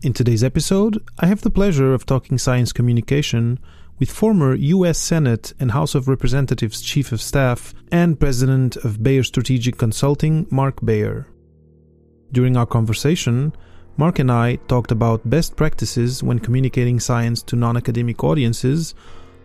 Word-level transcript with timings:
In 0.00 0.12
today's 0.12 0.44
episode, 0.44 1.02
I 1.18 1.26
have 1.26 1.40
the 1.40 1.50
pleasure 1.50 1.92
of 1.92 2.06
talking 2.06 2.38
science 2.38 2.72
communication 2.72 3.58
with 3.98 4.12
former 4.12 4.54
U.S. 4.54 4.96
Senate 4.96 5.52
and 5.58 5.72
House 5.72 5.96
of 5.96 6.06
Representatives 6.06 6.80
Chief 6.80 7.10
of 7.10 7.20
Staff 7.20 7.74
and 7.90 8.20
President 8.20 8.76
of 8.76 9.02
Bayer 9.02 9.24
Strategic 9.24 9.76
Consulting, 9.76 10.46
Mark 10.52 10.84
Bayer. 10.84 11.26
During 12.30 12.56
our 12.56 12.64
conversation, 12.64 13.52
Mark 13.96 14.20
and 14.20 14.30
I 14.30 14.60
talked 14.68 14.92
about 14.92 15.28
best 15.28 15.56
practices 15.56 16.22
when 16.22 16.38
communicating 16.38 17.00
science 17.00 17.42
to 17.42 17.56
non 17.56 17.76
academic 17.76 18.22
audiences, 18.22 18.94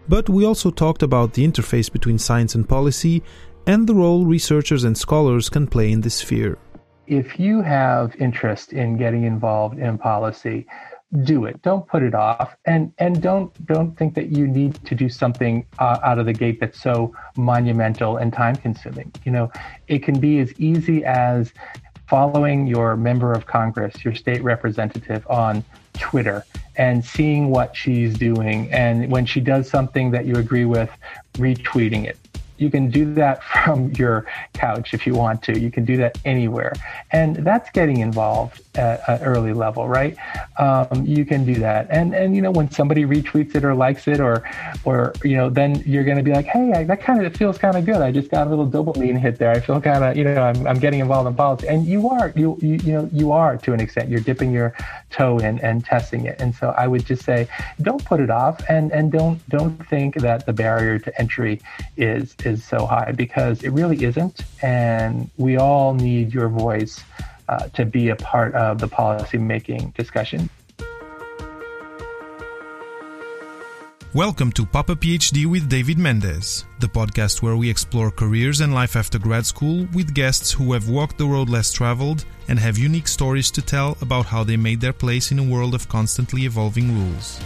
but 0.08 0.30
we 0.30 0.46
also 0.46 0.70
talked 0.70 1.02
about 1.02 1.34
the 1.34 1.48
interface 1.48 1.92
between 1.92 2.20
science 2.20 2.54
and 2.54 2.70
policy 2.70 3.24
and 3.66 3.88
the 3.88 3.96
role 3.96 4.28
researchers 4.28 4.84
and 4.84 4.96
scholars 4.96 5.50
can 5.50 5.66
play 5.66 5.92
in 5.92 6.02
this 6.02 6.16
sphere 6.16 6.60
if 7.08 7.40
you 7.40 7.62
have 7.62 8.16
interest 8.18 8.74
in 8.74 8.98
getting 8.98 9.24
involved 9.24 9.80
in 9.80 9.98
policy, 9.98 10.66
do 11.24 11.46
it. 11.46 11.62
Don't 11.62 11.88
put 11.88 12.02
it 12.02 12.16
off, 12.16 12.56
and 12.66 12.92
and 12.98 13.22
don't 13.22 13.66
don't 13.68 13.96
think 13.98 14.16
that 14.16 14.30
you 14.30 14.48
need 14.48 14.74
to 14.86 14.96
do 14.96 15.10
something 15.10 15.66
uh, 15.78 16.00
out 16.04 16.18
of 16.18 16.26
the 16.26 16.34
gate 16.34 16.60
that's 16.60 16.82
so 16.82 17.14
monumental 17.38 18.18
and 18.18 18.34
time 18.34 18.56
consuming. 18.56 19.12
You 19.24 19.32
know, 19.32 19.52
it 19.88 20.00
can 20.00 20.20
be 20.20 20.40
as 20.40 20.52
easy 20.60 21.06
as 21.06 21.54
following 22.08 22.68
your 22.68 22.98
member 22.98 23.32
of 23.32 23.46
Congress, 23.46 24.04
your 24.04 24.16
state 24.16 24.44
representative 24.44 25.26
on 25.30 25.64
Twitter 25.94 26.46
and 26.76 27.04
seeing 27.06 27.50
what 27.50 27.76
she's 27.76 28.16
doing. 28.16 28.72
And 28.72 29.12
when 29.12 29.26
she 29.26 29.40
does 29.40 29.70
something 29.70 30.12
that 30.12 30.26
you 30.26 30.36
agree 30.36 30.66
with, 30.66 30.90
retweeting 31.34 32.06
it 32.06 32.18
you 32.64 32.72
can 32.72 32.90
do 32.90 33.14
that 33.16 33.44
from 33.44 33.92
your 33.92 34.26
couch 34.54 34.94
if 34.94 35.06
you 35.06 35.14
want 35.14 35.44
to. 35.44 35.60
You 35.60 35.70
can 35.70 35.86
do 35.86 35.98
that 35.98 36.18
anywhere. 36.26 36.74
And 37.12 37.36
that's 37.36 37.70
getting 37.72 37.98
involved 37.98 38.63
at 38.76 39.08
an 39.08 39.22
early 39.24 39.54
level, 39.54 39.88
right? 39.88 40.18
Um, 40.58 41.06
you 41.06 41.26
can 41.26 41.46
do 41.46 41.56
that. 41.56 41.88
And, 41.90 42.14
and, 42.14 42.36
you 42.36 42.42
know, 42.42 42.52
when 42.52 42.70
somebody 42.72 43.06
retweets 43.06 43.56
it 43.56 43.64
or 43.64 43.76
likes 43.76 44.08
it 44.08 44.20
or, 44.20 44.44
or, 44.84 45.14
you 45.24 45.36
know, 45.36 45.50
then 45.50 45.84
you're 45.86 46.04
going 46.04 46.18
to 46.18 46.24
be 46.24 46.32
like, 46.32 46.46
hey, 46.46 46.72
I, 46.74 46.84
that 46.86 47.02
kind 47.02 47.26
of, 47.26 47.36
feels 47.36 47.58
kind 47.58 47.78
of 47.78 47.86
good. 47.86 47.98
I 47.98 48.12
just 48.12 48.30
got 48.30 48.48
a 48.48 48.50
little 48.50 48.68
dopamine 48.68 49.20
hit 49.20 49.38
there. 49.38 49.52
I 49.52 49.60
feel 49.60 49.80
kind 49.82 50.04
of, 50.04 50.18
you 50.18 50.24
know, 50.24 50.42
I'm, 50.42 50.68
I'm 50.68 50.80
getting 50.80 51.00
involved 51.00 51.28
in 51.28 51.36
politics. 51.36 51.70
And 51.70 51.86
you 51.86 52.10
are, 52.10 52.34
you, 52.36 52.58
you, 52.62 52.80
you 52.84 52.94
know, 52.94 53.10
you 53.12 53.32
are 53.32 53.58
to 53.58 53.74
an 53.74 53.80
extent. 53.80 54.10
You're 54.10 54.22
dipping 54.22 54.52
your 54.52 54.76
toe 55.10 55.38
in 55.40 55.60
and 55.60 55.84
testing 55.84 56.26
it. 56.26 56.40
And 56.40 56.54
so 56.56 56.74
I 56.78 56.88
would 56.88 57.06
just 57.06 57.24
say, 57.24 57.48
don't 57.82 58.04
put 58.04 58.20
it 58.20 58.30
off 58.30 58.62
and, 58.70 58.92
and 58.92 59.12
don't, 59.12 59.48
don't 59.50 59.88
think 59.88 60.16
that 60.16 60.46
the 60.46 60.54
barrier 60.54 61.00
to 61.00 61.20
entry 61.20 61.62
is, 61.98 62.36
is 62.44 62.64
so 62.64 62.86
high 62.86 63.12
because 63.12 63.64
it 63.64 63.70
really 63.70 64.04
isn't. 64.04 64.42
And 64.62 65.30
we 65.38 65.58
all 65.58 65.94
need 65.94 66.34
your 66.34 66.50
voice 66.50 67.04
uh, 67.50 67.68
to 67.70 67.86
be 67.86 68.10
a 68.10 68.16
part 68.16 68.54
of 68.56 68.80
the 68.80 68.88
policy 68.88 69.38
making 69.38 69.92
discussion. 69.98 70.50
Welcome 74.14 74.52
to 74.52 74.66
Papa 74.68 74.96
PhD 74.96 75.48
with 75.48 75.68
David 75.68 75.98
Mendez, 75.98 76.66
the 76.80 76.88
podcast 76.88 77.42
where 77.42 77.58
we 77.58 77.68
explore 77.68 78.12
careers 78.12 78.62
and 78.62 78.72
life 78.72 78.96
after 78.96 79.18
grad 79.18 79.44
school 79.44 79.88
with 79.92 80.14
guests 80.14 80.52
who 80.52 80.74
have 80.74 80.88
walked 80.88 81.18
the 81.18 81.26
road 81.26 81.50
less 81.50 81.74
traveled 81.74 82.24
and 82.48 82.60
have 82.60 82.78
unique 82.78 83.08
stories 83.08 83.50
to 83.50 83.64
tell 83.64 83.98
about 84.02 84.28
how 84.28 84.44
they 84.44 84.56
made 84.56 84.82
their 84.82 84.94
place 84.94 85.32
in 85.32 85.40
a 85.40 85.44
world 85.44 85.74
of 85.74 85.90
constantly 85.90 86.46
evolving 86.46 86.94
rules. 86.94 87.40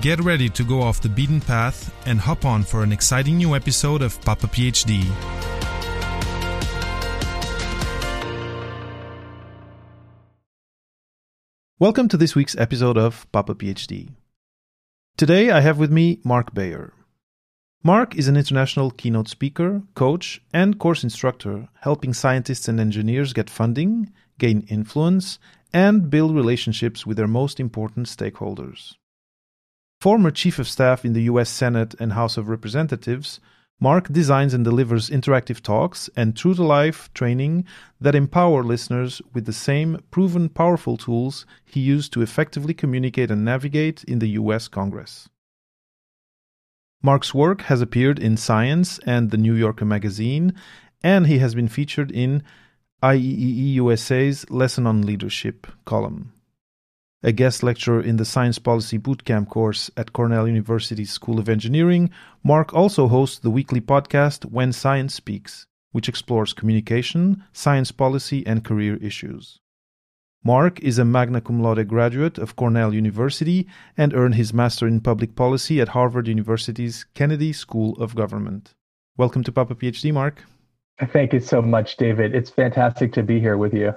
Get 0.00 0.18
ready 0.18 0.48
to 0.50 0.64
go 0.64 0.82
off 0.82 1.00
the 1.00 1.08
beaten 1.08 1.40
path 1.40 1.94
and 2.06 2.18
hop 2.18 2.44
on 2.44 2.64
for 2.64 2.82
an 2.82 2.90
exciting 2.90 3.36
new 3.36 3.54
episode 3.54 4.02
of 4.02 4.20
Papa 4.22 4.48
PhD. 4.48 5.08
Welcome 11.80 12.06
to 12.10 12.16
this 12.16 12.36
week's 12.36 12.56
episode 12.56 12.96
of 12.96 13.26
Papa 13.32 13.56
PhD. 13.56 14.10
Today 15.16 15.50
I 15.50 15.60
have 15.60 15.76
with 15.76 15.90
me 15.90 16.20
Mark 16.22 16.54
Bayer. 16.54 16.92
Mark 17.82 18.14
is 18.14 18.28
an 18.28 18.36
international 18.36 18.92
keynote 18.92 19.26
speaker, 19.26 19.82
coach, 19.96 20.40
and 20.52 20.78
course 20.78 21.02
instructor, 21.02 21.68
helping 21.80 22.14
scientists 22.14 22.68
and 22.68 22.78
engineers 22.78 23.32
get 23.32 23.50
funding, 23.50 24.12
gain 24.38 24.64
influence, 24.68 25.40
and 25.72 26.10
build 26.10 26.32
relationships 26.36 27.04
with 27.04 27.16
their 27.16 27.26
most 27.26 27.58
important 27.58 28.06
stakeholders. 28.06 28.94
Former 30.00 30.30
Chief 30.30 30.60
of 30.60 30.68
Staff 30.68 31.04
in 31.04 31.12
the 31.12 31.22
US 31.22 31.50
Senate 31.50 31.96
and 31.98 32.12
House 32.12 32.36
of 32.36 32.48
Representatives, 32.48 33.40
Mark 33.80 34.08
designs 34.12 34.54
and 34.54 34.64
delivers 34.64 35.10
interactive 35.10 35.60
talks 35.60 36.08
and 36.16 36.36
true 36.36 36.54
to 36.54 36.62
life 36.62 37.12
training 37.12 37.64
that 38.00 38.14
empower 38.14 38.62
listeners 38.62 39.20
with 39.32 39.46
the 39.46 39.52
same 39.52 39.98
proven 40.10 40.48
powerful 40.48 40.96
tools 40.96 41.44
he 41.64 41.80
used 41.80 42.12
to 42.12 42.22
effectively 42.22 42.74
communicate 42.74 43.30
and 43.30 43.44
navigate 43.44 44.04
in 44.04 44.20
the 44.20 44.28
US 44.40 44.68
Congress. 44.68 45.28
Mark's 47.02 47.34
work 47.34 47.62
has 47.62 47.80
appeared 47.80 48.18
in 48.18 48.36
Science 48.36 48.98
and 49.00 49.30
the 49.30 49.36
New 49.36 49.54
Yorker 49.54 49.84
magazine, 49.84 50.54
and 51.02 51.26
he 51.26 51.38
has 51.38 51.54
been 51.54 51.68
featured 51.68 52.10
in 52.10 52.42
IEEE 53.02 53.74
USA's 53.74 54.48
Lesson 54.50 54.86
on 54.86 55.02
Leadership 55.02 55.66
column 55.84 56.33
a 57.24 57.32
guest 57.32 57.62
lecturer 57.62 58.02
in 58.02 58.18
the 58.18 58.24
Science 58.24 58.58
Policy 58.58 58.98
Bootcamp 58.98 59.48
course 59.48 59.90
at 59.96 60.12
Cornell 60.12 60.46
University's 60.46 61.10
School 61.10 61.38
of 61.38 61.48
Engineering, 61.48 62.10
Mark 62.42 62.74
also 62.74 63.08
hosts 63.08 63.38
the 63.38 63.50
weekly 63.50 63.80
podcast 63.80 64.44
When 64.44 64.74
Science 64.74 65.14
Speaks, 65.14 65.66
which 65.92 66.06
explores 66.06 66.52
communication, 66.52 67.42
science 67.54 67.90
policy, 67.92 68.46
and 68.46 68.62
career 68.62 68.96
issues. 68.96 69.58
Mark 70.44 70.78
is 70.80 70.98
a 70.98 71.04
magna 71.06 71.40
cum 71.40 71.62
laude 71.62 71.88
graduate 71.88 72.36
of 72.36 72.56
Cornell 72.56 72.92
University 72.92 73.66
and 73.96 74.12
earned 74.12 74.34
his 74.34 74.52
master 74.52 74.86
in 74.86 75.00
public 75.00 75.34
policy 75.34 75.80
at 75.80 75.88
Harvard 75.88 76.28
University's 76.28 77.06
Kennedy 77.14 77.54
School 77.54 77.94
of 78.02 78.14
Government. 78.14 78.74
Welcome 79.16 79.42
to 79.44 79.52
Papa 79.52 79.74
PhD, 79.76 80.12
Mark. 80.12 80.44
Thank 81.10 81.32
you 81.32 81.40
so 81.40 81.62
much, 81.62 81.96
David. 81.96 82.34
It's 82.34 82.50
fantastic 82.50 83.14
to 83.14 83.22
be 83.22 83.40
here 83.40 83.56
with 83.56 83.72
you. 83.72 83.94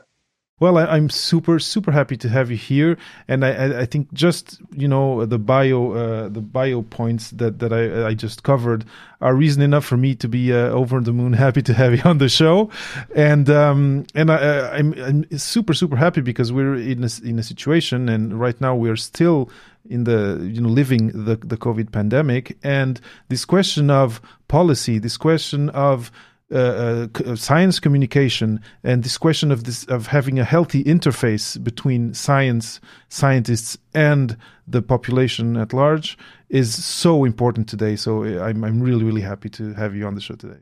Well, 0.60 0.80
I, 0.80 0.98
am 0.98 1.12
super 1.12 1.60
super 1.60 1.92
happy 1.92 2.18
to 2.18 2.30
have 2.30 2.50
you 2.50 2.58
here, 2.58 2.98
and 3.28 3.46
I, 3.46 3.82
I 3.82 3.86
think 3.86 4.12
just 4.12 4.60
you 4.76 4.88
know 4.88 5.24
the 5.24 5.38
bio 5.38 5.92
uh, 5.92 6.30
the 6.30 6.42
bio 6.42 6.82
points 6.82 7.30
that 7.32 7.60
that 7.60 7.72
I, 7.72 8.08
I 8.08 8.14
just 8.16 8.42
covered 8.42 8.84
are 9.22 9.36
reason 9.36 9.62
enough 9.62 9.86
for 9.86 9.98
me 9.98 10.16
to 10.16 10.28
be 10.28 10.52
uh, 10.52 10.70
over 10.70 11.00
the 11.00 11.14
moon 11.14 11.34
happy 11.46 11.62
to 11.62 11.76
have 11.76 11.94
you 11.94 12.02
on 12.06 12.18
the 12.18 12.28
show, 12.28 12.72
and 13.16 13.48
um, 13.52 14.08
and 14.16 14.32
I, 14.32 14.78
I'm, 14.78 14.94
I'm 14.94 15.38
super 15.38 15.76
super 15.76 15.96
happy 15.96 16.22
because 16.22 16.52
we're 16.52 16.74
in 16.74 17.04
a, 17.04 17.10
in 17.24 17.38
a 17.38 17.44
situation, 17.44 18.10
and 18.10 18.40
right 18.40 18.60
now 18.60 18.76
we're 18.76 18.96
still 18.96 19.52
in 19.88 20.06
the 20.06 20.40
you 20.52 20.60
know 20.60 20.70
living 20.70 21.10
the 21.10 21.36
the 21.36 21.58
COVID 21.58 21.92
pandemic, 21.92 22.58
and 22.64 23.00
this 23.30 23.46
question 23.46 23.92
of 23.92 24.20
policy, 24.48 24.98
this 24.98 25.18
question 25.18 25.70
of 25.70 26.12
uh, 26.50 27.08
uh, 27.26 27.36
science 27.36 27.78
communication 27.78 28.62
and 28.82 29.04
this 29.04 29.18
question 29.18 29.52
of 29.52 29.66
this 29.66 29.84
of 29.86 30.08
having 30.08 30.40
a 30.40 30.46
healthy 30.46 30.82
interface 30.86 31.62
between 31.62 32.14
science 32.14 32.80
scientists 33.10 33.78
and 33.94 34.38
the 34.66 34.82
population 34.82 35.58
at 35.58 35.74
large 35.74 36.18
is 36.48 36.86
so 36.86 37.26
important 37.26 37.68
today. 37.68 37.98
So 37.98 38.24
uh, 38.24 38.42
i'm 38.46 38.64
i'm 38.64 38.82
really 38.82 39.04
really 39.04 39.20
happy 39.20 39.50
to 39.50 39.74
have 39.74 39.94
you 39.94 40.08
on 40.08 40.16
the 40.16 40.22
show 40.22 40.36
today. 40.36 40.60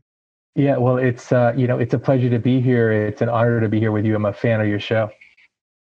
Yeah 0.56 0.78
well 0.78 0.97
it's 0.97 1.31
uh, 1.31 1.53
you 1.56 1.68
know 1.68 1.78
it's 1.78 1.94
a 1.94 2.00
pleasure 2.00 2.31
to 2.31 2.40
be 2.40 2.62
here. 2.62 2.91
It's 2.91 3.22
an 3.22 3.29
honor 3.29 3.62
to 3.62 3.69
be 3.69 3.79
here 3.79 3.91
with 3.91 4.06
you. 4.06 4.16
I'm 4.16 4.25
a 4.25 4.34
fan 4.34 4.62
of 4.62 4.68
your 4.68 4.79
show. 4.79 5.12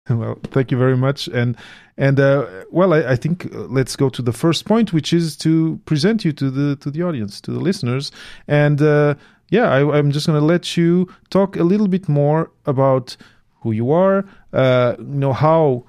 Well 0.10 0.40
thank 0.46 0.72
you 0.72 0.78
very 0.78 0.96
much. 0.96 1.28
And 1.28 1.58
and 1.98 2.22
uh, 2.22 2.48
well 2.72 2.94
I, 2.94 3.00
I, 3.00 3.16
think 3.18 3.54
uh, 3.54 3.66
let's 3.68 3.98
go 3.98 4.08
to 4.10 4.22
the 4.22 4.32
first 4.32 4.64
point 4.64 4.94
which 4.94 5.12
is 5.12 5.36
to 5.38 5.78
present 5.84 6.24
you 6.24 6.32
to 6.32 6.50
the 6.50 6.78
to 6.78 6.90
the 6.90 7.04
audience 7.04 7.42
to 7.42 7.52
the 7.52 7.60
listeners. 7.60 8.12
And 8.48 8.82
uh, 8.82 9.16
yeah, 9.50 9.72
I, 9.72 9.98
am 9.98 10.12
just 10.12 10.28
going 10.28 10.40
to 10.40 10.46
let 10.46 10.78
you 10.78 11.08
talk 11.30 11.56
a 11.56 11.64
little 11.64 11.88
bit 11.88 12.08
more 12.08 12.52
about 12.66 13.18
who 13.62 13.72
you 13.72 13.92
are, 13.92 14.26
uh, 14.54 14.96
you 15.00 15.06
know, 15.06 15.34
how 15.34 15.86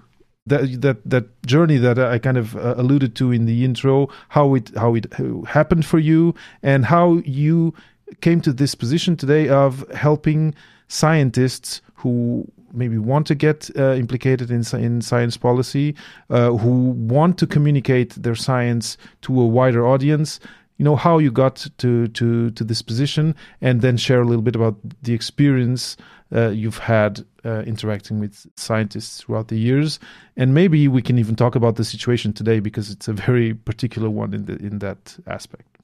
that 0.47 0.81
that 0.81 0.99
that 1.09 1.47
journey 1.47 1.77
that 1.77 1.99
I 1.99 2.19
kind 2.19 2.37
of 2.37 2.57
uh, 2.57 2.75
alluded 2.77 3.15
to 3.17 3.33
in 3.33 3.47
the 3.47 3.65
intro, 3.65 4.09
how 4.29 4.55
it 4.55 4.71
how 4.77 4.95
it 4.95 5.07
happened 5.47 5.85
for 5.85 5.99
you, 5.99 6.35
and 6.63 6.85
how 6.85 7.23
you 7.25 7.75
came 8.21 8.41
to 8.41 8.53
this 8.53 8.75
position 8.75 9.17
today 9.17 9.49
of 9.49 9.89
helping 9.95 10.55
scientists 10.89 11.83
who 11.95 12.51
maybe 12.73 12.99
want 12.99 13.27
to 13.27 13.35
get 13.35 13.71
uh, 13.77 13.95
implicated 13.95 14.51
in 14.51 14.65
in 14.79 15.01
science 15.01 15.37
policy, 15.37 15.95
uh, 16.31 16.51
who 16.53 16.91
want 16.91 17.39
to 17.39 17.47
communicate 17.47 18.15
their 18.15 18.35
science 18.35 18.97
to 19.23 19.41
a 19.41 19.47
wider 19.47 19.87
audience, 19.87 20.41
you 20.81 20.85
know 20.85 20.97
how 20.97 21.19
you 21.19 21.31
got 21.31 21.67
to 21.77 22.09
to 22.09 22.51
to 22.53 22.65
this 22.65 22.81
position, 22.81 23.35
and 23.61 23.83
then 23.83 23.99
share 23.99 24.23
a 24.23 24.25
little 24.25 24.41
bit 24.41 24.57
about 24.57 24.77
the 25.03 25.13
experience 25.13 25.99
uh, 26.35 26.49
you've 26.49 26.79
had 26.79 27.23
uh, 27.45 27.61
interacting 27.67 28.19
with 28.19 28.47
scientists 28.57 29.21
throughout 29.21 29.49
the 29.49 29.59
years, 29.59 30.01
and 30.39 30.55
maybe 30.55 30.89
we 30.89 31.03
can 31.03 31.19
even 31.19 31.37
talk 31.37 31.55
about 31.55 31.77
the 31.77 31.85
situation 31.85 32.33
today 32.33 32.61
because 32.61 32.91
it's 32.91 33.09
a 33.09 33.13
very 33.13 33.53
particular 33.53 34.09
one 34.09 34.33
in 34.33 34.47
the 34.47 34.57
in 34.57 34.79
that 34.79 35.19
aspect. 35.27 35.80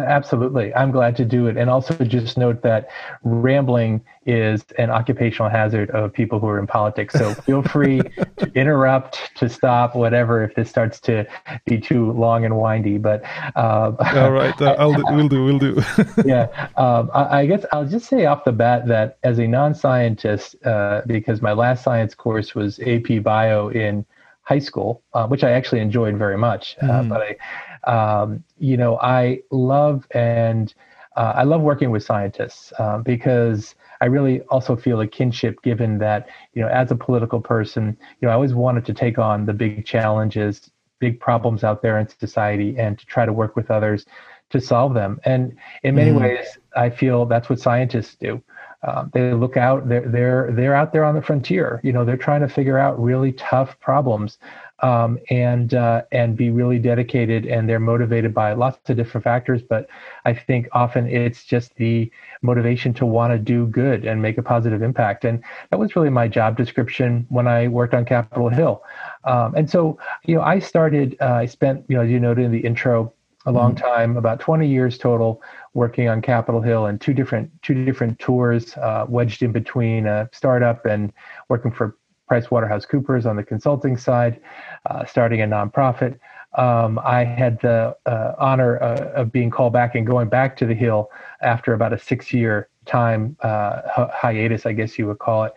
Absolutely. 0.00 0.74
I'm 0.74 0.90
glad 0.90 1.16
to 1.16 1.24
do 1.24 1.46
it. 1.46 1.56
And 1.56 1.70
also 1.70 1.94
just 2.04 2.36
note 2.36 2.62
that 2.62 2.88
rambling 3.22 4.02
is 4.26 4.64
an 4.78 4.90
occupational 4.90 5.50
hazard 5.50 5.90
of 5.90 6.12
people 6.12 6.38
who 6.38 6.46
are 6.46 6.58
in 6.58 6.66
politics. 6.66 7.14
So 7.14 7.34
feel 7.46 7.62
free 7.62 8.00
to 8.38 8.52
interrupt, 8.54 9.34
to 9.36 9.48
stop, 9.48 9.94
whatever, 9.94 10.42
if 10.42 10.54
this 10.54 10.68
starts 10.68 11.00
to 11.00 11.26
be 11.64 11.80
too 11.80 12.12
long 12.12 12.44
and 12.44 12.58
windy. 12.58 12.98
But 12.98 13.22
uh, 13.56 13.92
all 13.98 14.32
right, 14.32 14.60
uh, 14.60 14.76
I'll 14.78 14.94
do, 14.94 15.04
we'll 15.08 15.28
do, 15.28 15.44
we'll 15.44 15.58
do. 15.58 15.82
yeah. 16.24 16.68
Um, 16.76 17.10
I, 17.14 17.40
I, 17.40 17.46
guess 17.46 17.64
I'll 17.72 17.86
just 17.86 18.06
say 18.06 18.26
off 18.26 18.44
the 18.44 18.52
bat 18.52 18.86
that 18.88 19.18
as 19.22 19.38
a 19.38 19.46
non 19.46 19.74
scientist, 19.74 20.56
uh, 20.64 21.02
because 21.06 21.40
my 21.42 21.52
last 21.52 21.82
science 21.82 22.14
course 22.14 22.54
was 22.54 22.78
AP 22.80 23.22
Bio 23.22 23.68
in 23.68 24.04
high 24.42 24.58
school, 24.58 25.02
uh, 25.14 25.26
which 25.26 25.44
I 25.44 25.52
actually 25.52 25.80
enjoyed 25.80 26.16
very 26.16 26.36
much. 26.36 26.76
Mm. 26.82 27.08
but 27.08 27.22
I, 27.22 27.36
um, 27.84 28.44
you 28.58 28.76
know, 28.76 28.98
I 28.98 29.40
love 29.50 30.06
and 30.12 30.72
uh, 31.16 31.32
I 31.36 31.42
love 31.42 31.60
working 31.60 31.90
with 31.90 32.04
scientists 32.04 32.72
um, 32.78 33.02
because 33.02 33.74
I 34.00 34.06
really 34.06 34.40
also 34.42 34.76
feel 34.76 35.00
a 35.00 35.06
kinship 35.06 35.60
given 35.62 35.98
that, 35.98 36.28
you 36.54 36.62
know, 36.62 36.68
as 36.68 36.90
a 36.90 36.96
political 36.96 37.40
person, 37.40 37.96
you 38.20 38.26
know, 38.26 38.30
I 38.30 38.34
always 38.34 38.54
wanted 38.54 38.86
to 38.86 38.94
take 38.94 39.18
on 39.18 39.44
the 39.44 39.52
big 39.52 39.84
challenges, 39.84 40.70
big 40.98 41.20
problems 41.20 41.64
out 41.64 41.82
there 41.82 41.98
in 41.98 42.08
society 42.08 42.78
and 42.78 42.98
to 42.98 43.06
try 43.06 43.26
to 43.26 43.32
work 43.32 43.56
with 43.56 43.70
others 43.70 44.06
to 44.50 44.60
solve 44.60 44.94
them. 44.94 45.20
And 45.24 45.56
in 45.82 45.94
many 45.94 46.10
mm. 46.10 46.20
ways, 46.20 46.58
I 46.76 46.90
feel 46.90 47.26
that's 47.26 47.48
what 47.48 47.60
scientists 47.60 48.14
do. 48.14 48.42
Um, 48.82 49.10
they 49.12 49.34
look 49.34 49.58
out 49.58 49.90
they're 49.90 50.08
they're 50.08 50.50
they're 50.52 50.74
out 50.74 50.94
there 50.94 51.04
on 51.04 51.14
the 51.14 51.20
frontier 51.20 51.82
you 51.84 51.92
know 51.92 52.02
they're 52.02 52.16
trying 52.16 52.40
to 52.40 52.48
figure 52.48 52.78
out 52.78 52.98
really 52.98 53.32
tough 53.32 53.78
problems 53.78 54.38
um, 54.82 55.18
and 55.30 55.74
uh, 55.74 56.02
and 56.12 56.36
be 56.36 56.50
really 56.50 56.78
dedicated 56.78 57.46
and 57.46 57.68
they're 57.68 57.80
motivated 57.80 58.32
by 58.32 58.52
lots 58.52 58.88
of 58.88 58.96
different 58.96 59.24
factors 59.24 59.62
but 59.62 59.88
i 60.24 60.32
think 60.32 60.68
often 60.72 61.06
it's 61.06 61.44
just 61.44 61.74
the 61.76 62.10
motivation 62.42 62.94
to 62.94 63.04
want 63.04 63.32
to 63.32 63.38
do 63.38 63.66
good 63.66 64.04
and 64.04 64.22
make 64.22 64.38
a 64.38 64.42
positive 64.42 64.82
impact 64.82 65.24
and 65.24 65.42
that 65.70 65.78
was 65.78 65.94
really 65.96 66.10
my 66.10 66.26
job 66.26 66.56
description 66.56 67.26
when 67.28 67.46
i 67.46 67.68
worked 67.68 67.94
on 67.94 68.04
capitol 68.04 68.48
hill 68.48 68.82
um, 69.24 69.54
and 69.54 69.68
so 69.68 69.98
you 70.24 70.34
know 70.34 70.42
i 70.42 70.58
started 70.58 71.16
uh, 71.20 71.34
i 71.34 71.46
spent 71.46 71.84
you 71.88 71.96
know 71.96 72.02
as 72.02 72.10
you 72.10 72.20
noted 72.20 72.44
in 72.44 72.52
the 72.52 72.60
intro 72.60 73.12
a 73.46 73.52
long 73.52 73.74
mm-hmm. 73.74 73.86
time 73.86 74.16
about 74.16 74.40
20 74.40 74.66
years 74.68 74.98
total 74.98 75.42
working 75.72 76.08
on 76.08 76.20
capitol 76.20 76.60
hill 76.60 76.86
and 76.86 77.00
two 77.00 77.14
different 77.14 77.50
two 77.62 77.84
different 77.84 78.18
tours 78.18 78.76
uh, 78.76 79.06
wedged 79.08 79.42
in 79.42 79.52
between 79.52 80.06
a 80.06 80.28
startup 80.32 80.84
and 80.84 81.12
working 81.48 81.70
for 81.70 81.96
PricewaterhouseCoopers 82.30 83.26
on 83.26 83.36
the 83.36 83.42
consulting 83.42 83.96
side, 83.96 84.40
uh, 84.88 85.04
starting 85.04 85.42
a 85.42 85.46
nonprofit. 85.46 86.18
Um, 86.56 86.98
I 87.04 87.24
had 87.24 87.60
the 87.60 87.96
uh, 88.06 88.34
honor 88.38 88.82
uh, 88.82 89.12
of 89.14 89.30
being 89.30 89.50
called 89.50 89.72
back 89.72 89.94
and 89.94 90.06
going 90.06 90.28
back 90.28 90.56
to 90.58 90.66
the 90.66 90.74
Hill 90.74 91.10
after 91.42 91.74
about 91.74 91.92
a 91.92 91.98
six 91.98 92.32
year 92.32 92.68
time 92.86 93.36
uh, 93.42 93.82
hiatus, 94.12 94.66
I 94.66 94.72
guess 94.72 94.98
you 94.98 95.06
would 95.06 95.18
call 95.18 95.44
it. 95.44 95.52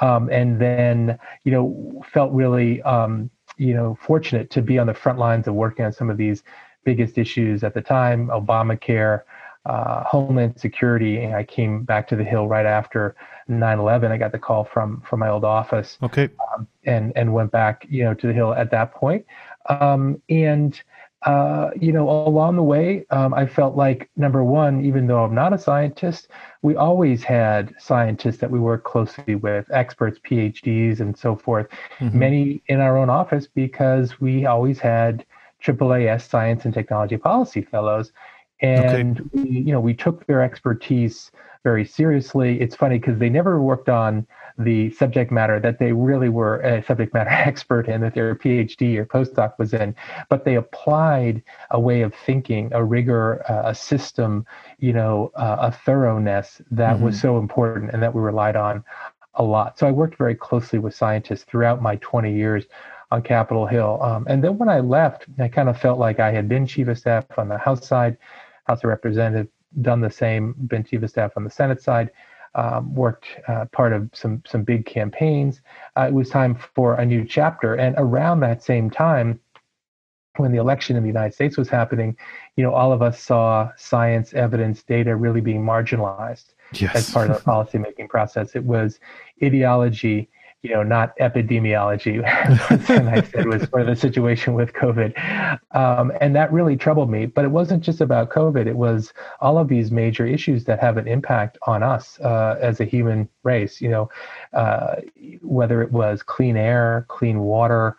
Um, 0.00 0.28
and 0.30 0.60
then, 0.60 1.18
you 1.44 1.52
know, 1.52 2.02
felt 2.12 2.32
really, 2.32 2.82
um, 2.82 3.30
you 3.56 3.74
know, 3.74 3.98
fortunate 4.00 4.50
to 4.50 4.62
be 4.62 4.78
on 4.78 4.86
the 4.86 4.94
front 4.94 5.18
lines 5.18 5.48
of 5.48 5.54
working 5.54 5.84
on 5.84 5.92
some 5.92 6.10
of 6.10 6.16
these 6.16 6.42
biggest 6.84 7.18
issues 7.18 7.64
at 7.64 7.74
the 7.74 7.82
time 7.82 8.28
Obamacare, 8.28 9.22
uh, 9.66 10.04
Homeland 10.04 10.58
Security. 10.58 11.22
And 11.22 11.34
I 11.34 11.44
came 11.44 11.82
back 11.82 12.08
to 12.08 12.16
the 12.16 12.24
Hill 12.24 12.48
right 12.48 12.66
after 12.66 13.16
9/11. 13.48 14.10
I 14.10 14.16
got 14.16 14.32
the 14.32 14.38
call 14.38 14.64
from 14.64 15.02
from 15.02 15.20
my 15.20 15.28
old 15.28 15.44
office. 15.44 15.98
Okay. 16.02 16.28
Um, 16.54 16.66
and 16.84 17.12
and 17.16 17.34
went 17.34 17.50
back, 17.50 17.86
you 17.88 18.04
know, 18.04 18.14
to 18.14 18.26
the 18.26 18.32
Hill 18.32 18.54
at 18.54 18.70
that 18.70 18.94
point. 18.94 19.26
Um, 19.68 20.22
and 20.28 20.80
uh, 21.22 21.70
you 21.80 21.92
know, 21.92 22.08
along 22.08 22.54
the 22.54 22.62
way, 22.62 23.04
um, 23.10 23.34
I 23.34 23.46
felt 23.46 23.74
like 23.74 24.08
number 24.16 24.44
one, 24.44 24.84
even 24.84 25.08
though 25.08 25.24
I'm 25.24 25.34
not 25.34 25.52
a 25.52 25.58
scientist, 25.58 26.28
we 26.62 26.76
always 26.76 27.24
had 27.24 27.74
scientists 27.78 28.36
that 28.38 28.50
we 28.50 28.60
work 28.60 28.84
closely 28.84 29.34
with, 29.34 29.66
experts, 29.72 30.20
PhDs, 30.20 31.00
and 31.00 31.18
so 31.18 31.34
forth. 31.34 31.66
Mm-hmm. 31.98 32.18
Many 32.18 32.62
in 32.68 32.80
our 32.80 32.96
own 32.96 33.10
office 33.10 33.48
because 33.48 34.20
we 34.20 34.46
always 34.46 34.78
had 34.78 35.26
AAAS 35.64 36.28
Science 36.28 36.64
and 36.64 36.72
Technology 36.72 37.16
Policy 37.16 37.62
Fellows, 37.62 38.12
and 38.60 39.20
okay. 39.20 39.28
we, 39.32 39.50
you 39.50 39.72
know, 39.72 39.80
we 39.80 39.94
took 39.94 40.26
their 40.26 40.42
expertise 40.42 41.30
very 41.62 41.84
seriously. 41.84 42.60
It's 42.60 42.76
funny 42.76 42.98
because 42.98 43.18
they 43.18 43.28
never 43.28 43.60
worked 43.60 43.88
on 43.88 44.26
the 44.58 44.90
subject 44.92 45.30
matter 45.30 45.60
that 45.60 45.78
they 45.78 45.92
really 45.92 46.28
were 46.28 46.60
a 46.60 46.82
subject 46.84 47.12
matter 47.12 47.30
expert 47.50 47.88
in, 47.88 48.00
that 48.02 48.14
their 48.14 48.34
PhD 48.34 48.96
or 48.96 49.04
postdoc 49.04 49.58
was 49.58 49.74
in, 49.74 49.94
but 50.28 50.44
they 50.44 50.54
applied 50.54 51.42
a 51.70 51.80
way 51.80 52.02
of 52.02 52.14
thinking, 52.14 52.70
a 52.72 52.82
rigor, 52.82 53.44
uh, 53.50 53.70
a 53.70 53.74
system, 53.74 54.46
you 54.78 54.92
know, 54.92 55.32
uh, 55.34 55.56
a 55.60 55.72
thoroughness 55.72 56.62
that 56.70 56.96
mm-hmm. 56.96 57.06
was 57.06 57.20
so 57.20 57.38
important 57.38 57.90
and 57.92 58.02
that 58.02 58.14
we 58.14 58.20
relied 58.20 58.56
on 58.56 58.84
a 59.34 59.42
lot. 59.42 59.78
So 59.78 59.86
I 59.86 59.90
worked 59.90 60.16
very 60.16 60.34
closely 60.34 60.78
with 60.78 60.94
scientists 60.94 61.44
throughout 61.44 61.82
my 61.82 61.96
20 61.96 62.32
years 62.32 62.64
on 63.10 63.22
Capitol 63.22 63.66
Hill. 63.66 63.98
Um, 64.02 64.26
and 64.28 64.42
then 64.42 64.58
when 64.58 64.68
I 64.68 64.80
left, 64.80 65.26
I 65.38 65.48
kind 65.48 65.68
of 65.68 65.78
felt 65.78 65.98
like 65.98 66.18
I 66.18 66.32
had 66.32 66.48
been 66.48 66.66
chief 66.66 66.88
of 66.88 66.98
staff 66.98 67.24
on 67.36 67.48
the 67.48 67.58
House 67.58 67.86
side, 67.86 68.16
House 68.66 68.84
of 68.84 68.88
Representatives, 68.88 69.50
done 69.82 70.00
the 70.00 70.10
same, 70.10 70.54
been 70.66 70.84
chief 70.84 71.02
of 71.02 71.10
staff 71.10 71.32
on 71.36 71.44
the 71.44 71.50
Senate 71.50 71.82
side, 71.82 72.10
um, 72.54 72.94
worked 72.94 73.26
uh, 73.48 73.66
part 73.66 73.92
of 73.92 74.08
some 74.14 74.42
some 74.46 74.62
big 74.62 74.86
campaigns. 74.86 75.60
Uh, 75.96 76.06
it 76.08 76.14
was 76.14 76.30
time 76.30 76.56
for 76.74 76.94
a 76.94 77.04
new 77.04 77.24
chapter, 77.24 77.74
and 77.74 77.94
around 77.98 78.40
that 78.40 78.62
same 78.62 78.90
time, 78.90 79.38
when 80.36 80.52
the 80.52 80.58
election 80.58 80.96
in 80.96 81.02
the 81.02 81.08
United 81.08 81.34
States 81.34 81.56
was 81.56 81.68
happening, 81.68 82.16
you 82.56 82.64
know, 82.64 82.72
all 82.72 82.92
of 82.92 83.02
us 83.02 83.20
saw 83.20 83.70
science, 83.76 84.32
evidence, 84.34 84.82
data 84.82 85.14
really 85.14 85.40
being 85.40 85.62
marginalized 85.62 86.54
yes. 86.72 86.94
as 86.94 87.10
part 87.10 87.30
of 87.30 87.36
the 87.36 87.42
policymaking 87.42 88.08
process. 88.08 88.56
It 88.56 88.64
was 88.64 89.00
ideology 89.42 90.28
you 90.66 90.74
know, 90.74 90.82
not 90.82 91.16
epidemiology. 91.18 92.16
and 92.90 93.08
I 93.08 93.22
said 93.22 93.46
was 93.46 93.66
for 93.66 93.84
the 93.84 93.94
situation 93.94 94.54
with 94.54 94.72
COVID, 94.72 95.14
um, 95.76 96.12
and 96.20 96.34
that 96.34 96.52
really 96.52 96.76
troubled 96.76 97.08
me. 97.08 97.26
But 97.26 97.44
it 97.44 97.50
wasn't 97.52 97.84
just 97.84 98.00
about 98.00 98.30
COVID; 98.30 98.66
it 98.66 98.76
was 98.76 99.12
all 99.40 99.58
of 99.58 99.68
these 99.68 99.92
major 99.92 100.26
issues 100.26 100.64
that 100.64 100.80
have 100.80 100.96
an 100.96 101.06
impact 101.06 101.56
on 101.68 101.84
us 101.84 102.18
uh, 102.20 102.58
as 102.60 102.80
a 102.80 102.84
human 102.84 103.28
race. 103.44 103.80
You 103.80 103.90
know, 103.90 104.10
uh, 104.52 104.96
whether 105.40 105.82
it 105.82 105.92
was 105.92 106.22
clean 106.22 106.56
air, 106.56 107.06
clean 107.08 107.40
water. 107.40 107.96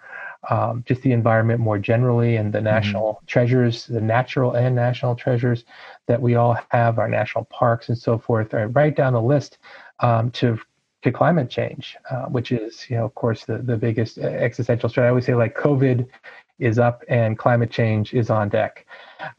Um, 0.49 0.83
just 0.87 1.01
the 1.01 1.11
environment 1.11 1.59
more 1.59 1.77
generally, 1.77 2.37
and 2.37 2.53
the 2.53 2.59
mm-hmm. 2.59 2.65
national 2.65 3.15
mm-hmm. 3.15 3.25
treasures, 3.25 3.85
the 3.87 3.99
natural 3.99 4.53
and 4.53 4.75
national 4.75 5.15
treasures 5.15 5.65
that 6.05 6.21
we 6.21 6.35
all 6.35 6.57
have, 6.69 6.99
our 6.99 7.09
national 7.09 7.45
parks 7.45 7.89
and 7.89 7.97
so 7.97 8.17
forth, 8.17 8.53
right 8.53 8.95
down 8.95 9.11
the 9.11 9.21
list 9.21 9.57
um, 9.99 10.31
to 10.31 10.57
to 11.03 11.11
climate 11.11 11.49
change, 11.49 11.95
uh, 12.09 12.25
which 12.25 12.51
is, 12.51 12.89
you 12.89 12.97
know, 12.97 13.05
of 13.05 13.15
course, 13.15 13.45
the, 13.45 13.59
the 13.59 13.77
biggest 13.77 14.17
existential 14.17 14.89
threat. 14.89 15.05
I 15.05 15.09
always 15.09 15.25
say, 15.25 15.35
like, 15.35 15.55
COVID 15.55 16.07
is 16.59 16.79
up 16.79 17.03
and 17.07 17.37
climate 17.37 17.69
change 17.69 18.13
is 18.13 18.31
on 18.31 18.49
deck 18.49 18.85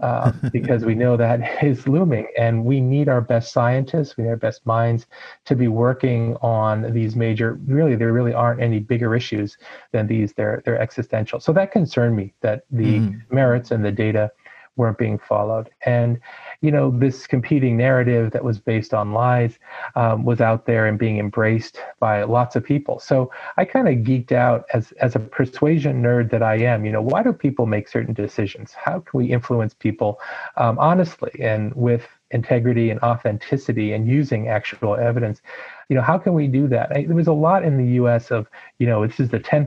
uh, 0.00 0.30
because 0.52 0.84
we 0.84 0.94
know 0.94 1.16
that 1.16 1.62
is 1.64 1.88
looming. 1.88 2.28
And 2.38 2.64
we 2.64 2.80
need 2.80 3.08
our 3.08 3.20
best 3.20 3.52
scientists, 3.52 4.16
we 4.16 4.24
need 4.24 4.30
our 4.30 4.36
best 4.36 4.64
minds 4.66 5.06
to 5.46 5.56
be 5.56 5.68
working 5.68 6.36
on 6.36 6.92
these 6.92 7.16
major, 7.16 7.54
really, 7.66 7.96
there 7.96 8.12
really 8.12 8.34
aren't 8.34 8.60
any 8.60 8.78
bigger 8.78 9.16
issues 9.16 9.56
than 9.92 10.06
these. 10.06 10.32
They're, 10.32 10.62
they're 10.64 10.80
existential. 10.80 11.40
So 11.40 11.52
that 11.54 11.72
concerned 11.72 12.16
me 12.16 12.34
that 12.40 12.64
the 12.70 13.00
mm. 13.00 13.22
merits 13.30 13.72
and 13.72 13.84
the 13.84 13.92
data 13.92 14.30
weren't 14.76 14.98
being 14.98 15.18
followed. 15.18 15.70
And, 15.84 16.20
you 16.60 16.72
know, 16.72 16.90
this 16.90 17.26
competing 17.26 17.76
narrative 17.76 18.32
that 18.32 18.42
was 18.42 18.58
based 18.58 18.92
on 18.92 19.12
lies 19.12 19.58
um, 19.94 20.24
was 20.24 20.40
out 20.40 20.66
there 20.66 20.86
and 20.86 20.98
being 20.98 21.18
embraced 21.18 21.80
by 22.00 22.24
lots 22.24 22.56
of 22.56 22.64
people. 22.64 22.98
So 22.98 23.30
I 23.56 23.64
kind 23.64 23.88
of 23.88 23.94
geeked 23.96 24.32
out 24.32 24.64
as, 24.74 24.90
as 24.92 25.14
a 25.14 25.20
persuasion 25.20 26.02
nerd 26.02 26.30
that 26.30 26.42
I 26.42 26.56
am. 26.56 26.84
You 26.84 26.92
know, 26.92 27.02
why 27.02 27.22
do 27.22 27.32
people 27.32 27.66
make 27.66 27.88
certain 27.88 28.12
decisions? 28.12 28.72
How 28.72 29.00
can 29.00 29.18
we 29.18 29.26
influence 29.26 29.72
people 29.72 30.18
um, 30.56 30.78
honestly 30.78 31.32
and 31.40 31.72
with 31.74 32.06
integrity 32.30 32.90
and 32.90 33.00
authenticity 33.00 33.92
and 33.92 34.08
using 34.08 34.48
actual 34.48 34.96
evidence? 34.96 35.40
You 35.88 35.96
know, 35.96 36.02
how 36.02 36.18
can 36.18 36.34
we 36.34 36.46
do 36.48 36.68
that? 36.68 36.94
I, 36.94 37.04
there 37.04 37.16
was 37.16 37.28
a 37.28 37.32
lot 37.32 37.64
in 37.64 37.78
the 37.78 37.94
U.S. 37.94 38.30
of, 38.30 38.46
you 38.78 38.86
know, 38.86 39.06
this 39.06 39.18
is 39.18 39.30
the 39.30 39.38
ten 39.38 39.66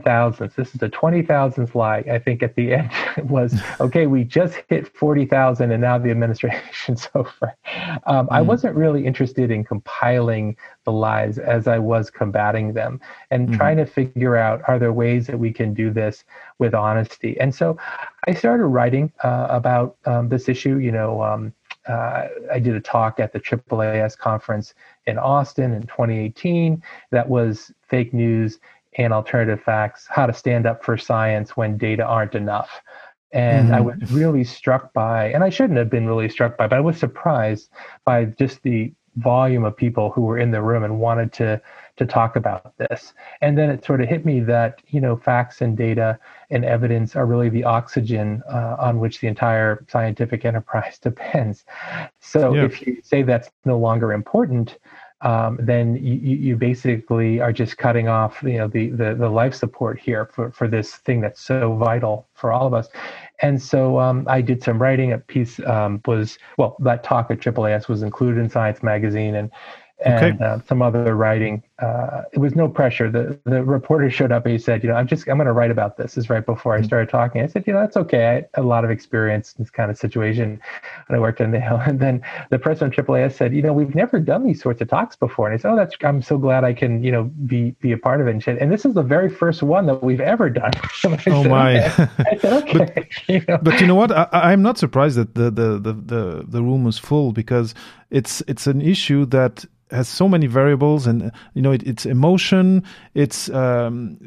this 0.56 0.68
is 0.72 0.74
the 0.74 0.88
twenty 0.88 1.22
lie. 1.74 2.04
I 2.10 2.18
think 2.18 2.42
at 2.44 2.54
the 2.54 2.74
end 2.78 2.90
it 3.16 3.26
was 3.26 3.60
okay. 3.80 4.06
We 4.06 4.22
just 4.22 4.56
hit 4.68 4.86
forty 4.96 5.26
thousand, 5.26 5.72
and 5.72 5.80
now 5.80 5.98
the 5.98 6.10
administration's 6.10 7.08
over. 7.14 7.56
Um, 8.06 8.26
mm 8.26 8.32
I 8.32 8.40
wasn't 8.40 8.76
really 8.76 9.04
interested 9.04 9.50
in 9.50 9.62
compiling 9.62 10.56
the 10.84 10.92
lies 10.92 11.38
as 11.38 11.68
I 11.68 11.78
was 11.78 12.08
combating 12.08 12.72
them 12.72 13.00
and 13.30 13.48
mm 13.48 13.56
trying 13.56 13.76
to 13.76 13.84
figure 13.84 14.36
out 14.36 14.62
are 14.66 14.78
there 14.78 14.92
ways 14.92 15.26
that 15.26 15.38
we 15.38 15.52
can 15.52 15.74
do 15.74 15.90
this 15.90 16.24
with 16.58 16.72
honesty. 16.72 17.38
And 17.38 17.54
so 17.54 17.76
I 18.26 18.32
started 18.32 18.66
writing 18.66 19.12
uh, 19.22 19.48
about 19.50 19.96
um, 20.06 20.28
this 20.28 20.48
issue. 20.48 20.78
You 20.78 20.92
know. 20.92 21.22
Um, 21.22 21.52
uh, 21.88 22.28
I 22.52 22.58
did 22.58 22.74
a 22.74 22.80
talk 22.80 23.20
at 23.20 23.32
the 23.32 23.40
AAAS 23.40 24.16
conference 24.16 24.74
in 25.06 25.18
Austin 25.18 25.72
in 25.72 25.82
2018 25.82 26.82
that 27.10 27.28
was 27.28 27.72
fake 27.88 28.14
news 28.14 28.58
and 28.98 29.12
alternative 29.12 29.62
facts, 29.62 30.06
how 30.08 30.26
to 30.26 30.34
stand 30.34 30.66
up 30.66 30.84
for 30.84 30.96
science 30.96 31.56
when 31.56 31.78
data 31.78 32.04
aren't 32.04 32.34
enough. 32.34 32.82
And 33.32 33.66
mm-hmm. 33.66 33.74
I 33.74 33.80
was 33.80 34.12
really 34.12 34.44
struck 34.44 34.92
by, 34.92 35.32
and 35.32 35.42
I 35.42 35.48
shouldn't 35.48 35.78
have 35.78 35.88
been 35.88 36.06
really 36.06 36.28
struck 36.28 36.58
by, 36.58 36.66
but 36.66 36.76
I 36.76 36.80
was 36.80 36.98
surprised 36.98 37.70
by 38.04 38.26
just 38.26 38.62
the 38.62 38.92
volume 39.16 39.64
of 39.64 39.76
people 39.76 40.10
who 40.10 40.22
were 40.22 40.38
in 40.38 40.50
the 40.50 40.62
room 40.62 40.84
and 40.84 41.00
wanted 41.00 41.32
to 41.34 41.60
to 42.06 42.12
talk 42.12 42.36
about 42.36 42.76
this. 42.78 43.14
And 43.40 43.56
then 43.56 43.70
it 43.70 43.84
sort 43.84 44.00
of 44.00 44.08
hit 44.08 44.24
me 44.24 44.40
that 44.40 44.80
you 44.88 45.00
know 45.00 45.16
facts 45.16 45.60
and 45.60 45.76
data 45.76 46.18
and 46.50 46.64
evidence 46.64 47.16
are 47.16 47.26
really 47.26 47.48
the 47.48 47.64
oxygen 47.64 48.42
uh, 48.50 48.76
on 48.78 48.98
which 48.98 49.20
the 49.20 49.28
entire 49.28 49.84
scientific 49.88 50.44
enterprise 50.44 50.98
depends. 51.02 51.64
So 52.20 52.54
yeah. 52.54 52.64
if 52.64 52.86
you 52.86 53.00
say 53.02 53.22
that's 53.22 53.50
no 53.64 53.78
longer 53.78 54.12
important, 54.12 54.78
um, 55.20 55.58
then 55.60 55.94
you, 55.96 56.14
you 56.14 56.56
basically 56.56 57.40
are 57.40 57.52
just 57.52 57.78
cutting 57.78 58.08
off 58.08 58.42
you 58.42 58.58
know 58.58 58.68
the, 58.68 58.90
the, 58.90 59.14
the 59.14 59.28
life 59.28 59.54
support 59.54 60.00
here 60.00 60.26
for, 60.26 60.50
for 60.50 60.66
this 60.66 60.96
thing 60.96 61.20
that's 61.20 61.40
so 61.40 61.76
vital 61.76 62.26
for 62.34 62.50
all 62.52 62.66
of 62.66 62.74
us 62.74 62.88
and 63.42 63.60
so 63.60 63.98
um, 63.98 64.24
I 64.28 64.40
did 64.40 64.62
some 64.62 64.80
writing. 64.80 65.12
A 65.12 65.18
piece 65.18 65.60
um, 65.66 66.00
was 66.06 66.38
well, 66.56 66.76
that 66.78 67.02
talk 67.02 67.30
at 67.30 67.40
AAAS 67.40 67.88
was 67.88 68.02
included 68.02 68.40
in 68.40 68.48
Science 68.48 68.82
Magazine, 68.82 69.34
and 69.34 69.50
and 70.04 70.40
okay. 70.40 70.44
uh, 70.44 70.60
some 70.66 70.80
other 70.80 71.16
writing. 71.16 71.62
Uh, 71.78 72.22
it 72.32 72.38
was 72.38 72.54
no 72.54 72.68
pressure. 72.68 73.10
The 73.10 73.38
the 73.44 73.64
reporter 73.64 74.10
showed 74.10 74.30
up 74.30 74.44
and 74.44 74.52
he 74.52 74.58
said, 74.58 74.82
you 74.84 74.90
know, 74.90 74.94
I'm 74.94 75.06
just 75.06 75.28
I'm 75.28 75.36
going 75.36 75.46
to 75.46 75.52
write 75.52 75.70
about 75.70 75.96
this. 75.96 76.12
This 76.14 76.24
is 76.24 76.30
right 76.30 76.44
before 76.44 76.74
I 76.74 76.78
mm-hmm. 76.78 76.86
started 76.86 77.08
talking. 77.08 77.42
I 77.42 77.46
said, 77.46 77.64
you 77.66 77.72
know, 77.72 77.80
that's 77.80 77.96
okay. 77.96 78.26
I 78.26 78.32
had 78.34 78.48
a 78.54 78.62
lot 78.62 78.84
of 78.84 78.90
experience 78.90 79.54
in 79.56 79.64
this 79.64 79.70
kind 79.70 79.90
of 79.90 79.96
situation, 79.96 80.60
and 81.08 81.16
I 81.16 81.18
worked 81.18 81.40
in 81.40 81.50
the 81.50 81.60
Hill. 81.60 81.80
And 81.92 82.00
then 82.00 82.22
the 82.50 82.58
president 82.58 82.96
of 82.98 83.06
AAAS 83.06 83.32
said, 83.32 83.54
you 83.54 83.62
know, 83.62 83.72
we've 83.72 83.94
never 83.94 84.20
done 84.20 84.44
these 84.44 84.62
sorts 84.62 84.80
of 84.80 84.88
talks 84.88 85.16
before. 85.16 85.48
And 85.48 85.54
I 85.54 85.62
said, 85.62 85.72
oh, 85.72 85.76
that's 85.76 85.96
I'm 86.02 86.22
so 86.22 86.38
glad 86.38 86.64
I 86.64 86.74
can 86.74 87.02
you 87.02 87.10
know 87.10 87.24
be 87.46 87.70
be 87.80 87.92
a 87.92 87.98
part 87.98 88.20
of 88.20 88.26
it. 88.26 88.32
And, 88.32 88.42
said, 88.42 88.58
and 88.58 88.70
this 88.70 88.84
is 88.84 88.94
the 88.94 89.02
very 89.02 89.30
first 89.30 89.62
one 89.62 89.86
that 89.86 90.02
we've 90.02 90.20
ever 90.20 90.50
done. 90.50 90.72
oh 91.04 91.16
said, 91.16 91.50
my! 91.50 91.86
Okay. 91.86 92.08
I 92.18 92.36
said, 92.38 92.52
okay. 92.62 92.78
but, 92.78 93.06
you 93.28 93.44
know? 93.48 93.58
but 93.62 93.80
you 93.80 93.86
know 93.86 93.94
what? 93.94 94.12
I, 94.12 94.52
am 94.52 94.62
not 94.62 94.78
surprised 94.78 95.16
that 95.16 95.34
the, 95.34 95.50
the 95.50 95.78
the 95.78 95.92
the 95.92 96.44
the 96.46 96.62
room 96.62 96.84
was 96.84 96.98
full 96.98 97.32
because 97.32 97.74
it's 98.10 98.42
it's 98.46 98.66
an 98.66 98.80
issue 98.80 99.24
that 99.26 99.64
has 99.90 100.08
so 100.08 100.28
many 100.28 100.46
variables, 100.46 101.06
and 101.06 101.30
you 101.62 101.68
know, 101.68 101.72
it, 101.72 101.84
it's 101.84 102.06
emotion, 102.06 102.82
it's 103.14 103.48
um, 103.50 104.18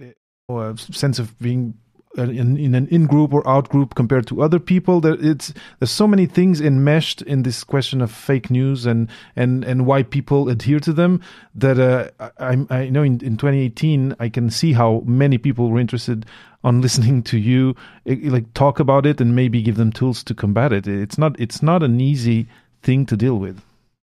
or 0.47 0.69
a 0.69 0.77
sense 0.77 1.19
of 1.19 1.37
being 1.39 1.73
uh, 2.17 2.21
in, 2.21 2.55
in, 2.55 2.73
an 2.73 2.87
in 2.87 3.07
group 3.07 3.33
or 3.33 3.45
out 3.45 3.67
group 3.67 3.93
compared 3.93 4.25
to 4.27 4.41
other 4.41 4.57
people. 4.57 5.01
There, 5.01 5.17
it's 5.19 5.53
there's 5.79 5.91
so 5.91 6.07
many 6.07 6.27
things 6.27 6.61
enmeshed 6.61 7.21
in 7.23 7.43
this 7.43 7.65
question 7.65 7.99
of 7.99 8.09
fake 8.09 8.49
news 8.49 8.85
and 8.85 9.09
and 9.35 9.65
and 9.65 9.85
why 9.85 10.03
people 10.03 10.47
adhere 10.47 10.79
to 10.79 10.93
them. 10.93 11.19
That 11.55 11.77
uh, 11.77 12.29
I, 12.39 12.65
I 12.69 12.87
know 12.87 13.03
in, 13.03 13.19
in 13.19 13.35
2018 13.35 14.15
I 14.17 14.29
can 14.29 14.49
see 14.49 14.71
how 14.71 15.03
many 15.05 15.37
people 15.37 15.69
were 15.69 15.79
interested 15.79 16.25
on 16.63 16.79
listening 16.87 17.21
to 17.23 17.37
you 17.37 17.75
like 18.05 18.53
talk 18.53 18.79
about 18.79 19.05
it 19.05 19.19
and 19.19 19.35
maybe 19.35 19.61
give 19.61 19.75
them 19.75 19.91
tools 19.91 20.23
to 20.23 20.33
combat 20.33 20.71
it. 20.71 20.87
It's 20.87 21.17
not 21.17 21.37
it's 21.37 21.61
not 21.61 21.83
an 21.83 21.99
easy 21.99 22.47
thing 22.81 23.05
to 23.07 23.17
deal 23.17 23.35
with. 23.39 23.61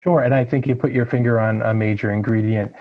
Sure, 0.05 0.21
and 0.21 0.35
I 0.35 0.45
think 0.45 0.67
you 0.67 0.75
put 0.75 0.91
your 0.91 1.07
finger 1.07 1.39
on 1.39 1.63
a 1.63 1.73
major 1.73 2.11
ingredient, 2.11 2.71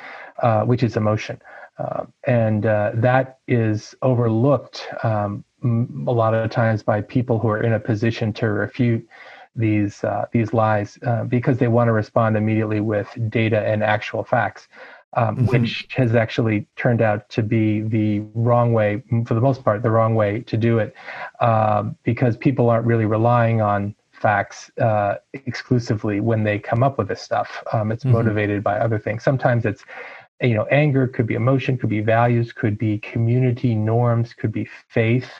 uh, 0.44 0.62
which 0.62 0.82
is 0.82 0.96
emotion, 0.96 1.40
uh, 1.78 2.04
and 2.26 2.66
uh, 2.66 2.92
that 2.94 3.38
is 3.48 3.94
overlooked 4.02 4.86
um, 5.02 5.42
a 6.06 6.12
lot 6.12 6.34
of 6.34 6.50
times 6.50 6.82
by 6.82 7.00
people 7.00 7.38
who 7.38 7.48
are 7.48 7.62
in 7.62 7.72
a 7.72 7.80
position 7.80 8.30
to 8.30 8.50
refute 8.50 9.08
these 9.56 10.04
uh, 10.04 10.26
these 10.32 10.52
lies 10.52 10.98
uh, 11.06 11.24
because 11.24 11.56
they 11.56 11.68
want 11.68 11.88
to 11.88 11.92
respond 11.92 12.36
immediately 12.36 12.80
with 12.80 13.08
data 13.30 13.66
and 13.66 13.82
actual 13.82 14.22
facts. 14.22 14.68
Um, 15.16 15.36
mm-hmm. 15.36 15.46
Which 15.46 15.86
has 15.90 16.16
actually 16.16 16.66
turned 16.74 17.00
out 17.00 17.28
to 17.30 17.42
be 17.44 17.82
the 17.82 18.18
wrong 18.34 18.72
way, 18.72 19.00
for 19.26 19.34
the 19.34 19.40
most 19.40 19.62
part, 19.62 19.80
the 19.80 19.90
wrong 19.92 20.16
way 20.16 20.40
to 20.40 20.56
do 20.56 20.80
it, 20.80 20.92
um, 21.40 21.96
because 22.02 22.36
people 22.36 22.68
aren't 22.68 22.84
really 22.84 23.06
relying 23.06 23.60
on 23.60 23.94
facts 24.10 24.70
uh, 24.78 25.16
exclusively 25.34 26.18
when 26.18 26.44
they 26.44 26.58
come 26.58 26.82
up 26.82 26.98
with 26.98 27.08
this 27.08 27.20
stuff. 27.20 27.62
Um, 27.72 27.92
it's 27.92 28.04
mm-hmm. 28.04 28.14
motivated 28.14 28.64
by 28.64 28.78
other 28.78 28.98
things. 28.98 29.22
Sometimes 29.22 29.64
it's 29.66 29.84
you 30.40 30.54
know 30.54 30.64
anger 30.66 31.06
could 31.06 31.26
be 31.26 31.34
emotion 31.34 31.78
could 31.78 31.90
be 31.90 32.00
values 32.00 32.52
could 32.52 32.76
be 32.76 32.98
community 32.98 33.74
norms 33.74 34.34
could 34.34 34.52
be 34.52 34.68
faith 34.88 35.30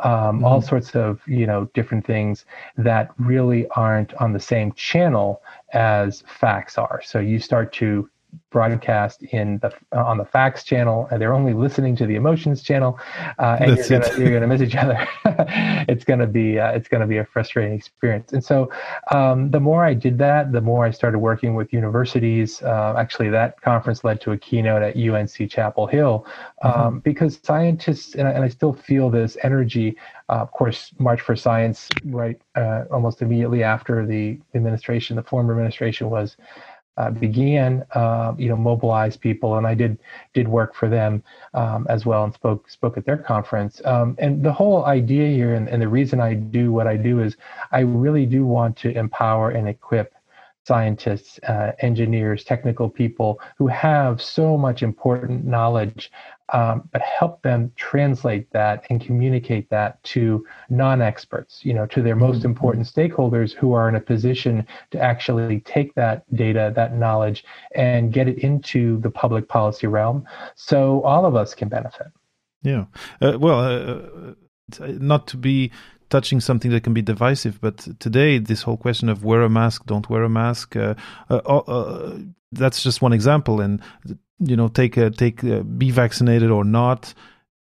um, 0.00 0.36
mm-hmm. 0.36 0.44
all 0.44 0.62
sorts 0.62 0.94
of 0.96 1.20
you 1.26 1.46
know 1.46 1.66
different 1.74 2.06
things 2.06 2.46
that 2.76 3.10
really 3.18 3.66
aren't 3.76 4.14
on 4.14 4.32
the 4.32 4.40
same 4.40 4.72
channel 4.72 5.42
as 5.72 6.22
facts 6.26 6.78
are 6.78 7.00
so 7.04 7.18
you 7.18 7.38
start 7.38 7.72
to 7.72 8.08
broadcast 8.50 9.22
in 9.22 9.58
the 9.58 9.72
uh, 9.92 10.04
on 10.04 10.18
the 10.18 10.24
facts 10.24 10.64
channel 10.64 11.08
and 11.10 11.20
they're 11.20 11.32
only 11.32 11.54
listening 11.54 11.94
to 11.96 12.06
the 12.06 12.16
emotions 12.16 12.62
channel 12.62 12.98
uh, 13.38 13.56
and 13.60 13.76
That's 13.78 13.90
you're 13.90 14.00
gonna, 14.00 14.18
you're 14.18 14.32
gonna 14.32 14.46
miss 14.46 14.62
each 14.62 14.76
other. 14.76 15.08
It's 15.88 16.04
gonna 16.04 16.26
be 16.26 16.58
uh, 16.58 16.72
it's 16.72 16.88
gonna 16.88 17.06
be 17.06 17.18
a 17.18 17.24
frustrating 17.24 17.72
experience. 17.72 18.32
And 18.32 18.44
so 18.44 18.70
um, 19.12 19.50
the 19.50 19.60
more 19.60 19.84
I 19.84 19.94
did 19.94 20.18
that 20.18 20.52
the 20.52 20.60
more 20.60 20.84
I 20.84 20.90
started 20.90 21.18
working 21.18 21.54
with 21.54 21.72
universities. 21.72 22.62
Uh, 22.62 22.94
actually 22.96 23.30
that 23.30 23.60
conference 23.60 24.04
led 24.04 24.20
to 24.22 24.32
a 24.32 24.38
keynote 24.38 24.82
at 24.82 24.96
UNC 24.96 25.50
Chapel 25.50 25.86
Hill. 25.86 26.26
Um, 26.62 26.72
mm-hmm. 26.72 26.98
because 26.98 27.40
scientists 27.42 28.14
and 28.14 28.28
I, 28.28 28.32
and 28.32 28.44
I, 28.44 28.48
still 28.48 28.72
feel 28.72 29.10
this 29.10 29.36
energy 29.42 29.96
uh, 30.28 30.34
of 30.34 30.50
course 30.52 30.92
March 30.98 31.20
for 31.20 31.34
Science 31.36 31.88
right 32.04 32.40
uh, 32.56 32.84
almost 32.90 33.22
immediately 33.22 33.62
after 33.62 34.04
the 34.06 34.38
administration 34.54 35.16
the 35.16 35.22
former 35.22 35.52
administration 35.52 36.10
was 36.10 36.36
uh, 37.00 37.10
began, 37.10 37.84
uh, 37.94 38.34
you 38.36 38.48
know, 38.50 38.56
mobilize 38.56 39.16
people, 39.16 39.56
and 39.56 39.66
I 39.66 39.74
did 39.82 39.98
did 40.34 40.46
work 40.46 40.74
for 40.74 40.88
them 40.88 41.22
um, 41.54 41.86
as 41.88 42.04
well, 42.04 42.24
and 42.24 42.34
spoke 42.34 42.68
spoke 42.68 42.98
at 42.98 43.06
their 43.06 43.16
conference. 43.16 43.80
Um, 43.86 44.08
and 44.18 44.32
the 44.48 44.52
whole 44.52 44.84
idea 44.84 45.26
here, 45.28 45.54
and, 45.54 45.66
and 45.68 45.80
the 45.80 45.88
reason 45.88 46.20
I 46.20 46.34
do 46.34 46.72
what 46.72 46.86
I 46.86 46.96
do 46.96 47.14
is, 47.26 47.36
I 47.72 47.80
really 47.80 48.26
do 48.26 48.44
want 48.44 48.76
to 48.82 48.88
empower 49.04 49.46
and 49.50 49.66
equip 49.68 50.14
scientists, 50.64 51.40
uh, 51.48 51.72
engineers, 51.80 52.44
technical 52.44 52.88
people 53.02 53.40
who 53.56 53.66
have 53.66 54.20
so 54.20 54.58
much 54.58 54.82
important 54.82 55.46
knowledge 55.46 56.12
um, 56.52 56.88
but 56.92 57.02
help 57.02 57.42
them 57.42 57.72
translate 57.76 58.50
that 58.52 58.84
and 58.90 59.00
communicate 59.00 59.68
that 59.70 60.02
to 60.04 60.44
non-experts, 60.68 61.64
you 61.64 61.74
know, 61.74 61.86
to 61.86 62.02
their 62.02 62.16
most 62.16 62.38
mm-hmm. 62.38 62.48
important 62.48 62.86
stakeholders 62.86 63.52
who 63.52 63.72
are 63.72 63.88
in 63.88 63.94
a 63.94 64.00
position 64.00 64.66
to 64.90 65.00
actually 65.00 65.60
take 65.60 65.94
that 65.94 66.24
data, 66.34 66.72
that 66.74 66.96
knowledge, 66.96 67.44
and 67.74 68.12
get 68.12 68.28
it 68.28 68.38
into 68.38 68.98
the 69.00 69.10
public 69.10 69.48
policy 69.48 69.86
realm, 69.86 70.24
so 70.54 71.02
all 71.02 71.24
of 71.24 71.36
us 71.36 71.54
can 71.54 71.68
benefit. 71.68 72.08
Yeah. 72.62 72.86
Uh, 73.20 73.38
well, 73.38 73.60
uh, 73.60 74.32
uh 74.80 74.86
not 74.98 75.26
to 75.28 75.36
be 75.36 75.72
touching 76.10 76.40
something 76.40 76.70
that 76.72 76.82
can 76.82 76.92
be 76.92 77.02
divisive. 77.02 77.60
But 77.60 77.88
today, 78.00 78.38
this 78.38 78.62
whole 78.62 78.76
question 78.76 79.08
of 79.08 79.24
wear 79.24 79.42
a 79.42 79.48
mask, 79.48 79.86
don't 79.86 80.10
wear 80.10 80.24
a 80.24 80.28
mask, 80.28 80.76
uh, 80.76 80.94
uh, 81.30 81.36
uh, 81.36 82.18
that's 82.52 82.82
just 82.82 83.00
one 83.00 83.12
example. 83.12 83.60
And 83.60 83.80
you 84.40 84.56
know 84.56 84.68
take 84.68 84.96
a 84.96 85.10
take 85.10 85.42
a, 85.42 85.62
be 85.62 85.90
vaccinated 85.90 86.50
or 86.50 86.64
not. 86.64 87.14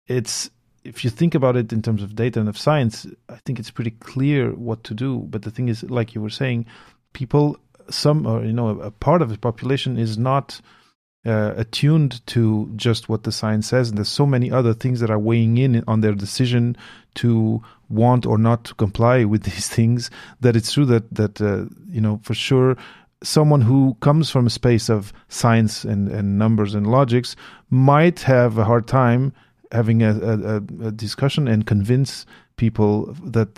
It's 0.06 0.50
if 0.84 1.04
you 1.04 1.10
think 1.10 1.34
about 1.34 1.56
it 1.56 1.72
in 1.72 1.80
terms 1.80 2.02
of 2.02 2.14
data 2.14 2.38
and 2.38 2.46
of 2.46 2.58
science 2.58 3.06
i 3.30 3.36
think 3.46 3.58
it's 3.58 3.70
pretty 3.70 3.92
clear 3.92 4.52
what 4.52 4.84
to 4.84 4.94
do. 4.94 5.18
But 5.30 5.42
the 5.42 5.50
thing 5.50 5.68
is 5.68 5.82
like 5.84 6.14
you 6.14 6.20
were 6.20 6.30
saying 6.30 6.66
people 7.12 7.56
some 7.88 8.26
or 8.26 8.44
you 8.44 8.52
know 8.52 8.80
a, 8.80 8.90
part 8.90 9.22
of 9.22 9.30
the 9.30 9.38
population 9.38 9.98
is 9.98 10.18
not 10.18 10.60
uh, 11.26 11.54
attuned 11.56 12.26
to 12.26 12.70
just 12.76 13.08
what 13.08 13.22
the 13.22 13.32
science 13.32 13.68
says. 13.68 13.88
And 13.88 13.96
there's 13.96 14.08
so 14.08 14.26
many 14.26 14.50
other 14.50 14.74
things 14.74 15.00
that 15.00 15.10
are 15.10 15.18
weighing 15.18 15.56
in 15.56 15.82
on 15.88 16.00
their 16.02 16.12
decision 16.12 16.76
to 17.14 17.62
want 17.88 18.26
or 18.26 18.36
not 18.36 18.64
to 18.64 18.74
comply 18.74 19.24
with 19.24 19.42
these 19.50 19.68
things 19.68 20.10
that 20.40 20.56
it's 20.56 20.72
true 20.72 20.84
that 20.86 21.12
that 21.14 21.40
uh, 21.40 21.64
you 21.88 22.00
know 22.00 22.20
for 22.22 22.34
sure 22.34 22.76
someone 23.24 23.62
who 23.62 23.96
comes 24.00 24.30
from 24.30 24.46
a 24.46 24.50
space 24.50 24.88
of 24.88 25.12
science 25.28 25.84
and, 25.84 26.08
and 26.08 26.38
numbers 26.38 26.74
and 26.74 26.86
logics 26.86 27.34
might 27.70 28.20
have 28.20 28.58
a 28.58 28.64
hard 28.64 28.86
time 28.86 29.32
having 29.72 30.02
a, 30.02 30.12
a, 30.12 30.56
a, 30.86 30.92
discussion 30.92 31.48
and 31.48 31.66
convince 31.66 32.26
people 32.56 33.12
that 33.24 33.48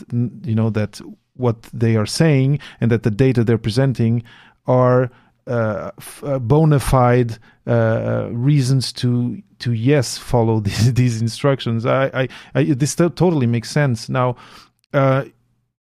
you 0.45 0.55
know 0.55 0.71
that 0.71 1.01
what 1.35 1.63
they 1.75 1.97
are 1.97 2.07
saying 2.07 2.59
and 2.81 2.91
that 2.91 3.03
the 3.03 3.11
data 3.11 3.45
they're 3.45 3.59
presenting 3.59 4.23
are 4.67 5.11
uh, 5.47 5.91
uh 6.23 6.39
bona 6.39 6.81
fide 6.81 7.39
uh, 7.67 8.29
reasons 8.33 8.93
to 8.93 9.43
to 9.59 9.73
yes 9.73 10.17
follow 10.17 10.61
these 10.67 10.95
these 10.95 11.21
instructions. 11.21 11.85
I, 11.85 12.07
I, 12.15 12.29
I 12.55 12.65
this 12.65 12.95
totally 12.95 13.47
makes 13.47 13.71
sense 13.71 14.09
now. 14.09 14.37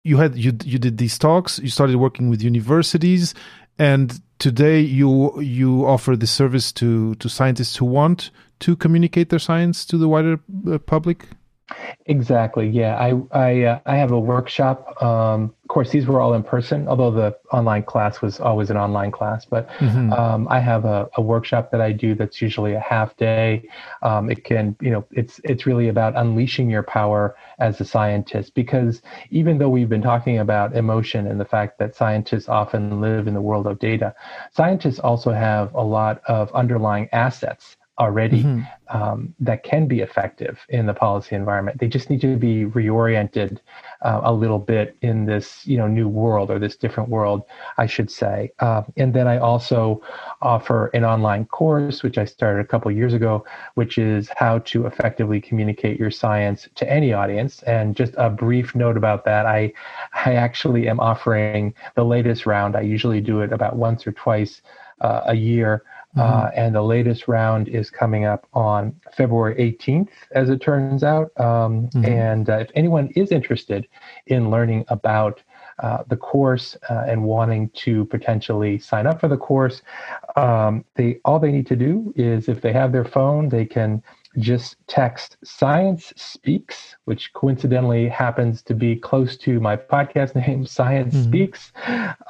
You 0.02 0.16
had 0.16 0.36
you 0.36 0.56
you 0.64 0.78
did 0.78 0.98
these 0.98 1.18
talks. 1.18 1.58
You 1.58 1.68
started 1.68 1.96
working 1.96 2.30
with 2.30 2.42
universities 2.42 3.34
and 3.78 4.20
today 4.38 4.80
you 4.80 5.40
you 5.40 5.86
offer 5.86 6.16
the 6.16 6.26
service 6.26 6.70
to 6.72 7.14
to 7.16 7.28
scientists 7.28 7.76
who 7.76 7.86
want 7.86 8.30
to 8.60 8.76
communicate 8.76 9.30
their 9.30 9.38
science 9.38 9.86
to 9.86 9.96
the 9.96 10.08
wider 10.08 10.38
uh, 10.70 10.78
public 10.78 11.26
Exactly. 12.06 12.68
Yeah, 12.68 12.96
I 12.96 13.12
I 13.30 13.62
uh, 13.64 13.80
I 13.86 13.96
have 13.96 14.10
a 14.10 14.18
workshop. 14.18 15.00
Um, 15.02 15.54
of 15.62 15.68
course, 15.68 15.90
these 15.90 16.06
were 16.06 16.20
all 16.20 16.34
in 16.34 16.42
person, 16.42 16.88
although 16.88 17.12
the 17.12 17.36
online 17.52 17.84
class 17.84 18.20
was 18.20 18.40
always 18.40 18.70
an 18.70 18.76
online 18.76 19.12
class. 19.12 19.44
But 19.44 19.68
mm-hmm. 19.78 20.12
um, 20.12 20.48
I 20.48 20.58
have 20.58 20.84
a, 20.84 21.08
a, 21.14 21.22
workshop 21.22 21.70
that 21.70 21.80
I 21.80 21.92
do 21.92 22.16
that's 22.16 22.42
usually 22.42 22.72
a 22.72 22.80
half 22.80 23.16
day. 23.16 23.68
Um, 24.02 24.30
it 24.30 24.44
can, 24.44 24.76
you 24.80 24.90
know, 24.90 25.04
it's 25.12 25.40
it's 25.44 25.66
really 25.66 25.88
about 25.88 26.16
unleashing 26.16 26.70
your 26.70 26.82
power 26.82 27.36
as 27.60 27.80
a 27.80 27.84
scientist 27.84 28.54
because 28.54 29.02
even 29.30 29.58
though 29.58 29.68
we've 29.68 29.88
been 29.88 30.02
talking 30.02 30.38
about 30.38 30.74
emotion 30.74 31.26
and 31.28 31.38
the 31.38 31.44
fact 31.44 31.78
that 31.78 31.94
scientists 31.94 32.48
often 32.48 33.00
live 33.00 33.28
in 33.28 33.34
the 33.34 33.42
world 33.42 33.66
of 33.68 33.78
data, 33.78 34.14
scientists 34.52 34.98
also 34.98 35.30
have 35.30 35.72
a 35.74 35.84
lot 35.84 36.22
of 36.26 36.52
underlying 36.52 37.08
assets 37.12 37.76
already 38.00 38.42
mm-hmm. 38.42 38.96
um, 38.96 39.34
that 39.38 39.62
can 39.62 39.86
be 39.86 40.00
effective 40.00 40.58
in 40.70 40.86
the 40.86 40.94
policy 40.94 41.36
environment. 41.36 41.78
They 41.78 41.86
just 41.86 42.08
need 42.08 42.22
to 42.22 42.36
be 42.36 42.64
reoriented 42.64 43.58
uh, 44.02 44.22
a 44.24 44.32
little 44.32 44.58
bit 44.58 44.96
in 45.02 45.26
this, 45.26 45.66
you 45.66 45.76
know, 45.76 45.86
new 45.86 46.08
world 46.08 46.50
or 46.50 46.58
this 46.58 46.76
different 46.76 47.10
world, 47.10 47.42
I 47.76 47.86
should 47.86 48.10
say. 48.10 48.52
Uh, 48.58 48.82
and 48.96 49.12
then 49.12 49.28
I 49.28 49.36
also 49.38 50.02
offer 50.40 50.86
an 50.88 51.04
online 51.04 51.44
course, 51.44 52.02
which 52.02 52.16
I 52.16 52.24
started 52.24 52.60
a 52.60 52.66
couple 52.66 52.90
years 52.90 53.12
ago, 53.12 53.44
which 53.74 53.98
is 53.98 54.30
how 54.34 54.60
to 54.60 54.86
effectively 54.86 55.40
communicate 55.40 56.00
your 56.00 56.10
science 56.10 56.66
to 56.76 56.90
any 56.90 57.12
audience. 57.12 57.62
And 57.64 57.94
just 57.94 58.14
a 58.16 58.30
brief 58.30 58.74
note 58.74 58.96
about 58.96 59.24
that, 59.26 59.44
I 59.44 59.72
I 60.14 60.34
actually 60.34 60.88
am 60.88 61.00
offering 61.00 61.74
the 61.96 62.04
latest 62.04 62.46
round. 62.46 62.76
I 62.76 62.80
usually 62.80 63.20
do 63.20 63.42
it 63.42 63.52
about 63.52 63.76
once 63.76 64.06
or 64.06 64.12
twice 64.12 64.62
uh, 65.02 65.22
a 65.26 65.34
year 65.34 65.82
Mm-hmm. 66.16 66.20
Uh, 66.20 66.50
and 66.56 66.74
the 66.74 66.82
latest 66.82 67.28
round 67.28 67.68
is 67.68 67.88
coming 67.88 68.24
up 68.24 68.46
on 68.52 68.94
February 69.16 69.54
18th, 69.54 70.08
as 70.32 70.50
it 70.50 70.60
turns 70.60 71.04
out. 71.04 71.30
Um, 71.38 71.88
mm-hmm. 71.88 72.04
And 72.04 72.50
uh, 72.50 72.58
if 72.58 72.70
anyone 72.74 73.10
is 73.14 73.30
interested 73.30 73.86
in 74.26 74.50
learning 74.50 74.86
about 74.88 75.40
uh, 75.78 76.02
the 76.08 76.16
course 76.16 76.76
uh, 76.90 77.04
and 77.06 77.22
wanting 77.22 77.70
to 77.70 78.04
potentially 78.06 78.78
sign 78.78 79.06
up 79.06 79.20
for 79.20 79.28
the 79.28 79.36
course, 79.36 79.82
um, 80.36 80.84
they 80.96 81.20
all 81.24 81.38
they 81.38 81.52
need 81.52 81.66
to 81.68 81.76
do 81.76 82.12
is 82.16 82.48
if 82.48 82.60
they 82.60 82.72
have 82.72 82.90
their 82.90 83.04
phone, 83.04 83.48
they 83.48 83.64
can 83.64 84.02
just 84.38 84.76
text 84.86 85.36
Science 85.44 86.12
Speaks, 86.16 86.96
which 87.04 87.32
coincidentally 87.32 88.08
happens 88.08 88.62
to 88.62 88.74
be 88.74 88.96
close 88.96 89.36
to 89.38 89.60
my 89.60 89.76
podcast 89.76 90.34
name, 90.46 90.66
Science 90.66 91.14
mm-hmm. 91.14 91.28
Speaks, 91.28 91.72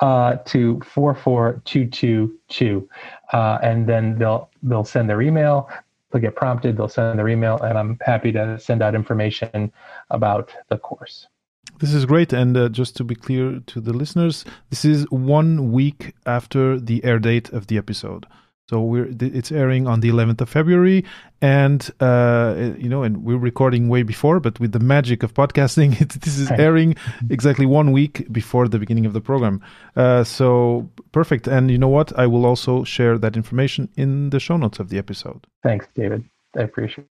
uh, 0.00 0.36
to 0.46 0.80
44222. 0.84 2.88
Uh, 3.32 3.58
and 3.62 3.86
then 3.86 4.18
they'll 4.18 4.50
they'll 4.62 4.84
send 4.84 5.08
their 5.08 5.22
email. 5.22 5.68
They'll 6.10 6.22
get 6.22 6.34
prompted. 6.34 6.76
They'll 6.76 6.88
send 6.88 7.18
their 7.18 7.28
email, 7.28 7.58
and 7.58 7.78
I'm 7.78 7.98
happy 8.00 8.32
to 8.32 8.58
send 8.58 8.82
out 8.82 8.94
information 8.94 9.72
about 10.10 10.50
the 10.68 10.78
course. 10.78 11.28
This 11.78 11.94
is 11.94 12.04
great. 12.04 12.32
And 12.32 12.56
uh, 12.56 12.68
just 12.68 12.96
to 12.96 13.04
be 13.04 13.14
clear 13.14 13.60
to 13.66 13.80
the 13.80 13.92
listeners, 13.92 14.44
this 14.68 14.84
is 14.84 15.08
one 15.10 15.72
week 15.72 16.14
after 16.26 16.78
the 16.78 17.02
air 17.04 17.18
date 17.18 17.50
of 17.50 17.68
the 17.68 17.78
episode. 17.78 18.26
So 18.70 18.80
we're 18.82 19.12
it's 19.18 19.50
airing 19.50 19.88
on 19.88 19.98
the 19.98 20.10
11th 20.10 20.42
of 20.42 20.48
February, 20.48 21.04
and 21.42 21.80
uh, 21.98 22.70
you 22.78 22.88
know, 22.88 23.02
and 23.02 23.24
we're 23.24 23.36
recording 23.36 23.88
way 23.88 24.04
before. 24.04 24.38
But 24.38 24.60
with 24.60 24.70
the 24.70 24.78
magic 24.78 25.24
of 25.24 25.34
podcasting, 25.34 26.00
it, 26.04 26.10
this 26.10 26.38
is 26.38 26.52
airing 26.52 26.94
exactly 27.28 27.66
one 27.66 27.90
week 27.90 28.32
before 28.32 28.68
the 28.68 28.78
beginning 28.78 29.06
of 29.06 29.12
the 29.12 29.20
program. 29.20 29.60
Uh, 29.96 30.22
so 30.22 30.88
perfect. 31.10 31.48
And 31.48 31.68
you 31.68 31.78
know 31.78 31.88
what? 31.88 32.16
I 32.16 32.28
will 32.28 32.46
also 32.46 32.84
share 32.84 33.18
that 33.18 33.34
information 33.34 33.88
in 33.96 34.30
the 34.30 34.38
show 34.38 34.56
notes 34.56 34.78
of 34.78 34.88
the 34.88 34.98
episode. 34.98 35.48
Thanks, 35.64 35.88
David. 35.96 36.22
I 36.56 36.60
appreciate. 36.62 37.06
it. 37.06 37.10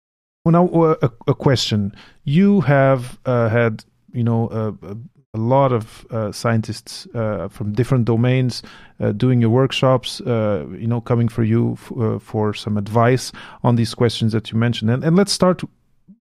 Well, 0.46 0.54
now 0.54 0.68
uh, 0.70 0.96
a, 1.04 1.12
a, 1.28 1.36
question. 1.36 1.96
You 2.24 2.62
have 2.62 3.20
uh, 3.28 3.50
had 3.50 3.86
you 4.12 4.24
know 4.24 4.50
a, 4.50 4.70
a 4.94 4.98
lot 5.38 5.72
of 5.72 6.06
uh, 6.12 6.32
scientists 6.32 7.08
uh, 7.16 7.48
from 7.48 7.74
different 7.74 8.06
domains 8.06 8.62
uh, 9.00 9.12
doing 9.12 9.42
your 9.42 9.50
workshops, 9.50 10.22
uh, 10.22 10.66
you 10.78 10.88
know, 10.88 11.02
coming 11.02 11.28
for 11.28 11.44
you 11.44 11.74
f- 11.74 11.92
uh, 11.98 12.20
for 12.20 12.54
some 12.54 12.78
advice 12.78 13.32
on 13.64 13.76
these 13.76 13.96
questions 13.96 14.32
that 14.34 14.52
you 14.52 14.60
mentioned. 14.60 14.92
And, 14.92 15.04
and 15.04 15.16
let's 15.16 15.32
start 15.32 15.64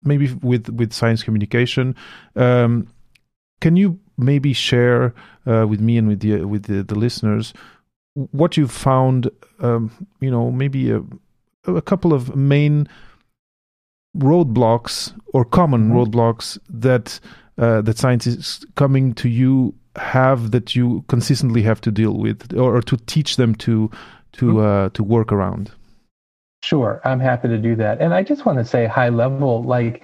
maybe 0.02 0.32
with, 0.42 0.68
with 0.70 0.92
science 0.92 1.22
communication. 1.22 1.94
Um, 2.34 2.88
can 3.60 3.76
you 3.76 4.00
maybe 4.16 4.52
share 4.52 5.14
uh, 5.46 5.66
with 5.68 5.80
me 5.80 5.96
and 5.96 6.08
with 6.08 6.20
the 6.20 6.44
with 6.44 6.64
the, 6.64 6.82
the 6.82 6.94
listeners 6.94 7.54
what 8.14 8.56
you 8.56 8.66
found? 8.66 9.30
Um, 9.60 10.08
you 10.20 10.30
know, 10.30 10.50
maybe 10.50 10.90
a, 10.90 11.02
a 11.66 11.82
couple 11.82 12.12
of 12.12 12.34
main 12.34 12.88
roadblocks 14.16 15.12
or 15.32 15.44
common 15.44 15.88
mm-hmm. 15.88 15.96
roadblocks 15.96 16.58
that 16.68 17.20
uh, 17.58 17.80
that 17.82 17.98
scientists 17.98 18.64
coming 18.76 19.14
to 19.14 19.28
you 19.28 19.74
have 19.96 20.52
that 20.52 20.76
you 20.76 21.04
consistently 21.08 21.62
have 21.62 21.80
to 21.80 21.90
deal 21.90 22.16
with 22.16 22.56
or, 22.56 22.76
or 22.76 22.82
to 22.82 22.96
teach 23.06 23.36
them 23.36 23.54
to 23.56 23.90
to 24.32 24.46
mm-hmm. 24.46 24.58
uh, 24.58 24.88
to 24.90 25.02
work 25.02 25.32
around? 25.32 25.72
Sure 26.62 27.00
i'm 27.04 27.20
happy 27.20 27.48
to 27.48 27.58
do 27.58 27.76
that. 27.76 28.00
And 28.00 28.14
i 28.14 28.22
just 28.22 28.46
want 28.46 28.58
to 28.58 28.64
say 28.64 28.86
high 28.86 29.08
level 29.10 29.62
like 29.62 30.02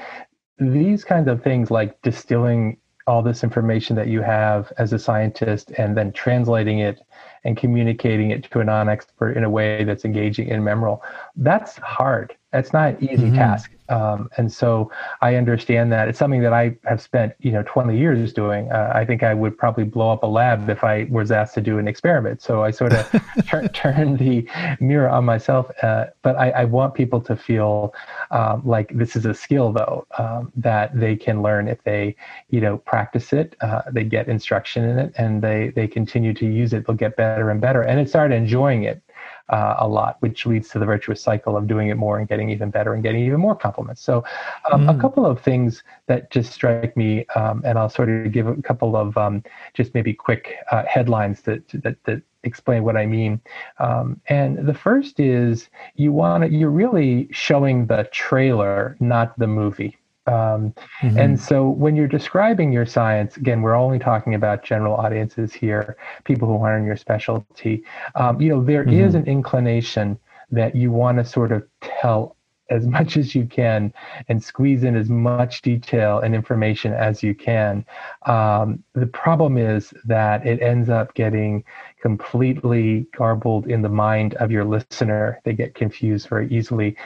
these 0.58 1.04
kinds 1.04 1.28
of 1.28 1.42
things 1.42 1.70
like 1.70 2.00
distilling 2.02 2.78
all 3.06 3.22
this 3.22 3.44
information 3.44 3.96
that 3.96 4.08
you 4.08 4.22
have 4.22 4.72
as 4.78 4.92
a 4.92 4.98
scientist 4.98 5.70
and 5.76 5.96
then 5.96 6.10
translating 6.12 6.78
it 6.78 7.00
and 7.44 7.56
communicating 7.56 8.30
it 8.30 8.44
to 8.50 8.60
a 8.60 8.64
non-expert 8.64 9.36
in 9.36 9.44
a 9.44 9.50
way 9.50 9.84
that's 9.84 10.04
engaging 10.04 10.50
and 10.50 10.64
memorable 10.64 11.02
that's 11.36 11.76
hard 11.78 12.34
that's 12.54 12.72
not 12.72 12.94
an 12.94 13.04
easy 13.04 13.26
mm-hmm. 13.26 13.36
task 13.36 13.70
um, 13.88 14.30
and 14.36 14.50
so 14.50 14.90
I 15.20 15.34
understand 15.36 15.92
that 15.92 16.08
it's 16.08 16.18
something 16.18 16.40
that 16.42 16.52
I 16.52 16.76
have 16.84 17.02
spent, 17.02 17.34
you 17.40 17.52
know, 17.52 17.62
20 17.66 17.96
years 17.96 18.32
doing. 18.32 18.70
Uh, 18.72 18.90
I 18.94 19.04
think 19.04 19.22
I 19.22 19.34
would 19.34 19.58
probably 19.58 19.84
blow 19.84 20.10
up 20.10 20.22
a 20.22 20.26
lab 20.26 20.70
if 20.70 20.82
I 20.82 21.06
was 21.10 21.30
asked 21.30 21.54
to 21.54 21.60
do 21.60 21.78
an 21.78 21.86
experiment. 21.86 22.40
So 22.40 22.64
I 22.64 22.70
sort 22.70 22.94
of 22.94 23.22
tur- 23.46 23.68
turn 23.68 24.16
the 24.16 24.48
mirror 24.80 25.10
on 25.10 25.24
myself. 25.24 25.70
Uh, 25.82 26.06
but 26.22 26.36
I, 26.36 26.50
I, 26.50 26.64
want 26.64 26.94
people 26.94 27.20
to 27.20 27.36
feel 27.36 27.94
um, 28.30 28.62
like 28.64 28.88
this 28.96 29.16
is 29.16 29.26
a 29.26 29.34
skill, 29.34 29.72
though, 29.72 30.06
um, 30.18 30.50
that 30.56 30.98
they 30.98 31.14
can 31.14 31.42
learn 31.42 31.68
if 31.68 31.82
they, 31.84 32.16
you 32.48 32.60
know, 32.60 32.78
practice 32.78 33.32
it. 33.32 33.54
Uh, 33.60 33.82
they 33.92 34.04
get 34.04 34.28
instruction 34.28 34.84
in 34.84 34.98
it, 34.98 35.12
and 35.18 35.42
they 35.42 35.68
they 35.76 35.86
continue 35.86 36.32
to 36.34 36.46
use 36.46 36.72
it. 36.72 36.86
They'll 36.86 36.96
get 36.96 37.16
better 37.16 37.50
and 37.50 37.60
better, 37.60 37.82
and 37.82 38.00
it 38.00 38.08
start 38.08 38.32
enjoying 38.32 38.84
it 38.84 39.02
uh, 39.48 39.76
a 39.78 39.88
lot, 39.88 40.16
which 40.20 40.46
leads 40.46 40.68
to 40.70 40.78
the 40.78 40.86
virtuous 40.86 41.20
cycle 41.20 41.56
of 41.56 41.66
doing 41.66 41.88
it 41.88 41.96
more 41.96 42.18
and 42.18 42.28
getting 42.28 42.50
even 42.50 42.70
better 42.70 42.94
and 42.94 43.02
getting 43.02 43.24
even 43.24 43.40
more 43.40 43.54
compliments. 43.54 44.02
So, 44.02 44.24
um, 44.70 44.86
mm. 44.86 44.96
a 44.96 45.00
couple 45.00 45.26
of 45.26 45.40
things 45.40 45.82
that 46.06 46.30
just 46.30 46.52
strike 46.52 46.96
me, 46.96 47.26
um, 47.36 47.62
and 47.64 47.78
I'll 47.78 47.90
sort 47.90 48.08
of 48.08 48.32
give 48.32 48.46
a 48.46 48.60
couple 48.62 48.96
of 48.96 49.16
um, 49.16 49.42
just 49.74 49.94
maybe 49.94 50.14
quick 50.14 50.56
uh, 50.70 50.84
headlines 50.86 51.42
that, 51.42 51.66
that, 51.68 51.96
that 52.04 52.22
explain 52.42 52.84
what 52.84 52.96
I 52.96 53.06
mean. 53.06 53.40
Um, 53.78 54.20
and 54.28 54.66
the 54.66 54.74
first 54.74 55.20
is 55.20 55.68
you 55.94 56.12
want 56.12 56.44
to, 56.44 56.50
you're 56.50 56.70
really 56.70 57.28
showing 57.30 57.86
the 57.86 58.08
trailer, 58.12 58.96
not 59.00 59.38
the 59.38 59.46
movie. 59.46 59.98
Um, 60.26 60.74
mm-hmm. 61.02 61.18
And 61.18 61.40
so 61.40 61.68
when 61.68 61.96
you're 61.96 62.08
describing 62.08 62.72
your 62.72 62.86
science, 62.86 63.36
again, 63.36 63.62
we're 63.62 63.74
only 63.74 63.98
talking 63.98 64.34
about 64.34 64.64
general 64.64 64.94
audiences 64.94 65.52
here, 65.52 65.96
people 66.24 66.48
who 66.48 66.62
aren't 66.62 66.82
in 66.82 66.86
your 66.86 66.96
specialty. 66.96 67.82
Um, 68.14 68.40
you 68.40 68.48
know, 68.48 68.62
there 68.62 68.84
mm-hmm. 68.84 69.00
is 69.00 69.14
an 69.14 69.26
inclination 69.26 70.18
that 70.50 70.74
you 70.74 70.90
want 70.90 71.18
to 71.18 71.24
sort 71.24 71.52
of 71.52 71.66
tell 71.80 72.36
as 72.70 72.86
much 72.96 73.16
as 73.16 73.34
you 73.34 73.46
can 73.46 73.92
and 74.28 74.42
squeeze 74.42 74.84
in 74.84 74.96
as 74.96 75.08
much 75.08 75.62
detail 75.62 76.20
and 76.20 76.34
information 76.34 76.92
as 76.92 77.22
you 77.22 77.34
can. 77.34 77.84
Um, 78.26 78.82
the 78.94 79.06
problem 79.06 79.58
is 79.58 79.92
that 80.04 80.46
it 80.46 80.62
ends 80.62 80.88
up 80.88 81.14
getting 81.14 81.64
completely 82.00 83.06
garbled 83.16 83.66
in 83.66 83.82
the 83.82 83.88
mind 83.88 84.34
of 84.34 84.50
your 84.50 84.64
listener. 84.64 85.40
They 85.44 85.52
get 85.52 85.74
confused 85.74 86.28
very 86.28 86.48
easily. 86.50 86.96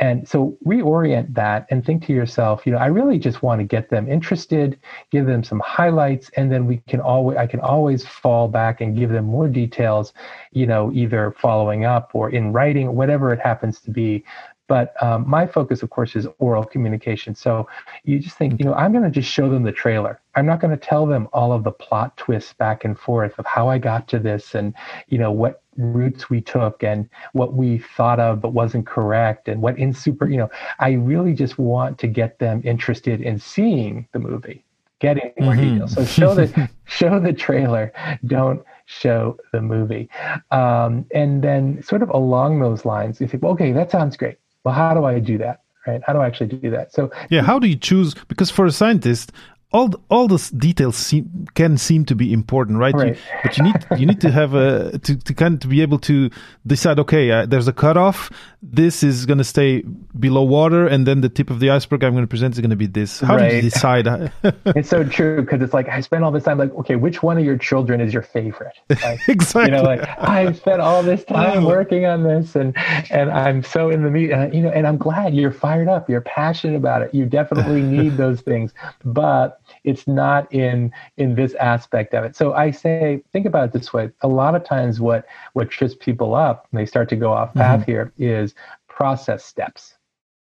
And 0.00 0.28
so 0.28 0.58
reorient 0.66 1.34
that 1.34 1.66
and 1.70 1.84
think 1.84 2.04
to 2.06 2.12
yourself, 2.12 2.66
you 2.66 2.72
know, 2.72 2.78
I 2.78 2.86
really 2.86 3.18
just 3.18 3.42
want 3.42 3.60
to 3.60 3.64
get 3.64 3.88
them 3.88 4.10
interested, 4.10 4.78
give 5.10 5.26
them 5.26 5.42
some 5.42 5.60
highlights, 5.60 6.30
and 6.36 6.52
then 6.52 6.66
we 6.66 6.82
can 6.86 7.00
always 7.00 7.38
I 7.38 7.46
can 7.46 7.60
always 7.60 8.06
fall 8.06 8.48
back 8.48 8.80
and 8.80 8.96
give 8.96 9.10
them 9.10 9.24
more 9.24 9.48
details, 9.48 10.12
you 10.52 10.66
know, 10.66 10.92
either 10.92 11.34
following 11.40 11.86
up 11.86 12.10
or 12.12 12.30
in 12.30 12.52
writing, 12.52 12.94
whatever 12.94 13.32
it 13.32 13.40
happens 13.40 13.80
to 13.80 13.90
be. 13.90 14.24
But 14.68 15.00
um, 15.02 15.28
my 15.28 15.46
focus, 15.46 15.82
of 15.82 15.90
course, 15.90 16.16
is 16.16 16.26
oral 16.38 16.64
communication. 16.64 17.34
So 17.34 17.68
you 18.04 18.18
just 18.18 18.36
think, 18.36 18.58
you 18.58 18.64
know, 18.64 18.74
I'm 18.74 18.92
going 18.92 19.04
to 19.04 19.10
just 19.10 19.30
show 19.30 19.48
them 19.48 19.62
the 19.62 19.72
trailer. 19.72 20.20
I'm 20.34 20.46
not 20.46 20.60
going 20.60 20.76
to 20.76 20.76
tell 20.76 21.06
them 21.06 21.28
all 21.32 21.52
of 21.52 21.62
the 21.62 21.70
plot 21.70 22.16
twists 22.16 22.52
back 22.52 22.84
and 22.84 22.98
forth 22.98 23.38
of 23.38 23.46
how 23.46 23.68
I 23.68 23.78
got 23.78 24.08
to 24.08 24.18
this 24.18 24.54
and, 24.54 24.74
you 25.08 25.18
know, 25.18 25.30
what 25.30 25.62
routes 25.76 26.28
we 26.28 26.40
took 26.40 26.82
and 26.82 27.08
what 27.32 27.54
we 27.54 27.78
thought 27.78 28.18
of 28.18 28.40
but 28.40 28.52
wasn't 28.52 28.86
correct 28.86 29.48
and 29.48 29.62
what 29.62 29.78
in 29.78 29.92
super, 29.92 30.28
you 30.28 30.36
know, 30.36 30.50
I 30.80 30.92
really 30.92 31.32
just 31.32 31.58
want 31.58 31.98
to 31.98 32.06
get 32.06 32.38
them 32.38 32.60
interested 32.64 33.20
in 33.20 33.38
seeing 33.38 34.08
the 34.12 34.18
movie, 34.18 34.64
getting 34.98 35.32
more 35.38 35.54
mm-hmm. 35.54 35.74
details. 35.74 35.92
So 35.92 36.04
show 36.04 36.34
the 36.34 36.68
show 36.86 37.20
the 37.20 37.32
trailer. 37.32 37.92
Don't 38.26 38.64
show 38.86 39.38
the 39.52 39.60
movie. 39.60 40.08
Um, 40.50 41.06
and 41.14 41.42
then 41.42 41.82
sort 41.82 42.02
of 42.02 42.10
along 42.10 42.60
those 42.60 42.84
lines, 42.84 43.20
you 43.20 43.28
think, 43.28 43.42
well, 43.42 43.52
okay, 43.52 43.72
that 43.72 43.90
sounds 43.90 44.16
great 44.16 44.38
well, 44.66 44.74
how 44.74 44.92
do 44.94 45.04
I 45.04 45.20
do 45.20 45.38
that? 45.38 45.60
right? 45.86 46.02
How 46.04 46.12
do 46.12 46.18
I 46.18 46.26
actually 46.26 46.48
do 46.48 46.70
that? 46.70 46.92
So 46.92 47.10
yeah, 47.30 47.42
how 47.42 47.60
do 47.60 47.68
you 47.68 47.76
choose? 47.76 48.14
Because 48.26 48.50
for 48.50 48.66
a 48.66 48.72
scientist, 48.72 49.30
all 49.72 49.90
all 50.08 50.28
those 50.28 50.50
details 50.50 50.96
seem, 50.96 51.46
can 51.54 51.76
seem 51.76 52.04
to 52.04 52.14
be 52.14 52.32
important, 52.32 52.78
right? 52.78 52.94
right. 52.94 53.16
You, 53.16 53.22
but 53.42 53.58
you 53.58 53.64
need 53.64 53.86
you 53.98 54.06
need 54.06 54.20
to 54.20 54.30
have 54.30 54.54
a 54.54 54.98
to, 54.98 55.16
to 55.16 55.34
kind 55.34 55.54
of 55.54 55.60
to 55.60 55.68
be 55.68 55.82
able 55.82 55.98
to 56.00 56.30
decide. 56.66 56.98
Okay, 57.00 57.30
uh, 57.30 57.46
there's 57.46 57.66
a 57.66 57.72
cutoff. 57.72 58.30
This 58.62 59.02
is 59.02 59.26
going 59.26 59.38
to 59.38 59.44
stay 59.44 59.82
below 60.18 60.42
water, 60.42 60.86
and 60.86 61.06
then 61.06 61.20
the 61.20 61.28
tip 61.28 61.50
of 61.50 61.58
the 61.58 61.70
iceberg 61.70 62.04
I'm 62.04 62.12
going 62.12 62.22
to 62.22 62.28
present 62.28 62.54
is 62.54 62.60
going 62.60 62.70
to 62.70 62.76
be 62.76 62.86
this. 62.86 63.20
How 63.20 63.36
right. 63.36 63.50
do 63.50 63.56
you 63.56 63.62
decide? 63.62 64.06
it's 64.66 64.88
so 64.88 65.02
true 65.02 65.42
because 65.42 65.60
it's 65.60 65.74
like 65.74 65.88
I 65.88 66.00
spent 66.00 66.22
all 66.22 66.30
this 66.30 66.44
time 66.44 66.58
like, 66.58 66.72
okay, 66.74 66.96
which 66.96 67.22
one 67.22 67.36
of 67.36 67.44
your 67.44 67.58
children 67.58 68.00
is 68.00 68.12
your 68.12 68.22
favorite? 68.22 68.76
Like, 69.06 69.28
exactly. 69.28 69.76
You 69.76 69.82
know, 69.82 69.82
like 69.82 70.08
I 70.18 70.52
spent 70.52 70.80
all 70.80 71.02
this 71.02 71.22
time 71.24 71.64
oh. 71.64 71.68
working 71.68 72.06
on 72.06 72.22
this, 72.22 72.56
and 72.56 72.76
and 73.10 73.30
I'm 73.30 73.62
so 73.62 73.90
in 73.90 74.04
the 74.04 74.10
meat, 74.10 74.32
uh, 74.32 74.48
you 74.52 74.62
know, 74.62 74.70
and 74.70 74.86
I'm 74.86 74.96
glad 74.96 75.34
you're 75.34 75.52
fired 75.52 75.86
up. 75.86 76.08
You're 76.08 76.22
passionate 76.22 76.76
about 76.76 77.02
it. 77.02 77.12
You 77.12 77.26
definitely 77.26 77.82
need 77.82 78.16
those 78.16 78.40
things, 78.40 78.72
but 79.04 79.60
it's 79.86 80.06
not 80.06 80.52
in 80.52 80.92
in 81.16 81.34
this 81.34 81.54
aspect 81.54 82.12
of 82.14 82.24
it 82.24 82.36
so 82.36 82.52
i 82.52 82.70
say 82.70 83.22
think 83.32 83.46
about 83.46 83.68
it 83.68 83.72
this 83.72 83.92
way 83.92 84.10
a 84.20 84.28
lot 84.28 84.54
of 84.54 84.64
times 84.64 85.00
what 85.00 85.26
what 85.54 85.70
trips 85.70 85.94
people 85.94 86.34
up 86.34 86.66
when 86.70 86.82
they 86.82 86.86
start 86.86 87.08
to 87.08 87.16
go 87.16 87.32
off 87.32 87.54
path 87.54 87.80
mm-hmm. 87.80 87.90
here 87.90 88.12
is 88.18 88.54
process 88.88 89.44
steps 89.44 89.96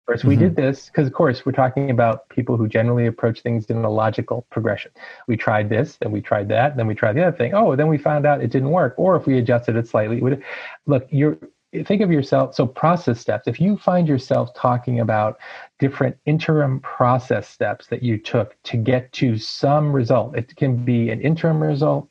First, 0.10 0.24
we 0.24 0.34
mm-hmm. 0.34 0.46
did 0.46 0.56
this 0.56 0.88
because, 0.88 1.06
of 1.06 1.14
course, 1.14 1.46
we're 1.46 1.52
talking 1.52 1.92
about 1.92 2.28
people 2.30 2.58
who 2.58 2.68
generally 2.68 3.06
approach 3.06 3.42
things 3.42 3.68
in 3.68 3.86
a 3.86 3.92
logical 3.92 4.48
progression. 4.50 4.90
We 5.28 5.38
tried 5.38 5.70
this, 5.70 5.98
then 5.98 6.12
we 6.12 6.20
tried 6.20 6.48
that, 6.50 6.76
then 6.78 6.88
we 6.88 6.96
tried 6.96 7.14
the 7.14 7.28
other 7.28 7.38
thing. 7.38 7.54
Oh, 7.54 7.76
then 7.76 7.88
we 7.88 8.00
found 8.00 8.26
out 8.26 8.42
it 8.42 8.50
didn't 8.50 8.72
work. 8.72 8.96
Or 8.98 9.16
if 9.16 9.28
we 9.28 9.38
adjusted 9.38 9.76
it 9.76 9.88
slightly, 9.88 10.18
it 10.18 10.24
would 10.24 10.44
look. 10.88 11.08
You're 11.12 11.38
think 11.86 12.02
of 12.02 12.12
yourself 12.12 12.56
so 12.56 12.66
process 12.66 13.20
steps. 13.20 13.48
If 13.48 13.60
you 13.60 13.78
find 13.78 14.08
yourself 14.08 14.54
talking 14.56 15.00
about 15.00 15.38
different 15.80 16.18
interim 16.26 16.80
process 16.82 17.48
steps 17.48 17.88
that 17.88 18.04
you 18.04 18.18
took 18.18 18.56
to 18.64 18.78
get 18.78 19.12
to 19.14 19.38
some 19.38 19.92
result 19.92 20.36
it 20.36 20.56
can 20.56 20.84
be 20.84 21.10
an 21.10 21.22
interim 21.22 21.62
result 21.62 22.10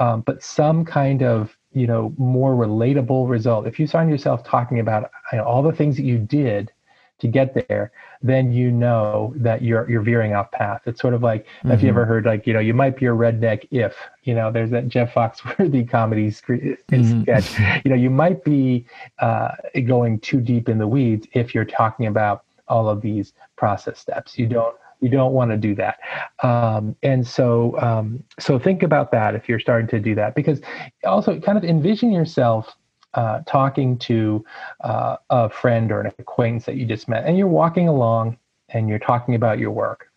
um, 0.00 0.22
but 0.22 0.42
some 0.42 0.84
kind 0.84 1.22
of 1.22 1.56
you 1.72 1.86
know 1.86 2.14
more 2.18 2.54
relatable 2.54 3.28
result. 3.28 3.66
If 3.66 3.78
you 3.78 3.86
find 3.86 4.10
yourself 4.10 4.44
talking 4.44 4.80
about 4.80 5.10
you 5.32 5.38
know, 5.38 5.44
all 5.44 5.62
the 5.62 5.72
things 5.72 5.96
that 5.96 6.04
you 6.04 6.18
did 6.18 6.72
to 7.20 7.28
get 7.28 7.54
there, 7.54 7.92
then 8.22 8.52
you 8.52 8.70
know 8.70 9.32
that 9.36 9.62
you're 9.62 9.88
you're 9.88 10.02
veering 10.02 10.34
off 10.34 10.50
path. 10.50 10.82
It's 10.86 11.00
sort 11.00 11.14
of 11.14 11.22
like 11.22 11.44
mm-hmm. 11.44 11.72
if 11.72 11.82
you 11.82 11.88
ever 11.88 12.04
heard 12.04 12.26
like 12.26 12.46
you 12.46 12.52
know 12.52 12.60
you 12.60 12.74
might 12.74 12.96
be 12.96 13.06
a 13.06 13.10
redneck 13.10 13.66
if 13.70 13.96
you 14.24 14.34
know 14.34 14.50
there's 14.50 14.70
that 14.70 14.88
Jeff 14.88 15.12
Foxworthy 15.14 15.88
comedy 15.90 16.30
mm-hmm. 16.30 17.22
sketch. 17.22 17.58
You 17.84 17.90
know 17.90 17.96
you 17.96 18.10
might 18.10 18.44
be 18.44 18.86
uh, 19.18 19.52
going 19.86 20.20
too 20.20 20.40
deep 20.40 20.68
in 20.68 20.78
the 20.78 20.88
weeds 20.88 21.26
if 21.32 21.54
you're 21.54 21.64
talking 21.64 22.06
about 22.06 22.44
all 22.66 22.88
of 22.88 23.00
these 23.00 23.32
process 23.56 23.98
steps. 23.98 24.38
You 24.38 24.46
don't 24.46 24.76
you 25.00 25.08
don't 25.08 25.32
want 25.32 25.50
to 25.52 25.56
do 25.56 25.76
that 25.76 25.98
um, 26.42 26.96
and 27.04 27.24
so 27.24 27.78
um, 27.80 28.22
so 28.40 28.58
think 28.58 28.82
about 28.82 29.12
that 29.12 29.36
if 29.36 29.48
you're 29.48 29.60
starting 29.60 29.86
to 29.86 30.00
do 30.00 30.14
that 30.16 30.34
because 30.34 30.60
also 31.04 31.38
kind 31.38 31.56
of 31.56 31.62
envision 31.62 32.10
yourself 32.10 32.74
uh, 33.14 33.40
talking 33.46 33.98
to 33.98 34.44
uh, 34.80 35.16
a 35.30 35.48
friend 35.48 35.90
or 35.90 36.00
an 36.00 36.12
acquaintance 36.18 36.66
that 36.66 36.76
you 36.76 36.86
just 36.86 37.08
met, 37.08 37.24
and 37.24 37.36
you're 37.36 37.46
walking 37.46 37.88
along 37.88 38.36
and 38.70 38.88
you're 38.88 38.98
talking 38.98 39.34
about 39.34 39.58
your 39.58 39.70
work. 39.70 40.10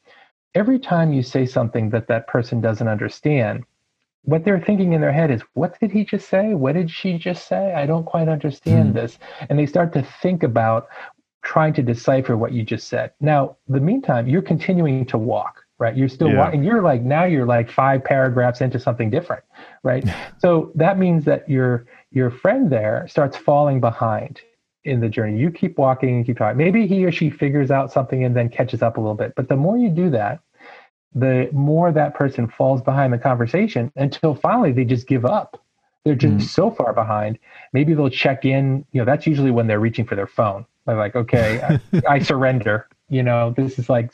Every 0.54 0.80
time 0.80 1.14
you 1.14 1.24
say 1.24 1.46
something 1.46 1.90
that 1.92 2.08
that 2.08 2.28
person 2.28 2.60
doesn't 2.60 2.88
understand, 2.88 3.64
what 4.24 4.44
they're 4.44 4.60
thinking 4.60 4.94
in 4.94 5.02
their 5.02 5.14
head 5.14 5.32
is, 5.32 5.42
What 5.54 5.80
did 5.80 5.92
he 5.92 6.04
just 6.04 6.30
say? 6.30 6.54
What 6.54 6.74
did 6.74 6.92
she 6.92 7.18
just 7.18 7.48
say? 7.48 7.74
I 7.74 7.86
don't 7.86 8.06
quite 8.06 8.28
understand 8.28 8.92
mm. 8.92 8.94
this. 8.94 9.18
And 9.50 9.58
they 9.58 9.66
start 9.66 9.94
to 9.94 10.04
think 10.22 10.44
about 10.44 10.90
trying 11.42 11.74
to 11.74 11.82
decipher 11.82 12.38
what 12.38 12.52
you 12.52 12.64
just 12.64 12.88
said. 12.88 13.14
Now, 13.20 13.58
the 13.68 13.80
meantime, 13.80 14.28
you're 14.28 14.42
continuing 14.42 15.06
to 15.08 15.18
walk 15.18 15.62
right 15.82 15.98
you're 15.98 16.08
still 16.08 16.30
yeah. 16.30 16.50
and 16.52 16.64
you're 16.64 16.82
like 16.82 17.02
now 17.02 17.26
you're 17.26 17.46
like 17.46 17.70
five 17.70 18.04
paragraphs 18.04 18.62
into 18.62 18.80
something 18.80 19.10
different 19.10 19.44
right 19.84 20.08
so 20.38 20.72
that 20.76 20.98
means 20.98 21.26
that 21.26 21.50
your 21.50 21.88
your 22.12 22.30
friend 22.30 22.72
there 22.72 23.08
starts 23.10 23.38
falling 23.38 23.80
behind 23.80 24.42
in 24.84 25.00
the 25.00 25.10
journey. 25.10 25.40
You 25.40 25.52
keep 25.52 25.78
walking 25.78 26.18
and 26.18 26.26
keep 26.26 26.38
talking. 26.38 26.58
Maybe 26.58 26.88
he 26.88 27.06
or 27.06 27.12
she 27.12 27.30
figures 27.30 27.72
out 27.72 27.92
something 27.92 28.24
and 28.24 28.36
then 28.36 28.50
catches 28.50 28.82
up 28.82 28.98
a 28.98 29.00
little 29.00 29.16
bit. 29.16 29.34
But 29.36 29.48
the 29.48 29.56
more 29.56 29.78
you 29.78 29.90
do 29.90 30.10
that 30.12 30.42
the 31.14 31.50
more 31.52 31.92
that 31.92 32.14
person 32.14 32.48
falls 32.48 32.82
behind 32.82 33.12
the 33.12 33.18
conversation 33.18 33.92
until 33.96 34.34
finally 34.34 34.72
they 34.72 34.86
just 34.86 35.08
give 35.08 35.26
up. 35.26 35.62
They're 36.06 36.16
just 36.16 36.34
mm. 36.34 36.42
so 36.42 36.72
far 36.72 36.94
behind. 36.94 37.38
Maybe 37.74 37.94
they'll 37.94 38.10
check 38.10 38.46
in. 38.46 38.86
You 38.92 39.02
know 39.02 39.06
that's 39.06 39.28
usually 39.28 39.52
when 39.52 39.68
they're 39.68 39.80
reaching 39.80 40.06
for 40.06 40.16
their 40.16 40.28
phone. 40.28 40.66
They're 40.86 40.98
like 40.98 41.16
okay 41.16 41.80
I, 41.94 42.02
I 42.08 42.20
surrender. 42.20 42.88
You 43.10 43.24
know 43.24 43.54
this 43.56 43.78
is 43.78 43.90
like 43.90 44.14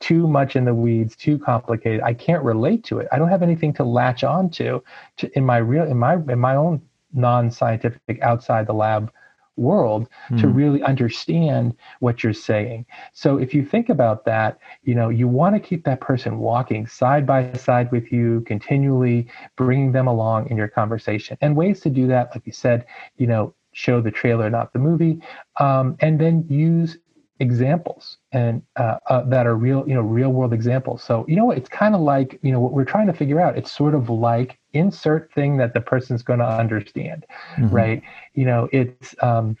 too 0.00 0.28
much 0.28 0.54
in 0.54 0.64
the 0.64 0.74
weeds 0.74 1.16
too 1.16 1.38
complicated. 1.38 2.02
I 2.02 2.14
can't 2.14 2.42
relate 2.42 2.84
to 2.84 2.98
it. 2.98 3.08
I 3.10 3.18
don't 3.18 3.28
have 3.28 3.42
anything 3.42 3.72
to 3.74 3.84
latch 3.84 4.22
on 4.22 4.48
to, 4.50 4.82
to 5.18 5.36
in 5.36 5.44
my 5.44 5.58
real 5.58 5.84
in 5.84 5.98
my 5.98 6.14
in 6.14 6.38
my 6.38 6.54
own 6.54 6.80
non-scientific 7.12 8.20
outside 8.22 8.66
the 8.66 8.74
lab 8.74 9.10
world 9.56 10.08
mm. 10.30 10.40
to 10.40 10.46
hmm. 10.46 10.54
really 10.54 10.82
understand 10.82 11.76
what 12.00 12.24
you're 12.24 12.32
saying 12.32 12.86
so 13.12 13.36
if 13.36 13.52
you 13.52 13.64
think 13.64 13.90
about 13.90 14.24
that 14.24 14.58
you 14.82 14.94
know 14.94 15.10
you 15.10 15.28
want 15.28 15.54
to 15.54 15.60
keep 15.60 15.84
that 15.84 16.00
person 16.00 16.38
walking 16.38 16.86
side 16.86 17.26
by 17.26 17.52
side 17.52 17.90
with 17.92 18.10
you 18.10 18.40
continually 18.46 19.28
bringing 19.56 19.92
them 19.92 20.06
along 20.06 20.48
in 20.48 20.56
your 20.56 20.68
conversation 20.68 21.36
and 21.42 21.54
ways 21.54 21.80
to 21.80 21.90
do 21.90 22.06
that 22.06 22.30
like 22.34 22.46
you 22.46 22.52
said 22.52 22.86
you 23.18 23.26
know 23.26 23.54
show 23.72 24.00
the 24.00 24.10
trailer 24.10 24.48
not 24.48 24.72
the 24.72 24.78
movie 24.78 25.20
um, 25.60 25.96
and 26.00 26.18
then 26.18 26.46
use 26.48 26.96
examples 27.40 28.18
and 28.32 28.62
uh, 28.76 28.98
uh, 29.08 29.22
that 29.22 29.46
are 29.46 29.56
real 29.56 29.84
you 29.86 29.94
know 29.94 30.00
real 30.00 30.30
world 30.30 30.52
examples. 30.52 31.02
So 31.02 31.24
you 31.28 31.36
know 31.36 31.50
it's 31.50 31.68
kind 31.68 31.94
of 31.94 32.00
like 32.00 32.38
you 32.42 32.52
know 32.52 32.60
what 32.60 32.72
we're 32.72 32.84
trying 32.84 33.06
to 33.06 33.12
figure 33.12 33.40
out 33.40 33.56
it's 33.56 33.72
sort 33.72 33.94
of 33.94 34.10
like 34.10 34.58
insert 34.72 35.32
thing 35.32 35.56
that 35.56 35.74
the 35.74 35.80
person's 35.80 36.22
going 36.22 36.38
to 36.38 36.48
understand 36.48 37.26
mm-hmm. 37.56 37.74
right? 37.74 38.02
You 38.34 38.46
know 38.46 38.68
it's 38.72 39.14
um 39.20 39.56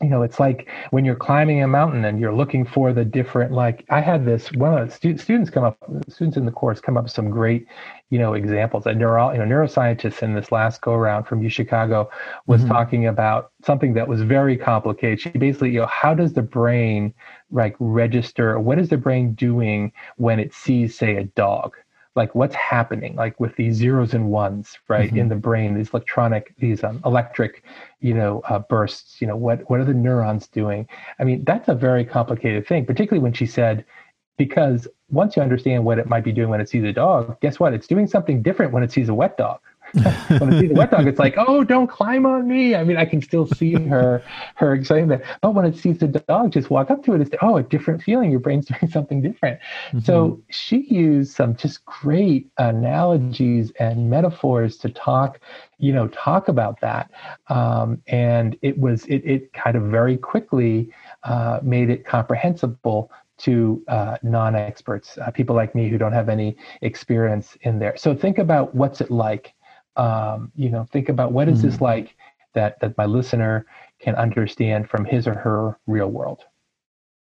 you 0.00 0.08
know 0.08 0.22
it's 0.22 0.40
like 0.40 0.68
when 0.90 1.04
you're 1.04 1.14
climbing 1.14 1.62
a 1.62 1.68
mountain 1.68 2.04
and 2.04 2.18
you're 2.18 2.34
looking 2.34 2.64
for 2.64 2.92
the 2.92 3.04
different 3.04 3.52
like 3.52 3.84
i 3.90 4.00
had 4.00 4.24
this 4.24 4.50
one 4.52 4.76
of 4.76 4.88
the 4.88 4.94
stu- 4.94 5.18
students 5.18 5.50
come 5.50 5.64
up 5.64 5.76
students 6.08 6.36
in 6.36 6.44
the 6.46 6.52
course 6.52 6.80
come 6.80 6.96
up 6.96 7.04
with 7.04 7.12
some 7.12 7.30
great 7.30 7.66
you 8.10 8.18
know 8.18 8.34
examples. 8.34 8.86
A 8.86 8.92
neuro 8.92 9.32
you 9.32 9.38
know 9.38 9.44
neuroscientist 9.44 10.22
in 10.22 10.34
this 10.34 10.52
last 10.52 10.80
go 10.80 10.92
around 10.92 11.24
from 11.24 11.42
u 11.42 11.48
chicago 11.48 12.10
was 12.46 12.60
mm-hmm. 12.60 12.72
talking 12.72 13.06
about 13.06 13.52
something 13.64 13.94
that 13.94 14.08
was 14.08 14.22
very 14.22 14.56
complicated. 14.56 15.20
She 15.20 15.30
basically 15.30 15.70
you 15.70 15.80
know 15.80 15.86
how 15.86 16.14
does 16.14 16.32
the 16.32 16.42
brain 16.42 17.14
like 17.50 17.76
register 17.78 18.58
what 18.58 18.78
is 18.78 18.88
the 18.88 18.96
brain 18.96 19.34
doing 19.34 19.92
when 20.16 20.38
it 20.38 20.52
sees 20.52 20.98
say 20.98 21.16
a 21.16 21.24
dog 21.24 21.76
like 22.16 22.34
what's 22.34 22.54
happening 22.54 23.14
like 23.14 23.38
with 23.38 23.54
these 23.56 23.76
zeros 23.76 24.14
and 24.14 24.30
ones 24.30 24.78
right 24.88 25.08
mm-hmm. 25.08 25.18
in 25.18 25.28
the 25.28 25.36
brain 25.36 25.74
these 25.74 25.90
electronic 25.90 26.54
these 26.58 26.82
um, 26.82 27.00
electric 27.04 27.62
you 28.00 28.14
know 28.14 28.40
uh, 28.48 28.58
bursts 28.58 29.20
you 29.20 29.26
know 29.26 29.36
what 29.36 29.68
what 29.70 29.80
are 29.80 29.84
the 29.84 29.94
neurons 29.94 30.48
doing? 30.48 30.86
I 31.18 31.24
mean 31.24 31.44
that's 31.44 31.68
a 31.68 31.74
very 31.74 32.04
complicated 32.04 32.66
thing 32.66 32.84
particularly 32.84 33.22
when 33.22 33.32
she 33.32 33.46
said 33.46 33.84
because 34.36 34.88
once 35.10 35.36
you 35.36 35.42
understand 35.42 35.84
what 35.84 35.98
it 35.98 36.08
might 36.08 36.24
be 36.24 36.32
doing 36.32 36.48
when 36.48 36.60
it 36.60 36.68
sees 36.68 36.84
a 36.84 36.92
dog 36.92 37.38
guess 37.40 37.60
what? 37.60 37.74
It's 37.74 37.86
doing 37.86 38.06
something 38.06 38.42
different 38.42 38.72
when 38.72 38.82
it 38.82 38.90
sees 38.90 39.08
a 39.08 39.14
wet 39.14 39.36
dog 39.36 39.60
when 40.38 40.52
it 40.52 40.60
sees 40.60 40.68
the 40.68 40.74
wet 40.74 40.90
dog, 40.90 41.06
it's 41.06 41.18
like, 41.18 41.34
oh, 41.36 41.64
don't 41.64 41.88
climb 41.88 42.26
on 42.26 42.46
me. 42.46 42.74
I 42.74 42.84
mean, 42.84 42.96
I 42.96 43.04
can 43.04 43.20
still 43.22 43.46
see 43.46 43.74
her 43.74 44.22
her 44.56 44.74
excitement. 44.74 45.22
But 45.40 45.54
when 45.54 45.64
it 45.64 45.76
sees 45.76 45.98
the 45.98 46.08
dog, 46.08 46.52
just 46.52 46.70
walk 46.70 46.90
up 46.90 47.02
to 47.04 47.14
it. 47.14 47.20
It's 47.20 47.30
oh, 47.42 47.56
a 47.56 47.62
different 47.62 48.02
feeling. 48.02 48.30
Your 48.30 48.40
brain's 48.40 48.66
doing 48.80 48.90
something 48.90 49.20
different. 49.22 49.60
Mm-hmm. 49.88 50.00
So 50.00 50.40
she 50.50 50.86
used 50.88 51.34
some 51.34 51.56
just 51.56 51.84
great 51.84 52.50
analogies 52.58 53.72
and 53.80 54.10
metaphors 54.10 54.76
to 54.78 54.88
talk, 54.90 55.40
you 55.78 55.92
know, 55.92 56.08
talk 56.08 56.48
about 56.48 56.80
that. 56.80 57.10
Um, 57.48 58.02
and 58.06 58.56
it 58.62 58.78
was 58.78 59.04
it 59.06 59.24
it 59.24 59.52
kind 59.52 59.76
of 59.76 59.84
very 59.84 60.16
quickly 60.16 60.92
uh, 61.24 61.60
made 61.62 61.90
it 61.90 62.04
comprehensible 62.04 63.10
to 63.40 63.82
uh, 63.88 64.18
non-experts, 64.22 65.16
uh, 65.18 65.30
people 65.30 65.56
like 65.56 65.74
me 65.74 65.88
who 65.88 65.96
don't 65.96 66.12
have 66.12 66.28
any 66.28 66.56
experience 66.82 67.56
in 67.62 67.78
there. 67.78 67.96
So 67.96 68.14
think 68.14 68.38
about 68.38 68.74
what's 68.74 69.00
it 69.00 69.10
like 69.10 69.54
um, 70.00 70.50
you 70.56 70.70
know 70.70 70.86
think 70.92 71.08
about 71.08 71.32
what 71.32 71.48
is 71.48 71.62
this 71.62 71.80
like 71.80 72.16
that 72.54 72.80
that 72.80 72.96
my 72.96 73.06
listener 73.06 73.66
can 74.00 74.14
understand 74.14 74.88
from 74.88 75.04
his 75.04 75.26
or 75.26 75.34
her 75.34 75.78
real 75.86 76.08
world 76.08 76.40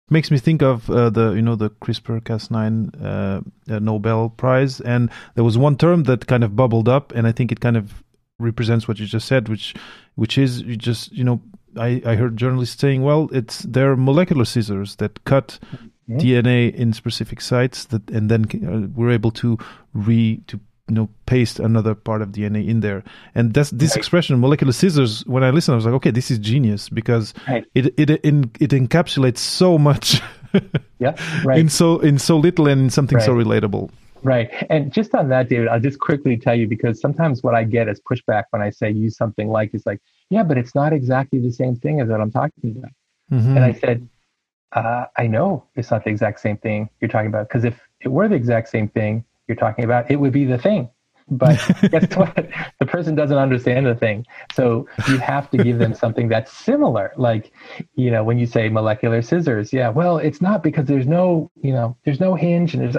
makes 0.09 0.31
me 0.31 0.37
think 0.37 0.61
of 0.61 0.89
uh, 0.89 1.09
the 1.09 1.33
you 1.33 1.41
know 1.41 1.55
the 1.55 1.69
CRISPR 1.69 2.21
Cas9 2.21 3.01
uh, 3.01 3.73
uh, 3.73 3.79
Nobel 3.79 4.29
Prize, 4.29 4.81
and 4.81 5.09
there 5.35 5.43
was 5.43 5.57
one 5.57 5.77
term 5.77 6.03
that 6.03 6.27
kind 6.27 6.43
of 6.43 6.55
bubbled 6.55 6.87
up, 6.87 7.11
and 7.15 7.27
I 7.27 7.31
think 7.31 7.51
it 7.51 7.59
kind 7.59 7.77
of 7.77 8.03
represents 8.37 8.87
what 8.87 8.99
you 8.99 9.05
just 9.05 9.27
said, 9.27 9.49
which 9.49 9.73
which 10.15 10.37
is 10.37 10.61
you 10.61 10.75
just 10.75 11.11
you 11.11 11.23
know 11.23 11.41
I 11.77 12.01
I 12.05 12.15
heard 12.15 12.37
journalists 12.37 12.79
saying, 12.79 13.01
well, 13.03 13.29
it's 13.31 13.59
they're 13.63 13.95
molecular 13.95 14.45
scissors 14.45 14.95
that 14.97 15.23
cut 15.23 15.59
mm-hmm. 15.73 16.17
DNA 16.17 16.73
in 16.73 16.93
specific 16.93 17.41
sites 17.41 17.85
that, 17.85 18.09
and 18.11 18.29
then 18.29 18.45
uh, 18.45 18.87
we're 18.95 19.11
able 19.11 19.31
to 19.31 19.57
re 19.93 20.41
to 20.47 20.59
you 20.87 20.95
know 20.95 21.09
paste 21.25 21.59
another 21.59 21.95
part 21.95 22.21
of 22.21 22.29
DNA 22.29 22.67
in 22.67 22.81
there. 22.81 23.03
And 23.33 23.53
that's 23.53 23.71
this 23.71 23.91
right. 23.91 23.97
expression 23.97 24.39
molecular 24.39 24.73
scissors. 24.73 25.25
When 25.25 25.43
I 25.43 25.49
listen, 25.49 25.73
I 25.73 25.75
was 25.75 25.85
like, 25.85 25.95
okay, 25.95 26.11
this 26.11 26.29
is 26.29 26.39
genius 26.39 26.89
because 26.89 27.33
right. 27.47 27.65
it 27.73 27.93
it 27.97 28.09
in, 28.23 28.51
it 28.59 28.71
encapsulates 28.71 29.39
so 29.39 29.77
much. 29.77 30.21
yeah, 30.99 31.15
right. 31.43 31.59
In 31.59 31.69
so 31.69 31.99
in 31.99 32.19
so 32.19 32.37
little 32.37 32.67
and 32.67 32.81
in 32.81 32.89
something 32.89 33.17
right. 33.17 33.25
so 33.25 33.33
relatable. 33.33 33.89
Right. 34.23 34.49
And 34.71 34.91
just 34.91 35.13
on 35.13 35.29
that, 35.29 35.49
David, 35.49 35.67
I'll 35.67 35.79
just 35.79 35.99
quickly 35.99 36.35
tell 36.35 36.55
you 36.55 36.67
because 36.67 36.99
sometimes 36.99 37.43
what 37.43 37.53
I 37.53 37.63
get 37.63 37.87
as 37.87 38.01
pushback 38.01 38.45
when 38.49 38.59
I 38.59 38.71
say 38.71 38.89
use 38.89 39.15
something 39.15 39.49
like 39.49 39.69
is 39.75 39.85
like, 39.85 40.01
yeah, 40.31 40.41
but 40.41 40.57
it's 40.57 40.73
not 40.73 40.93
exactly 40.93 41.37
the 41.37 41.51
same 41.51 41.75
thing 41.75 42.01
as 42.01 42.09
what 42.09 42.19
I'm 42.19 42.31
talking 42.31 42.75
about. 42.75 42.91
Mm-hmm. 43.31 43.55
And 43.55 43.63
I 43.63 43.73
said, 43.73 44.09
uh, 44.71 45.05
I 45.15 45.27
know 45.27 45.63
it's 45.75 45.91
not 45.91 46.05
the 46.05 46.09
exact 46.09 46.39
same 46.39 46.57
thing 46.57 46.89
you're 46.99 47.09
talking 47.09 47.27
about 47.27 47.47
because 47.47 47.65
if 47.65 47.79
it 48.01 48.07
were 48.07 48.27
the 48.27 48.35
exact 48.35 48.69
same 48.69 48.87
thing 48.87 49.23
you're 49.47 49.57
talking 49.57 49.85
about, 49.85 50.09
it 50.09 50.17
would 50.17 50.33
be 50.33 50.45
the 50.45 50.57
thing. 50.57 50.89
But 51.27 51.57
guess 51.89 52.15
what? 52.15 52.49
The 52.79 52.85
person 52.85 53.15
doesn't 53.15 53.37
understand 53.37 53.87
the 53.87 53.95
thing. 53.95 54.25
So 54.53 54.87
you 55.07 55.17
have 55.17 55.49
to 55.51 55.57
give 55.57 55.79
them 55.79 55.95
something 55.95 56.27
that's 56.29 56.51
similar. 56.51 57.13
Like, 57.17 57.51
you 57.95 58.11
know, 58.11 58.23
when 58.23 58.37
you 58.37 58.45
say 58.45 58.69
molecular 58.69 59.21
scissors, 59.23 59.73
yeah, 59.73 59.89
well, 59.89 60.17
it's 60.17 60.39
not 60.39 60.61
because 60.61 60.85
there's 60.85 61.07
no, 61.07 61.49
you 61.61 61.71
know, 61.71 61.97
there's 62.05 62.19
no 62.19 62.35
hinge 62.35 62.75
and 62.75 62.83
there's, 62.83 62.97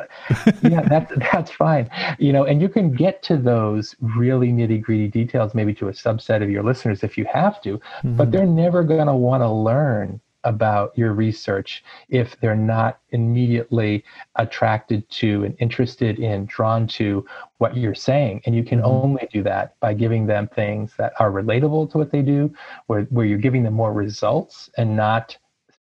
yeah, 0.63 0.81
that's, 0.89 1.13
that's 1.33 1.51
fine. 1.53 1.89
You 2.19 2.33
know, 2.33 2.45
and 2.45 2.61
you 2.61 2.69
can 2.69 2.93
get 2.93 3.23
to 3.25 3.37
those 3.37 3.95
really 4.01 4.49
nitty 4.49 4.83
gritty 4.83 5.09
details, 5.09 5.55
maybe 5.55 5.73
to 5.75 5.89
a 5.89 5.93
subset 5.93 6.43
of 6.43 6.51
your 6.51 6.65
listeners 6.65 7.05
if 7.05 7.17
you 7.17 7.27
have 7.33 7.61
to, 7.63 7.79
mm-hmm. 7.79 8.17
but 8.17 8.33
they're 8.33 8.47
never 8.47 8.83
going 8.83 9.07
to 9.07 9.15
want 9.15 9.43
to 9.43 9.51
learn 9.51 10.21
about 10.47 10.97
your 10.97 11.13
research 11.13 11.85
if 12.09 12.41
they're 12.41 12.57
not 12.57 13.01
immediately 13.11 14.03
attracted 14.37 15.07
to 15.11 15.45
and 15.45 15.55
interested 15.59 16.19
in, 16.19 16.47
drawn 16.47 16.87
to 16.87 17.27
what 17.59 17.77
you're 17.77 17.95
saying. 17.95 18.41
And 18.47 18.55
you 18.55 18.65
can 18.65 18.79
mm-hmm. 18.79 19.05
only 19.05 19.29
do 19.31 19.43
that 19.43 19.79
by 19.81 19.93
giving 19.93 20.27
them 20.27 20.49
things 20.49 20.93
that 20.97 21.13
are 21.21 21.31
relatable 21.31 21.91
to 21.91 21.99
what 21.99 22.11
they 22.11 22.23
do, 22.23 22.55
where, 22.87 23.03
where 23.11 23.27
you're 23.27 23.39
giving 23.39 23.65
them 23.65 23.75
more 23.75 23.93
results 23.93 24.71
and 24.79 24.97
not 24.97 25.37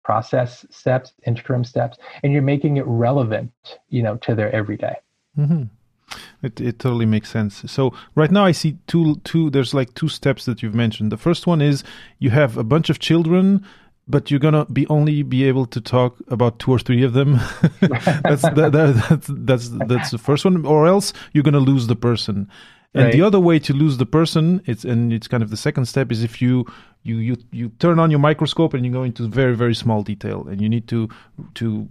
process 0.03 0.65
steps, 0.69 1.13
interim 1.25 1.63
steps, 1.63 1.97
and 2.23 2.31
you're 2.31 2.41
making 2.41 2.77
it 2.77 2.85
relevant, 2.85 3.51
you 3.89 4.01
know, 4.01 4.15
to 4.17 4.35
their 4.35 4.51
everyday. 4.55 4.95
Mm-hmm. 5.37 5.63
It, 6.43 6.61
it 6.61 6.79
totally 6.79 7.07
makes 7.07 7.29
sense. 7.29 7.63
So 7.65 7.93
right 8.13 8.31
now 8.31 8.45
I 8.45 8.51
see 8.51 8.77
two 8.87 9.15
two 9.23 9.49
there's 9.49 9.73
like 9.73 9.95
two 9.95 10.07
steps 10.07 10.45
that 10.45 10.61
you've 10.61 10.75
mentioned. 10.75 11.11
The 11.11 11.17
first 11.17 11.47
one 11.47 11.61
is 11.61 11.83
you 12.19 12.29
have 12.29 12.57
a 12.57 12.63
bunch 12.63 12.89
of 12.91 12.99
children 12.99 13.65
but 14.07 14.29
you're 14.29 14.39
gonna 14.39 14.65
be 14.65 14.85
only 14.87 15.23
be 15.23 15.43
able 15.43 15.65
to 15.65 15.81
talk 15.81 16.17
about 16.27 16.59
two 16.59 16.71
or 16.71 16.79
three 16.79 17.03
of 17.03 17.13
them. 17.13 17.33
that's 17.81 18.43
that, 18.43 18.71
that, 18.71 19.05
that's 19.09 19.27
that's 19.29 19.69
that's 19.87 20.11
the 20.11 20.17
first 20.17 20.45
one, 20.45 20.65
or 20.65 20.87
else 20.87 21.13
you're 21.33 21.43
gonna 21.43 21.59
lose 21.59 21.87
the 21.87 21.95
person. 21.95 22.49
And 22.93 23.05
right. 23.05 23.13
the 23.13 23.23
other 23.23 23.41
way 23.41 23.59
to 23.59 23.73
lose 23.73 23.97
the 23.97 24.05
person, 24.05 24.61
it's 24.65 24.85
and 24.85 25.11
it's 25.11 25.27
kind 25.27 25.43
of 25.43 25.49
the 25.49 25.57
second 25.57 25.85
step 25.85 26.11
is 26.11 26.23
if 26.23 26.41
you 26.41 26.65
you 27.03 27.17
you 27.17 27.37
you 27.51 27.69
turn 27.79 27.99
on 27.99 28.09
your 28.09 28.19
microscope 28.19 28.73
and 28.73 28.85
you 28.85 28.91
go 28.91 29.03
into 29.03 29.27
very 29.27 29.55
very 29.55 29.75
small 29.75 30.01
detail, 30.01 30.47
and 30.47 30.61
you 30.61 30.69
need 30.69 30.87
to 30.87 31.09
to 31.55 31.89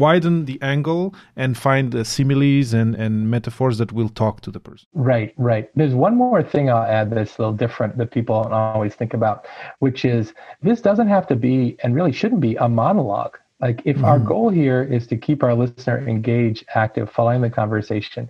widen 0.00 0.46
the 0.46 0.58
angle 0.62 1.14
and 1.36 1.56
find 1.56 1.92
the 1.92 2.04
similes 2.04 2.72
and, 2.72 2.94
and 2.94 3.30
metaphors 3.30 3.78
that 3.78 3.92
will 3.92 4.08
talk 4.08 4.40
to 4.42 4.50
the 4.50 4.60
person. 4.60 4.88
Right, 4.94 5.34
right. 5.36 5.70
There's 5.76 5.94
one 5.94 6.16
more 6.16 6.42
thing 6.42 6.70
I'll 6.70 6.82
add 6.82 7.10
that's 7.10 7.38
a 7.38 7.42
little 7.42 7.54
different 7.54 7.98
that 7.98 8.10
people 8.10 8.42
don't 8.42 8.52
always 8.52 8.94
think 8.94 9.14
about, 9.14 9.46
which 9.78 10.04
is 10.04 10.34
this 10.62 10.80
doesn't 10.80 11.08
have 11.08 11.26
to 11.28 11.36
be 11.36 11.76
and 11.82 11.94
really 11.94 12.12
shouldn't 12.12 12.40
be 12.40 12.56
a 12.56 12.68
monologue. 12.68 13.38
Like 13.60 13.82
if 13.84 13.96
mm-hmm. 13.96 14.06
our 14.06 14.18
goal 14.18 14.48
here 14.48 14.82
is 14.82 15.06
to 15.08 15.16
keep 15.16 15.42
our 15.42 15.54
listener 15.54 15.98
engaged, 16.08 16.64
active, 16.74 17.10
following 17.10 17.42
the 17.42 17.50
conversation, 17.50 18.28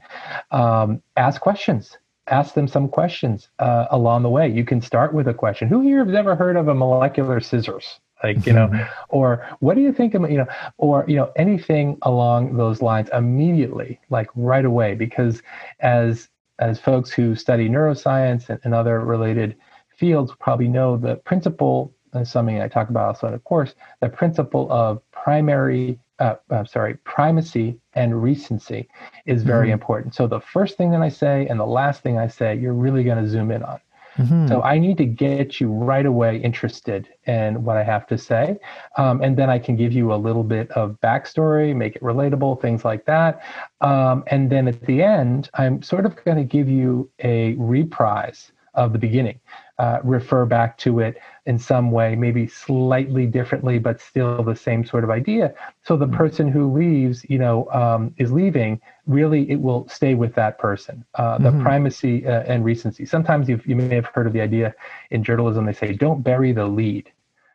um, 0.51 1.03
ask 1.17 1.41
questions. 1.41 1.97
Ask 2.27 2.55
them 2.55 2.69
some 2.69 2.89
questions 2.89 3.49
uh, 3.59 3.87
along 3.91 4.23
the 4.23 4.29
way. 4.29 4.49
You 4.49 4.65
can 4.65 4.81
start 4.81 5.13
with 5.13 5.27
a 5.27 5.35
question. 5.35 5.67
Who 5.69 5.81
here 5.81 6.05
has 6.05 6.15
ever 6.15 6.37
heard 6.37 6.57
of 6.57 6.69
a 6.69 6.75
molecular 6.75 7.41
scissors? 7.41 7.99
Like 8.23 8.47
you 8.47 8.53
know 8.53 8.69
mm-hmm. 8.69 8.83
or 9.09 9.47
what 9.61 9.75
do 9.75 9.81
you 9.81 9.93
think 9.93 10.15
of 10.15 10.31
you 10.31 10.39
know 10.39 10.47
or 10.79 11.05
you 11.09 11.17
know 11.17 11.31
anything 11.37 11.99
along 12.03 12.57
those 12.57 12.83
lines 12.83 13.09
immediately 13.13 13.99
like 14.11 14.29
right 14.35 14.65
away 14.65 14.95
because 14.95 15.43
as 15.81 16.29
as 16.59 16.79
folks 16.79 17.11
who 17.11 17.35
study 17.35 17.69
neuroscience 17.69 18.49
and, 18.49 18.61
and 18.65 18.75
other 18.75 19.01
related 19.01 19.57
fields 19.97 20.33
probably 20.39 20.69
know 20.69 20.97
the 20.97 21.17
principle 21.17 21.93
and 22.13 22.27
something 22.27 22.61
i 22.61 22.69
talk 22.69 22.89
about 22.89 23.09
also 23.09 23.27
in 23.27 23.35
a 23.35 23.39
course 23.39 23.75
the 24.01 24.09
principle 24.09 24.71
of 24.71 25.01
primary 25.13 25.99
uh, 26.19 26.35
uh, 26.51 26.65
sorry 26.65 26.95
primacy 27.05 27.79
and 27.95 28.23
recency 28.23 28.89
is 29.25 29.43
very 29.43 29.67
mm-hmm. 29.67 29.75
important 29.75 30.15
so 30.15 30.27
the 30.27 30.41
first 30.41 30.77
thing 30.77 30.91
that 30.91 31.03
i 31.03 31.09
say 31.09 31.47
and 31.49 31.59
the 31.59 31.67
last 31.67 32.03
thing 32.03 32.19
i 32.19 32.27
say 32.27 32.55
you're 32.57 32.75
really 32.75 33.05
going 33.05 33.23
to 33.23 33.29
zoom 33.29 33.51
in 33.51 33.63
on 33.63 33.81
Mm-hmm. 34.17 34.49
So 34.49 34.63
I 34.63 34.79
need 34.79 34.99
to 34.99 35.07
get 35.07 35.61
you 35.61 35.71
right 35.73 36.07
away 36.07 36.39
interested 36.39 37.09
in 37.27 37.65
what 37.65 37.77
I 37.77 37.85
have 37.85 38.07
to 38.09 38.19
say. 38.19 38.59
Um, 38.97 39.23
and 39.23 39.37
then 39.37 39.49
I 39.51 39.59
can 39.59 39.77
give 39.77 39.93
you 39.93 40.13
a 40.13 40.17
little 40.17 40.45
bit 40.45 40.71
of 40.73 41.01
backstory, 41.01 41.75
make 41.75 41.97
it 41.97 42.03
relatable, 42.03 42.61
things 42.61 42.85
like 42.85 43.05
that. 43.07 43.43
Um, 43.81 44.25
and 44.27 44.51
then 44.51 44.69
at 44.69 44.85
the 44.87 45.03
end, 45.03 45.51
I'm 45.55 45.83
sort 45.83 46.07
of 46.07 46.23
going 46.25 46.39
to 46.39 46.45
give 46.45 46.69
you 46.69 47.11
a 47.21 47.55
reprise 47.55 48.53
of 48.75 48.93
the 48.93 48.99
beginning 48.99 49.41
uh, 49.81 49.99
refer 50.05 50.45
back 50.45 50.77
to 50.77 51.01
it 51.01 51.17
in 51.47 51.59
some 51.59 51.91
way, 51.91 52.15
maybe 52.15 52.47
slightly 52.47 53.25
differently, 53.25 53.79
but 53.79 53.99
still 53.99 54.43
the 54.43 54.55
same 54.55 54.85
sort 54.85 55.05
of 55.05 55.11
idea. 55.11 55.55
So 55.85 55.97
the 55.97 56.05
mm-hmm. 56.05 56.17
person 56.17 56.49
who 56.49 56.71
leaves, 56.71 57.25
you 57.31 57.39
know, 57.39 57.67
um, 57.71 58.15
is 58.19 58.31
leaving. 58.31 58.79
Really, 59.07 59.51
it 59.51 59.59
will 59.59 59.89
stay 59.89 60.15
with 60.15 60.35
that 60.35 60.59
person. 60.59 61.03
Uh, 61.15 61.39
the 61.39 61.49
mm-hmm. 61.49 61.63
primacy 61.63 62.27
uh, 62.27 62.43
and 62.43 62.63
recency. 62.63 63.07
Sometimes 63.07 63.49
you 63.49 63.59
you 63.65 63.75
may 63.75 63.95
have 63.95 64.05
heard 64.15 64.27
of 64.27 64.35
the 64.35 64.43
idea 64.43 64.75
in 65.11 65.25
journalism. 65.25 65.65
They 65.65 65.73
say, 65.73 65.95
"Don't 65.95 66.21
bury 66.23 66.53
the 66.53 66.67
lead." 66.67 67.11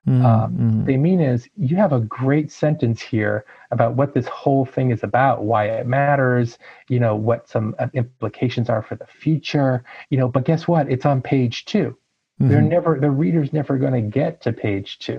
Mm-hmm. 0.07 0.25
Um, 0.25 0.85
they 0.85 0.97
mean 0.97 1.19
is 1.19 1.47
you 1.57 1.75
have 1.77 1.93
a 1.93 1.99
great 1.99 2.51
sentence 2.51 3.01
here 3.01 3.45
about 3.69 3.93
what 3.95 4.15
this 4.15 4.27
whole 4.27 4.65
thing 4.65 4.89
is 4.89 5.03
about, 5.03 5.43
why 5.43 5.65
it 5.65 5.85
matters, 5.85 6.57
you 6.89 6.99
know, 6.99 7.15
what 7.15 7.47
some 7.47 7.75
uh, 7.77 7.87
implications 7.93 8.67
are 8.67 8.81
for 8.81 8.95
the 8.95 9.07
future, 9.07 9.83
you 10.09 10.17
know. 10.17 10.27
But 10.27 10.45
guess 10.45 10.67
what? 10.67 10.91
It's 10.91 11.05
on 11.05 11.21
page 11.21 11.65
two. 11.65 11.95
Mm-hmm. 12.41 12.51
They're 12.51 12.61
never 12.61 12.99
the 12.99 13.11
reader's 13.11 13.53
never 13.53 13.77
going 13.77 13.93
to 13.93 14.01
get 14.01 14.41
to 14.41 14.51
page 14.51 14.99
2 14.99 15.13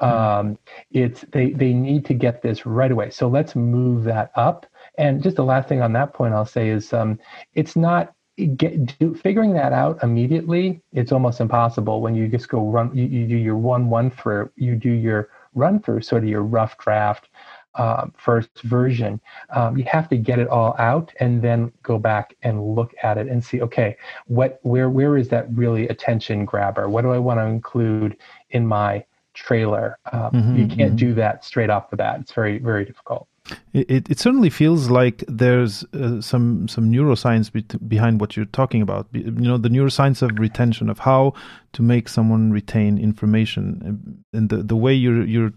mm-hmm. 0.00 0.04
um, 0.04 0.58
it's 0.90 1.22
they 1.32 1.50
they 1.50 1.72
need 1.72 2.04
to 2.06 2.14
get 2.14 2.42
this 2.42 2.66
right 2.66 2.90
away. 2.90 3.10
So 3.10 3.28
let's 3.28 3.54
move 3.54 4.04
that 4.04 4.32
up. 4.34 4.66
And 4.98 5.22
just 5.22 5.36
the 5.36 5.44
last 5.44 5.68
thing 5.68 5.82
on 5.82 5.92
that 5.92 6.12
point 6.14 6.34
I'll 6.34 6.44
say 6.44 6.68
is 6.68 6.92
um, 6.92 7.18
it's 7.54 7.76
not 7.76 8.14
get 8.56 8.98
do, 8.98 9.14
figuring 9.14 9.52
that 9.54 9.72
out 9.72 10.02
immediately. 10.02 10.80
It's 10.92 11.12
almost 11.12 11.40
impossible 11.40 12.00
when 12.00 12.14
you 12.14 12.28
just 12.28 12.48
go 12.48 12.68
run. 12.68 12.94
You, 12.96 13.04
you 13.04 13.26
do 13.26 13.36
your 13.36 13.56
one 13.56 13.88
one 13.88 14.10
through. 14.10 14.50
You 14.56 14.74
do 14.74 14.90
your 14.90 15.30
run 15.54 15.80
through 15.80 16.00
sort 16.00 16.24
of 16.24 16.28
your 16.28 16.42
rough 16.42 16.78
draft 16.78 17.28
uh, 17.74 18.06
first 18.16 18.50
version, 18.62 19.20
um, 19.50 19.76
you 19.76 19.84
have 19.84 20.08
to 20.08 20.16
get 20.16 20.38
it 20.38 20.48
all 20.48 20.74
out 20.78 21.12
and 21.20 21.42
then 21.42 21.72
go 21.82 21.98
back 21.98 22.36
and 22.42 22.74
look 22.74 22.92
at 23.02 23.18
it 23.18 23.28
and 23.28 23.42
see, 23.44 23.62
okay, 23.62 23.96
what, 24.26 24.60
where, 24.62 24.90
where 24.90 25.16
is 25.16 25.28
that 25.28 25.46
really 25.54 25.88
attention 25.88 26.44
grabber? 26.44 26.88
What 26.88 27.02
do 27.02 27.10
I 27.10 27.18
want 27.18 27.40
to 27.40 27.44
include 27.44 28.16
in 28.50 28.66
my 28.66 29.04
trailer? 29.34 29.98
Um, 30.12 30.30
mm-hmm, 30.30 30.56
you 30.56 30.66
can't 30.66 30.90
mm-hmm. 30.90 30.96
do 30.96 31.14
that 31.14 31.44
straight 31.44 31.70
off 31.70 31.90
the 31.90 31.96
bat. 31.96 32.20
It's 32.20 32.32
very, 32.32 32.58
very 32.58 32.84
difficult. 32.84 33.26
It, 33.72 34.08
it 34.08 34.18
certainly 34.18 34.50
feels 34.50 34.88
like 34.88 35.24
there's 35.26 35.84
uh, 35.94 36.20
some 36.20 36.68
some 36.68 36.92
neuroscience 36.92 37.50
be- 37.50 37.62
behind 37.88 38.20
what 38.20 38.36
you're 38.36 38.46
talking 38.46 38.82
about. 38.82 39.08
You 39.12 39.30
know, 39.30 39.58
the 39.58 39.68
neuroscience 39.68 40.22
of 40.22 40.38
retention, 40.38 40.88
of 40.88 41.00
how 41.00 41.34
to 41.72 41.82
make 41.82 42.08
someone 42.08 42.52
retain 42.52 42.98
information, 42.98 44.22
and 44.32 44.48
the 44.48 44.58
the 44.58 44.76
way 44.76 44.94
you're 44.94 45.24
you're 45.24 45.52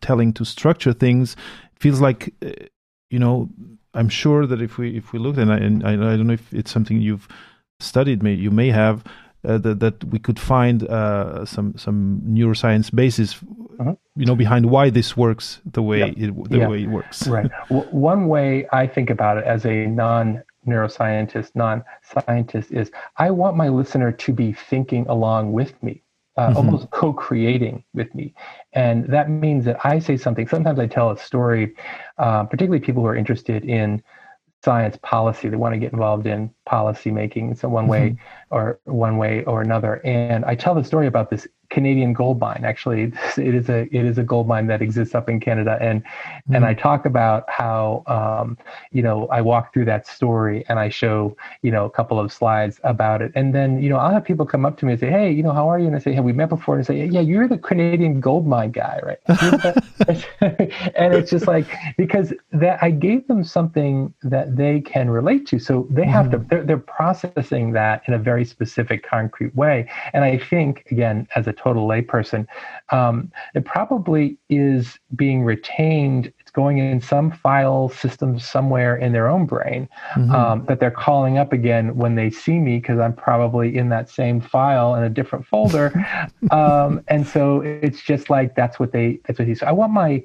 telling 0.00 0.32
to 0.32 0.44
structure 0.44 0.92
things 0.92 1.36
feels 1.74 2.00
like 2.00 2.34
uh, 2.44 2.50
you 3.10 3.18
know 3.18 3.48
i'm 3.94 4.08
sure 4.08 4.46
that 4.46 4.60
if 4.60 4.78
we 4.78 4.96
if 4.96 5.12
we 5.12 5.18
looked 5.18 5.38
and 5.38 5.52
i 5.52 5.56
and 5.56 5.86
I, 5.86 5.92
I 5.92 6.16
don't 6.16 6.26
know 6.26 6.34
if 6.34 6.52
it's 6.52 6.70
something 6.70 7.00
you've 7.00 7.28
studied 7.80 8.22
may 8.22 8.34
you 8.34 8.50
may 8.50 8.70
have 8.70 9.04
uh, 9.44 9.58
that 9.58 9.80
that 9.80 10.02
we 10.04 10.18
could 10.18 10.38
find 10.38 10.82
uh, 10.84 11.44
some 11.44 11.76
some 11.76 12.20
neuroscience 12.26 12.94
basis 12.94 13.36
uh-huh. 13.78 13.94
you 14.16 14.26
know 14.26 14.34
behind 14.34 14.70
why 14.70 14.90
this 14.90 15.16
works 15.16 15.60
the 15.64 15.82
way 15.82 16.00
yeah. 16.00 16.26
it 16.28 16.50
the 16.50 16.58
yeah. 16.58 16.68
way 16.68 16.82
it 16.82 16.88
works 16.88 17.28
right 17.28 17.50
w- 17.68 17.88
one 17.90 18.28
way 18.28 18.66
i 18.72 18.86
think 18.86 19.10
about 19.10 19.38
it 19.38 19.44
as 19.44 19.64
a 19.64 19.86
non 19.86 20.42
neuroscientist 20.66 21.54
non 21.54 21.84
scientist 22.02 22.72
is 22.72 22.90
i 23.18 23.30
want 23.30 23.56
my 23.56 23.68
listener 23.68 24.10
to 24.10 24.32
be 24.32 24.52
thinking 24.52 25.06
along 25.08 25.52
with 25.52 25.80
me 25.82 26.02
uh, 26.36 26.48
mm-hmm. 26.48 26.56
almost 26.56 26.90
co-creating 26.90 27.82
with 27.94 28.14
me 28.14 28.34
and 28.72 29.06
that 29.06 29.30
means 29.30 29.64
that 29.64 29.76
i 29.84 29.98
say 29.98 30.16
something 30.16 30.46
sometimes 30.46 30.78
i 30.78 30.86
tell 30.86 31.10
a 31.10 31.18
story 31.18 31.74
uh, 32.18 32.44
particularly 32.44 32.80
people 32.80 33.02
who 33.02 33.08
are 33.08 33.16
interested 33.16 33.64
in 33.64 34.02
science 34.64 34.98
policy 35.02 35.48
they 35.48 35.56
want 35.56 35.74
to 35.74 35.78
get 35.78 35.92
involved 35.92 36.26
in 36.26 36.50
policy 36.64 37.10
making 37.10 37.54
so 37.54 37.68
one 37.68 37.86
way 37.86 38.10
mm-hmm. 38.10 38.54
or 38.54 38.80
one 38.84 39.16
way 39.16 39.44
or 39.44 39.62
another 39.62 40.00
and 40.04 40.44
i 40.44 40.54
tell 40.54 40.74
the 40.74 40.84
story 40.84 41.06
about 41.06 41.30
this 41.30 41.46
Canadian 41.76 42.14
gold 42.14 42.40
mine. 42.40 42.62
Actually, 42.64 43.12
it 43.36 43.54
is 43.54 43.68
a 43.68 43.82
it 43.94 44.06
is 44.06 44.16
a 44.16 44.22
gold 44.22 44.48
mine 44.48 44.66
that 44.68 44.80
exists 44.80 45.14
up 45.14 45.28
in 45.28 45.38
Canada, 45.38 45.76
and 45.78 46.02
mm-hmm. 46.02 46.54
and 46.54 46.64
I 46.64 46.72
talk 46.72 47.04
about 47.04 47.44
how 47.50 48.02
um, 48.06 48.56
you 48.92 49.02
know 49.02 49.26
I 49.26 49.42
walk 49.42 49.74
through 49.74 49.84
that 49.84 50.06
story 50.06 50.64
and 50.70 50.78
I 50.78 50.88
show 50.88 51.36
you 51.60 51.70
know 51.70 51.84
a 51.84 51.90
couple 51.90 52.18
of 52.18 52.32
slides 52.32 52.80
about 52.82 53.20
it, 53.20 53.30
and 53.34 53.54
then 53.54 53.82
you 53.82 53.90
know 53.90 53.98
I'll 53.98 54.10
have 54.10 54.24
people 54.24 54.46
come 54.46 54.64
up 54.64 54.78
to 54.78 54.86
me 54.86 54.92
and 54.92 55.00
say, 55.00 55.10
hey, 55.10 55.30
you 55.30 55.42
know, 55.42 55.52
how 55.52 55.68
are 55.68 55.78
you? 55.78 55.86
And 55.86 55.94
I 55.94 55.98
say, 55.98 56.14
have 56.14 56.24
we 56.24 56.32
met 56.32 56.48
before? 56.48 56.76
And 56.76 56.82
I 56.82 56.86
say, 56.86 57.04
yeah, 57.04 57.20
you're 57.20 57.46
the 57.46 57.58
Canadian 57.58 58.20
gold 58.20 58.46
mine 58.46 58.70
guy, 58.70 58.98
right? 59.02 59.20
and 60.96 61.12
it's 61.12 61.30
just 61.30 61.46
like 61.46 61.66
because 61.98 62.32
that 62.52 62.78
I 62.82 62.90
gave 62.90 63.28
them 63.28 63.44
something 63.44 64.14
that 64.22 64.56
they 64.56 64.80
can 64.80 65.10
relate 65.10 65.46
to, 65.48 65.58
so 65.58 65.86
they 65.90 66.06
have 66.06 66.28
mm-hmm. 66.28 66.42
to 66.42 66.48
they're, 66.48 66.64
they're 66.64 66.78
processing 66.78 67.72
that 67.72 68.02
in 68.08 68.14
a 68.14 68.18
very 68.18 68.46
specific, 68.46 69.06
concrete 69.06 69.54
way, 69.54 69.90
and 70.14 70.24
I 70.24 70.38
think 70.38 70.86
again 70.90 71.28
as 71.36 71.46
a 71.46 71.52
total 71.66 71.88
layperson, 71.88 72.46
um, 72.90 73.32
it 73.54 73.64
probably 73.64 74.38
is 74.48 75.00
being 75.16 75.42
retained. 75.42 76.32
It's 76.38 76.50
going 76.52 76.78
in 76.78 77.00
some 77.00 77.32
file 77.32 77.88
system 77.88 78.38
somewhere 78.38 78.96
in 78.96 79.12
their 79.12 79.28
own 79.28 79.46
brain 79.46 79.88
mm-hmm. 80.14 80.30
um, 80.30 80.64
that 80.66 80.78
they're 80.78 80.92
calling 80.92 81.38
up 81.38 81.52
again 81.52 81.96
when 81.96 82.14
they 82.14 82.30
see 82.30 82.58
me 82.60 82.78
because 82.78 83.00
I'm 83.00 83.14
probably 83.14 83.76
in 83.76 83.88
that 83.88 84.08
same 84.08 84.40
file 84.40 84.94
in 84.94 85.02
a 85.02 85.10
different 85.10 85.44
folder. 85.44 85.92
um, 86.52 87.02
and 87.08 87.26
so 87.26 87.62
it's 87.62 88.00
just 88.00 88.30
like 88.30 88.54
that's 88.54 88.78
what 88.78 88.92
they 88.92 89.18
that's 89.26 89.40
what 89.40 89.48
he. 89.48 89.54
So 89.56 89.66
I 89.66 89.72
want 89.72 89.92
my 89.92 90.22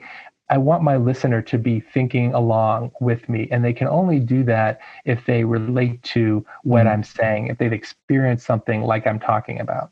I 0.51 0.57
want 0.57 0.83
my 0.83 0.97
listener 0.97 1.41
to 1.43 1.57
be 1.57 1.79
thinking 1.79 2.33
along 2.33 2.91
with 2.99 3.27
me, 3.29 3.47
and 3.51 3.63
they 3.63 3.73
can 3.73 3.87
only 3.87 4.19
do 4.19 4.43
that 4.43 4.79
if 5.05 5.25
they 5.25 5.45
relate 5.45 6.03
to 6.15 6.45
what 6.63 6.85
mm. 6.85 6.91
I'm 6.91 7.03
saying, 7.03 7.47
if 7.47 7.57
they've 7.57 7.73
experienced 7.73 8.45
something 8.45 8.83
like 8.83 9.07
I'm 9.07 9.19
talking 9.19 9.59
about. 9.61 9.91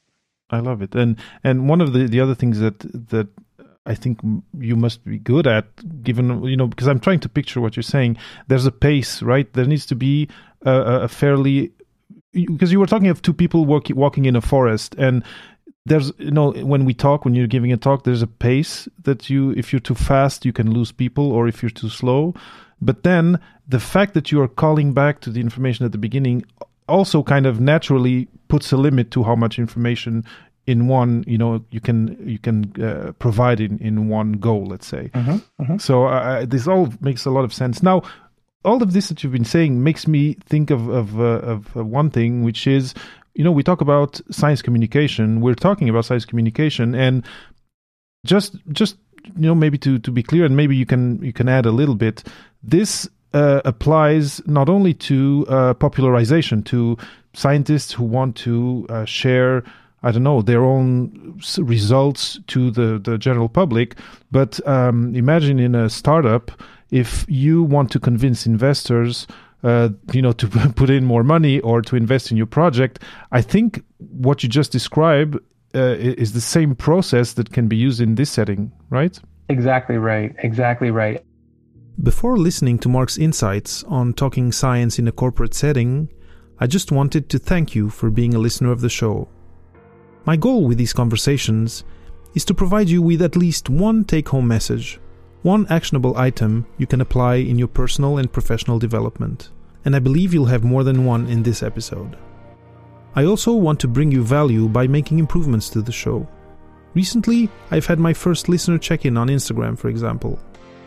I 0.49 0.59
love 0.59 0.81
it. 0.81 0.95
And 0.95 1.17
and 1.43 1.69
one 1.69 1.81
of 1.81 1.93
the 1.93 2.07
the 2.07 2.19
other 2.19 2.35
things 2.35 2.59
that 2.59 2.79
that 3.09 3.27
I 3.85 3.95
think 3.95 4.19
you 4.57 4.75
must 4.75 5.03
be 5.03 5.17
good 5.17 5.47
at, 5.47 5.65
given 6.03 6.43
you 6.43 6.57
know, 6.57 6.67
because 6.67 6.88
I'm 6.88 6.99
trying 6.99 7.19
to 7.21 7.29
picture 7.29 7.62
what 7.62 7.75
you're 7.75 7.83
saying. 7.83 8.17
There's 8.47 8.65
a 8.65 8.71
pace, 8.71 9.21
right? 9.21 9.51
There 9.53 9.65
needs 9.65 9.85
to 9.88 9.95
be 9.95 10.29
a, 10.63 11.03
a 11.03 11.07
fairly 11.07 11.71
because 12.33 12.71
you 12.71 12.79
were 12.79 12.85
talking 12.85 13.07
of 13.07 13.21
two 13.21 13.33
people 13.33 13.65
walking 13.65 13.95
walking 13.95 14.25
in 14.25 14.35
a 14.35 14.41
forest, 14.41 14.95
and 14.97 15.23
there's 15.85 16.12
you 16.17 16.31
know 16.31 16.51
when 16.51 16.85
we 16.85 16.93
talk 16.93 17.25
when 17.25 17.35
you're 17.35 17.47
giving 17.47 17.71
a 17.71 17.77
talk, 17.77 18.03
there's 18.03 18.21
a 18.21 18.27
pace 18.27 18.88
that 19.03 19.29
you 19.29 19.51
if 19.51 19.73
you're 19.73 19.79
too 19.79 19.95
fast 19.95 20.45
you 20.45 20.53
can 20.53 20.71
lose 20.71 20.91
people, 20.91 21.31
or 21.31 21.47
if 21.47 21.62
you're 21.62 21.69
too 21.69 21.89
slow. 21.89 22.33
But 22.81 23.03
then 23.03 23.39
the 23.67 23.79
fact 23.79 24.13
that 24.13 24.31
you 24.31 24.41
are 24.41 24.47
calling 24.47 24.93
back 24.93 25.19
to 25.21 25.29
the 25.29 25.41
information 25.41 25.85
at 25.85 25.91
the 25.91 25.97
beginning 25.97 26.45
also 26.89 27.23
kind 27.23 27.45
of 27.45 27.60
naturally 27.60 28.28
puts 28.47 28.71
a 28.71 28.78
limit 28.78 29.12
to 29.12 29.23
how 29.23 29.36
much 29.36 29.60
information 29.60 30.25
in 30.67 30.88
one 30.88 31.23
you 31.25 31.38
know 31.38 31.63
you 31.71 31.80
can 31.82 32.15
you 32.28 32.38
can 32.38 32.71
uh, 32.82 33.12
provide 33.13 33.60
in 33.60 33.80
in 33.80 34.08
one 34.08 34.34
go 34.34 34.58
let's 34.58 34.86
say. 34.86 35.10
Mm-hmm, 35.13 35.63
mm-hmm. 35.63 35.78
so 35.78 36.06
uh, 36.06 36.45
this 36.45 36.67
all 36.67 36.93
makes 37.02 37.25
a 37.25 37.32
lot 37.32 37.43
of 37.43 37.54
sense. 37.54 37.82
Now 37.82 38.04
all 38.63 38.84
of 38.84 38.93
this 38.93 39.10
that 39.10 39.23
you've 39.23 39.34
been 39.34 39.45
saying 39.45 39.84
makes 39.84 40.08
me 40.08 40.36
think 40.45 40.69
of 40.69 40.88
of, 40.89 41.19
uh, 41.19 41.23
of 41.23 41.75
uh, 41.75 41.84
one 41.84 42.10
thing 42.12 42.43
which 42.43 42.67
is 42.67 42.93
you 43.34 43.43
know 43.43 43.52
we 43.52 43.63
talk 43.63 43.82
about 43.82 44.21
science 44.32 44.62
communication. 44.62 45.41
We're 45.41 45.56
talking 45.56 45.89
about 45.89 46.06
science 46.06 46.25
communication 46.25 46.93
and 46.93 47.25
just 48.25 48.56
just 48.71 48.97
you 49.38 49.47
know 49.47 49.56
maybe 49.56 49.78
to 49.80 49.97
to 49.99 50.12
be 50.12 50.23
clear 50.23 50.45
and 50.45 50.56
maybe 50.56 50.75
you 50.75 50.86
can 50.86 51.23
you 51.23 51.34
can 51.34 51.49
add 51.49 51.65
a 51.65 51.71
little 51.71 51.95
bit 51.95 52.23
this 52.62 53.10
uh, 53.34 53.62
applies 53.65 54.46
not 54.48 54.70
only 54.70 54.94
to 54.94 55.46
uh, 55.50 55.74
popularization, 55.76 56.63
to 56.63 56.98
scientists 57.34 57.92
who 57.92 58.04
want 58.04 58.36
to 58.38 58.86
uh, 58.89 59.06
share, 59.06 59.63
I 60.04 60.12
don't 60.12 60.24
know, 60.24 60.42
their 60.42 60.63
own 60.63 61.39
results 61.58 62.39
to 62.48 62.72
the, 62.72 63.00
the 63.00 63.18
general 63.18 63.50
public, 63.50 63.96
but 64.32 64.65
um, 64.68 65.15
imagine 65.15 65.60
in 65.60 65.76
a 65.76 65.89
startup, 65.89 66.52
if 66.92 67.26
you 67.28 67.63
want 67.63 67.92
to 67.92 68.00
convince 68.00 68.46
investors 68.46 69.28
uh, 69.63 69.89
you 70.13 70.22
know, 70.22 70.32
to 70.32 70.48
put 70.76 70.89
in 70.89 71.06
more 71.06 71.24
money 71.24 71.60
or 71.62 71.82
to 71.82 71.96
invest 71.96 72.32
in 72.32 72.38
your 72.38 72.46
project. 72.46 73.00
I 73.32 73.42
think 73.42 73.84
what 73.98 74.44
you 74.44 74.50
just 74.50 74.72
described 74.72 75.38
uh, 75.76 75.96
is 76.00 76.34
the 76.34 76.42
same 76.42 76.76
process 76.76 77.34
that 77.34 77.52
can 77.52 77.68
be 77.68 77.76
used 77.76 78.02
in 78.02 78.15
this 78.15 78.30
setting, 78.30 78.72
right? 78.89 79.20
Exactly 79.50 79.98
right. 79.98 80.36
Exactly 80.39 80.92
right. 80.92 81.24
Before 82.03 82.38
listening 82.38 82.79
to 82.79 82.88
Mark's 82.88 83.17
insights 83.17 83.83
on 83.83 84.13
talking 84.13 84.53
science 84.53 84.99
in 84.99 85.09
a 85.09 85.12
corporate 85.12 85.53
setting, 85.53 86.07
I 86.57 86.65
just 86.65 86.93
wanted 86.93 87.27
to 87.27 87.38
thank 87.38 87.75
you 87.75 87.89
for 87.89 88.09
being 88.09 88.33
a 88.33 88.39
listener 88.39 88.71
of 88.71 88.79
the 88.79 88.88
show. 88.88 89.27
My 90.23 90.38
goal 90.38 90.65
with 90.65 90.77
these 90.77 90.93
conversations 90.93 91.83
is 92.35 92.45
to 92.45 92.53
provide 92.53 92.88
you 92.88 93.01
with 93.01 93.21
at 93.21 93.35
least 93.35 93.69
one 93.69 94.05
take 94.05 94.29
home 94.29 94.47
message, 94.47 94.97
one 95.41 95.67
actionable 95.69 96.15
item 96.15 96.65
you 96.77 96.88
can 96.88 97.01
apply 97.01 97.35
in 97.35 97.59
your 97.59 97.67
personal 97.67 98.17
and 98.17 98.31
professional 98.31 98.79
development. 98.79 99.49
And 99.83 99.93
I 99.93 99.99
believe 99.99 100.33
you'll 100.33 100.45
have 100.45 100.63
more 100.63 100.85
than 100.85 101.03
one 101.03 101.27
in 101.27 101.43
this 101.43 101.63
episode. 101.63 102.17
I 103.15 103.25
also 103.25 103.51
want 103.51 103.77
to 103.81 103.89
bring 103.89 104.09
you 104.09 104.23
value 104.23 104.69
by 104.69 104.88
making 104.88 105.19
improvements 105.19 105.69
to 105.71 105.81
the 105.81 105.91
show. 105.91 106.25
Recently, 106.93 107.49
I've 107.71 107.88
had 107.88 107.99
my 107.99 108.13
first 108.13 108.47
listener 108.47 108.77
check 108.77 109.05
in 109.05 109.17
on 109.17 109.27
Instagram, 109.27 109.77
for 109.77 109.89
example. 109.89 110.39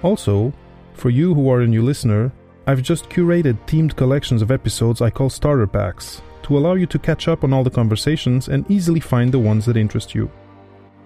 Also, 0.02 0.54
for 1.02 1.10
you 1.10 1.34
who 1.34 1.50
are 1.50 1.62
a 1.62 1.66
new 1.66 1.82
listener, 1.82 2.30
I've 2.68 2.80
just 2.80 3.10
curated 3.10 3.58
themed 3.66 3.96
collections 3.96 4.40
of 4.40 4.52
episodes 4.52 5.00
I 5.00 5.10
call 5.10 5.28
starter 5.28 5.66
packs 5.66 6.22
to 6.44 6.56
allow 6.56 6.74
you 6.74 6.86
to 6.86 6.98
catch 6.98 7.26
up 7.26 7.42
on 7.42 7.52
all 7.52 7.64
the 7.64 7.70
conversations 7.70 8.46
and 8.46 8.70
easily 8.70 9.00
find 9.00 9.34
the 9.34 9.38
ones 9.40 9.66
that 9.66 9.76
interest 9.76 10.14
you. 10.14 10.30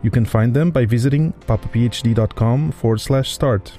You 0.03 0.11
can 0.11 0.27
find 0.27 0.53
them 0.53 0.71
by 0.71 0.85
visiting 0.85 1.33
papaphd.com 1.33 2.73
forward 2.73 3.01
slash 3.01 3.31
start. 3.33 3.73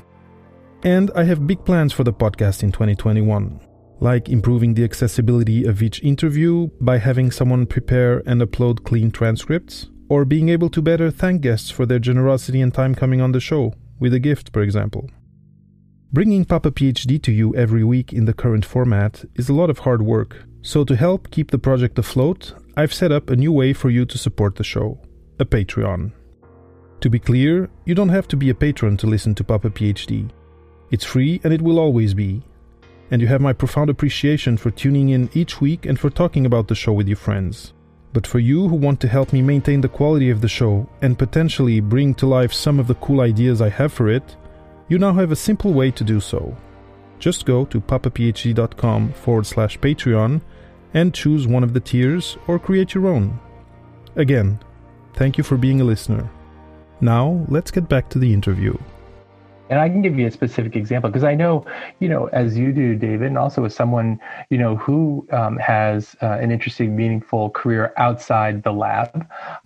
And 0.82 1.12
I 1.14 1.24
have 1.26 1.46
big 1.46 1.64
plans 1.64 1.94
for 1.94 2.04
the 2.04 2.14
podcast 2.14 2.64
in 2.64 2.72
2021, 2.72 3.60
like 4.00 4.28
improving 4.28 4.74
the 4.74 4.86
accessibility 4.86 5.66
of 5.66 5.84
each 5.84 6.02
interview 6.02 6.70
by 6.82 6.98
having 6.98 7.30
someone 7.30 7.68
prepare 7.68 8.24
and 8.26 8.42
upload 8.42 8.84
clean 8.84 9.12
transcripts, 9.12 9.86
or 10.10 10.26
being 10.26 10.50
able 10.50 10.72
to 10.72 10.82
better 10.82 11.12
thank 11.12 11.42
guests 11.42 11.70
for 11.70 11.86
their 11.86 12.00
generosity 12.00 12.60
and 12.60 12.74
time 12.74 12.96
coming 12.96 13.22
on 13.22 13.34
the 13.34 13.40
show, 13.40 13.76
with 14.00 14.16
a 14.16 14.20
gift, 14.20 14.52
for 14.52 14.64
example. 14.64 15.08
Bringing 16.14 16.46
Papa 16.46 16.72
PhD 16.72 17.22
to 17.22 17.34
you 17.34 17.54
every 17.54 17.84
week 17.84 18.14
in 18.14 18.24
the 18.24 18.34
current 18.34 18.64
format 18.64 19.26
is 19.36 19.50
a 19.50 19.54
lot 19.54 19.70
of 19.70 19.80
hard 19.80 20.02
work, 20.02 20.46
so 20.62 20.86
to 20.86 20.96
help 20.96 21.30
keep 21.32 21.52
the 21.52 21.60
project 21.60 22.00
afloat, 22.00 22.54
I've 22.78 22.94
set 22.94 23.12
up 23.12 23.30
a 23.30 23.36
new 23.36 23.52
way 23.52 23.74
for 23.74 23.90
you 23.90 24.06
to 24.06 24.18
support 24.18 24.56
the 24.56 24.64
show 24.64 25.02
a 25.40 25.46
Patreon. 25.46 26.14
To 27.02 27.10
be 27.10 27.20
clear, 27.20 27.70
you 27.84 27.94
don't 27.94 28.08
have 28.08 28.28
to 28.30 28.38
be 28.38 28.50
a 28.50 28.56
patron 28.56 28.96
to 28.98 29.08
listen 29.08 29.36
to 29.36 29.44
Papa 29.44 29.70
PhD. 29.70 30.30
It's 30.92 31.04
free 31.04 31.42
and 31.44 31.52
it 31.52 31.62
will 31.62 31.78
always 31.78 32.14
be. 32.14 32.42
And 33.12 33.22
you 33.22 33.28
have 33.28 33.42
my 33.42 33.52
profound 33.52 33.90
appreciation 33.90 34.56
for 34.56 34.72
tuning 34.72 35.10
in 35.10 35.30
each 35.34 35.60
week 35.60 35.86
and 35.86 36.00
for 36.00 36.10
talking 36.10 36.46
about 36.46 36.70
the 36.70 36.76
show 36.76 36.94
with 36.94 37.10
your 37.10 37.18
friends. 37.18 37.74
But 38.14 38.26
for 38.26 38.40
you 38.40 38.70
who 38.70 38.78
want 38.78 39.02
to 39.02 39.10
help 39.10 39.34
me 39.34 39.42
maintain 39.42 39.82
the 39.82 39.90
quality 39.90 40.30
of 40.30 40.40
the 40.40 40.48
show 40.48 40.90
and 41.02 41.20
potentially 41.20 41.82
bring 41.82 42.16
to 42.16 42.26
life 42.26 42.54
some 42.54 42.80
of 42.80 42.88
the 42.88 42.96
cool 42.96 43.20
ideas 43.20 43.62
I 43.62 43.70
have 43.70 43.92
for 43.92 44.08
it, 44.08 44.38
you 44.88 44.98
now 44.98 45.14
have 45.14 45.32
a 45.32 45.36
simple 45.36 45.74
way 45.74 45.92
to 45.92 46.04
do 46.04 46.20
so. 46.20 46.56
Just 47.20 47.46
go 47.46 47.66
to 47.66 47.82
papaphd.com 47.82 49.14
forward 49.14 49.46
slash 49.46 49.80
Patreon 49.80 50.42
and 50.94 51.14
choose 51.14 51.48
one 51.48 51.64
of 51.64 51.74
the 51.74 51.80
tiers 51.80 52.38
or 52.48 52.60
create 52.60 52.94
your 52.94 53.08
own. 53.08 53.40
Again, 54.16 54.60
thank 55.14 55.38
you 55.38 55.44
for 55.44 55.58
being 55.58 55.82
a 55.82 55.84
listener. 55.84 56.30
Now, 57.02 57.46
let's 57.50 57.72
get 57.72 57.90
back 57.90 58.10
to 58.10 58.20
the 58.20 58.34
interview. 58.34 58.78
And 59.70 59.80
I 59.80 59.90
can 59.90 60.02
give 60.02 60.18
you 60.18 60.28
a 60.28 60.32
specific 60.32 60.76
example 60.76 61.10
because 61.10 61.26
I 61.26 61.36
know, 61.36 61.66
you 62.00 62.08
know, 62.08 62.28
as 62.28 62.58
you 62.58 62.72
do, 62.72 62.96
David, 62.96 63.28
and 63.28 63.38
also 63.38 63.66
as 63.66 63.76
someone, 63.76 64.20
you 64.50 64.58
know, 64.58 64.78
who 64.78 65.28
um, 65.32 65.58
has 65.58 66.16
uh, 66.22 66.38
an 66.40 66.52
interesting, 66.52 66.96
meaningful 66.96 67.50
career 67.50 67.94
outside 67.98 68.64
the 68.64 68.72
lab. 68.72 69.14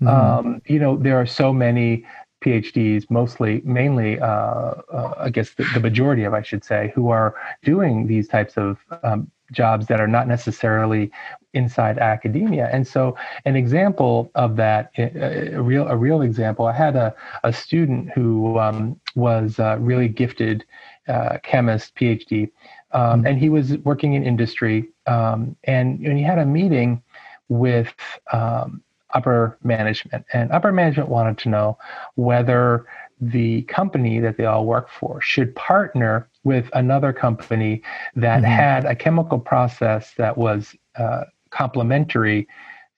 Mm-hmm. 0.02 0.08
Um, 0.08 0.62
you 0.66 0.80
know, 0.80 0.98
there 0.98 1.22
are 1.22 1.28
so 1.28 1.54
many 1.54 2.06
PhDs, 2.42 3.10
mostly, 3.10 3.62
mainly, 3.64 4.20
uh, 4.20 4.26
uh, 4.26 5.14
I 5.18 5.30
guess 5.30 5.52
the, 5.52 5.64
the, 5.74 5.80
majority 5.80 6.24
of, 6.24 6.34
I 6.34 6.42
should 6.42 6.64
say, 6.64 6.92
who 6.96 7.10
are 7.10 7.36
doing 7.64 8.08
these 8.08 8.28
types 8.28 8.58
of 8.58 8.80
um, 9.04 9.30
jobs 9.52 9.88
that 9.88 10.00
are 10.00 10.08
not 10.08 10.28
necessarily 10.28 11.12
inside 11.54 12.00
academia. 12.00 12.70
And 12.72 12.88
so, 12.88 13.16
an 13.46 13.56
example 13.56 14.32
of 14.36 14.56
that, 14.56 14.92
a 14.98 15.62
real, 15.62 15.88
a 15.88 15.96
real 15.96 16.22
example, 16.22 16.66
I 16.66 16.74
had 16.74 16.96
a, 16.96 17.14
a 17.44 17.54
student 17.54 18.10
who 18.12 18.58
um, 18.58 19.00
was 19.16 19.60
a 19.60 19.78
really 19.80 20.08
gifted 20.08 20.66
uh, 21.08 21.38
chemist, 21.44 21.96
PhD, 21.96 22.50
um, 22.92 23.20
mm-hmm. 23.20 23.28
and 23.28 23.38
he 23.38 23.50
was 23.50 23.78
working 23.80 24.14
in 24.14 24.24
industry, 24.24 24.90
um, 25.06 25.56
and, 25.66 26.00
and 26.00 26.18
he 26.18 26.24
had 26.24 26.40
a 26.40 26.46
meeting 26.46 27.04
with 27.50 27.94
um, 28.32 28.82
upper 29.14 29.58
management. 29.64 30.26
And 30.34 30.52
upper 30.52 30.72
management 30.72 31.10
wanted 31.10 31.38
to 31.40 31.50
know 31.50 31.78
whether 32.16 32.86
the 33.20 33.62
company 33.64 34.20
that 34.20 34.38
they 34.38 34.46
all 34.46 34.66
work 34.66 34.90
for 34.90 35.22
should 35.22 35.56
partner 35.56 36.28
with 36.44 36.70
another 36.74 37.14
company 37.14 37.84
that 38.16 38.42
mm-hmm. 38.42 38.52
had 38.52 38.86
a 38.86 38.96
chemical 38.96 39.40
process 39.40 40.14
that 40.18 40.38
was 40.38 40.76
uh, 40.96 41.26
complementary 41.52 42.48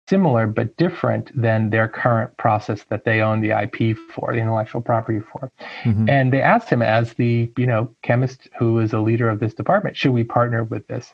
similar 0.10 0.48
but 0.48 0.76
different 0.78 1.32
than 1.40 1.70
their 1.70 1.88
current 1.88 2.36
process 2.38 2.84
that 2.90 3.06
they 3.06 3.22
own 3.22 3.42
the 3.42 3.52
IP 3.52 3.98
for, 4.14 4.34
the 4.34 4.40
intellectual 4.40 4.82
property 4.82 5.20
for. 5.20 5.52
Mm-hmm. 5.84 6.10
And 6.10 6.34
they 6.34 6.42
asked 6.42 6.70
him, 6.70 6.82
as 6.82 7.14
the 7.14 7.52
you 7.58 7.66
know 7.66 7.94
chemist 8.02 8.50
who 8.58 8.80
is 8.80 8.94
a 8.94 9.00
leader 9.00 9.30
of 9.30 9.40
this 9.40 9.54
department, 9.54 9.96
should 9.96 10.12
we 10.12 10.24
partner 10.24 10.64
with 10.64 10.88
this 10.88 11.14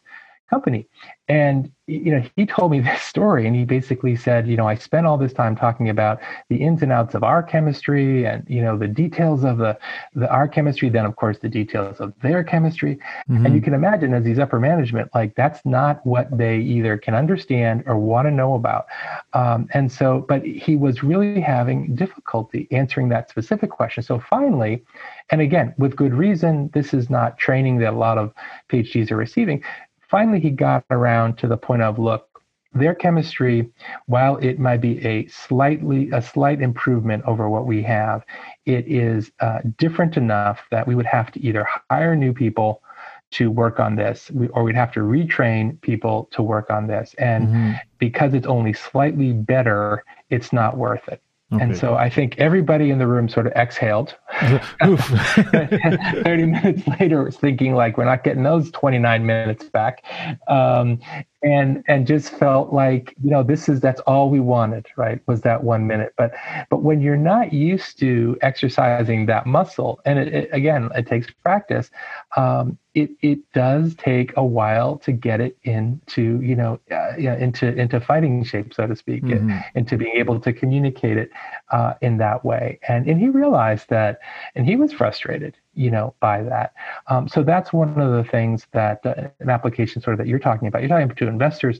company? 0.49 0.87
And 1.27 1.71
you 1.89 2.11
know, 2.11 2.23
he 2.35 2.45
told 2.45 2.71
me 2.71 2.79
this 2.89 3.01
story, 3.01 3.47
and 3.47 3.55
he 3.55 3.65
basically 3.65 4.15
said, 4.15 4.47
you 4.47 4.55
know, 4.57 4.67
I 4.67 4.75
spent 4.75 5.05
all 5.05 5.17
this 5.17 5.33
time 5.33 5.55
talking 5.55 5.89
about 5.89 6.19
the 6.49 6.57
ins 6.57 6.81
and 6.81 6.91
outs 6.91 7.15
of 7.15 7.23
our 7.23 7.41
chemistry, 7.41 8.25
and 8.25 8.43
you 8.47 8.61
know, 8.61 8.77
the 8.77 8.87
details 8.87 9.43
of 9.43 9.57
the 9.57 9.77
the 10.13 10.29
our 10.29 10.47
chemistry, 10.47 10.89
then 10.89 11.05
of 11.05 11.15
course 11.15 11.39
the 11.39 11.49
details 11.49 11.99
of 11.99 12.13
their 12.21 12.43
chemistry, 12.43 12.99
mm-hmm. 13.29 13.45
and 13.45 13.55
you 13.55 13.61
can 13.61 13.73
imagine 13.73 14.13
as 14.13 14.23
these 14.23 14.39
upper 14.39 14.59
management, 14.59 15.09
like 15.13 15.35
that's 15.35 15.65
not 15.65 16.05
what 16.05 16.35
they 16.35 16.57
either 16.59 16.97
can 16.97 17.15
understand 17.15 17.83
or 17.85 17.97
want 17.97 18.27
to 18.27 18.31
know 18.31 18.55
about, 18.55 18.85
um, 19.33 19.67
and 19.73 19.91
so, 19.91 20.25
but 20.27 20.45
he 20.45 20.75
was 20.75 21.03
really 21.03 21.41
having 21.41 21.95
difficulty 21.95 22.67
answering 22.71 23.09
that 23.09 23.29
specific 23.29 23.69
question. 23.69 24.03
So 24.03 24.19
finally, 24.19 24.83
and 25.31 25.41
again, 25.41 25.73
with 25.77 25.95
good 25.95 26.13
reason, 26.13 26.69
this 26.73 26.93
is 26.93 27.09
not 27.09 27.37
training 27.37 27.79
that 27.79 27.93
a 27.93 27.97
lot 27.97 28.17
of 28.17 28.33
PhDs 28.69 29.11
are 29.11 29.17
receiving 29.17 29.63
finally 30.09 30.39
he 30.39 30.49
got 30.49 30.83
around 30.89 31.37
to 31.37 31.47
the 31.47 31.57
point 31.57 31.81
of 31.81 31.99
look 31.99 32.29
their 32.73 32.93
chemistry 32.93 33.69
while 34.05 34.37
it 34.37 34.59
might 34.59 34.81
be 34.81 35.03
a 35.05 35.27
slightly 35.27 36.09
a 36.11 36.21
slight 36.21 36.61
improvement 36.61 37.23
over 37.25 37.49
what 37.49 37.65
we 37.65 37.81
have 37.81 38.23
it 38.65 38.87
is 38.87 39.31
uh, 39.39 39.59
different 39.77 40.17
enough 40.17 40.61
that 40.69 40.85
we 40.87 40.93
would 40.93 41.05
have 41.05 41.31
to 41.31 41.41
either 41.41 41.65
hire 41.89 42.15
new 42.15 42.33
people 42.33 42.83
to 43.31 43.49
work 43.49 43.79
on 43.79 43.95
this 43.95 44.31
or 44.51 44.63
we'd 44.63 44.75
have 44.75 44.91
to 44.91 45.01
retrain 45.01 45.79
people 45.81 46.27
to 46.31 46.43
work 46.43 46.69
on 46.69 46.87
this 46.87 47.15
and 47.17 47.47
mm-hmm. 47.47 47.71
because 47.97 48.33
it's 48.33 48.47
only 48.47 48.73
slightly 48.73 49.33
better 49.33 50.03
it's 50.29 50.53
not 50.53 50.77
worth 50.77 51.07
it 51.07 51.21
Okay. 51.51 51.63
And 51.63 51.77
so 51.77 51.95
I 51.95 52.11
think 52.11 52.37
everybody 52.37 52.91
in 52.91 52.99
the 52.99 53.07
room 53.07 53.27
sort 53.27 53.47
of 53.47 53.53
exhaled. 53.53 54.15
30 54.81 56.45
minutes 56.45 56.87
later, 56.99 57.23
was 57.23 57.37
thinking 57.37 57.73
like, 57.73 57.97
we're 57.97 58.05
not 58.05 58.23
getting 58.23 58.43
those 58.43 58.69
29 58.71 59.25
minutes 59.25 59.67
back. 59.69 60.03
Um, 60.47 60.99
and 61.41 61.83
and 61.87 62.05
just 62.05 62.29
felt 62.31 62.73
like 62.73 63.15
you 63.23 63.29
know 63.29 63.43
this 63.43 63.69
is 63.69 63.79
that's 63.79 64.01
all 64.01 64.29
we 64.29 64.39
wanted 64.39 64.85
right 64.97 65.21
was 65.27 65.41
that 65.41 65.63
one 65.63 65.87
minute. 65.87 66.13
But 66.17 66.33
but 66.69 66.81
when 66.83 67.01
you're 67.01 67.17
not 67.17 67.53
used 67.53 67.99
to 67.99 68.37
exercising 68.41 69.25
that 69.27 69.45
muscle 69.45 69.99
and 70.05 70.19
it, 70.19 70.33
it, 70.33 70.49
again 70.51 70.89
it 70.95 71.07
takes 71.07 71.31
practice 71.31 71.91
um, 72.35 72.77
it 72.93 73.11
it 73.21 73.39
does 73.53 73.95
take 73.95 74.35
a 74.35 74.43
while 74.43 74.97
to 74.97 75.11
get 75.11 75.39
it 75.39 75.57
into 75.63 76.41
you 76.41 76.55
know 76.55 76.79
uh, 76.91 77.15
into 77.17 77.73
into 77.73 78.01
fighting 78.01 78.43
shape 78.43 78.73
so 78.73 78.87
to 78.87 78.95
speak 78.95 79.23
mm-hmm. 79.23 79.49
and, 79.49 79.63
into 79.75 79.97
being 79.97 80.15
able 80.15 80.39
to 80.39 80.51
communicate 80.51 81.17
it 81.17 81.29
uh, 81.71 81.93
in 82.01 82.17
that 82.17 82.43
way. 82.43 82.79
And 82.87 83.07
and 83.07 83.19
he 83.19 83.29
realized 83.29 83.89
that 83.89 84.19
and 84.55 84.65
he 84.65 84.75
was 84.75 84.91
frustrated 84.91 85.55
you 85.73 85.91
know, 85.91 86.13
by 86.19 86.43
that. 86.43 86.73
Um, 87.07 87.27
so 87.27 87.43
that's 87.43 87.71
one 87.71 87.99
of 87.99 88.11
the 88.11 88.29
things 88.29 88.67
that 88.73 89.05
uh, 89.05 89.29
an 89.39 89.49
application 89.49 90.01
sort 90.01 90.13
of 90.13 90.17
that 90.17 90.27
you're 90.27 90.39
talking 90.39 90.67
about. 90.67 90.81
You're 90.81 90.89
talking 90.89 91.09
to 91.09 91.27
investors. 91.27 91.79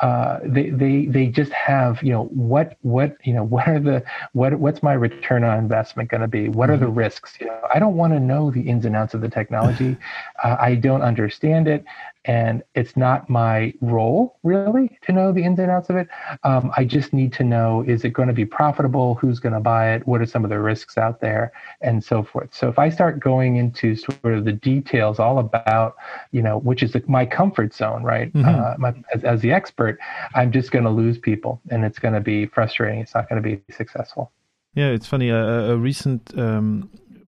Uh, 0.00 0.38
they 0.44 0.70
they 0.70 1.06
they 1.06 1.26
just 1.28 1.52
have 1.52 2.02
you 2.02 2.12
know 2.12 2.24
what 2.24 2.76
what 2.82 3.16
you 3.24 3.32
know 3.32 3.44
what 3.54 3.68
are 3.68 3.80
the 3.80 4.04
what 4.32 4.58
what's 4.58 4.82
my 4.82 4.92
return 4.92 5.44
on 5.44 5.58
investment 5.58 6.10
going 6.10 6.20
to 6.20 6.28
be? 6.28 6.48
What 6.48 6.70
are 6.70 6.76
the 6.76 6.86
mm-hmm. 6.86 6.98
risks? 6.98 7.36
You 7.40 7.46
know, 7.46 7.60
I 7.72 7.78
don't 7.78 7.96
want 7.96 8.12
to 8.12 8.20
know 8.20 8.50
the 8.50 8.62
ins 8.62 8.84
and 8.84 8.96
outs 8.96 9.14
of 9.14 9.20
the 9.20 9.28
technology. 9.28 9.96
Uh, 10.44 10.56
I 10.60 10.76
don't 10.76 11.02
understand 11.02 11.66
it 11.66 11.84
and 12.28 12.62
it's 12.74 12.94
not 12.94 13.28
my 13.30 13.72
role 13.80 14.38
really 14.42 14.98
to 15.02 15.12
know 15.12 15.32
the 15.32 15.42
ins 15.42 15.58
and 15.58 15.70
outs 15.70 15.88
of 15.88 15.96
it. 15.96 16.08
Um, 16.44 16.70
I 16.76 16.84
just 16.84 17.14
need 17.14 17.32
to 17.32 17.42
know 17.42 17.82
is 17.86 18.04
it 18.04 18.10
going 18.10 18.28
to 18.28 18.34
be 18.34 18.44
profitable? 18.44 19.14
Who's 19.14 19.40
going 19.40 19.54
to 19.54 19.60
buy 19.60 19.94
it? 19.94 20.06
What 20.06 20.20
are 20.20 20.26
some 20.26 20.44
of 20.44 20.50
the 20.50 20.60
risks 20.60 20.98
out 20.98 21.20
there, 21.22 21.52
and 21.80 22.04
so 22.04 22.22
forth. 22.22 22.54
So 22.54 22.68
if 22.68 22.78
I 22.78 22.90
start 22.90 23.18
going 23.18 23.56
into 23.56 23.96
sort 23.96 24.34
of 24.34 24.44
the 24.44 24.52
details, 24.52 25.18
all 25.18 25.38
about 25.38 25.96
you 26.30 26.42
know, 26.42 26.58
which 26.58 26.82
is 26.82 26.94
my 27.08 27.24
comfort 27.24 27.74
zone, 27.74 28.02
right? 28.02 28.32
Mm-hmm. 28.32 28.46
Uh, 28.46 28.74
my, 28.78 28.94
as, 29.14 29.24
as 29.24 29.40
the 29.40 29.52
expert, 29.52 29.98
I'm 30.34 30.52
just 30.52 30.70
going 30.70 30.84
to 30.84 30.90
lose 30.90 31.18
people, 31.18 31.62
and 31.70 31.84
it's 31.84 31.98
going 31.98 32.14
to 32.14 32.20
be 32.20 32.44
frustrating. 32.46 33.00
It's 33.00 33.14
not 33.14 33.28
going 33.28 33.42
to 33.42 33.48
be 33.48 33.62
successful. 33.72 34.30
Yeah, 34.74 34.90
it's 34.90 35.06
funny. 35.06 35.30
A, 35.30 35.72
a 35.72 35.76
recent 35.76 36.38
um, 36.38 36.90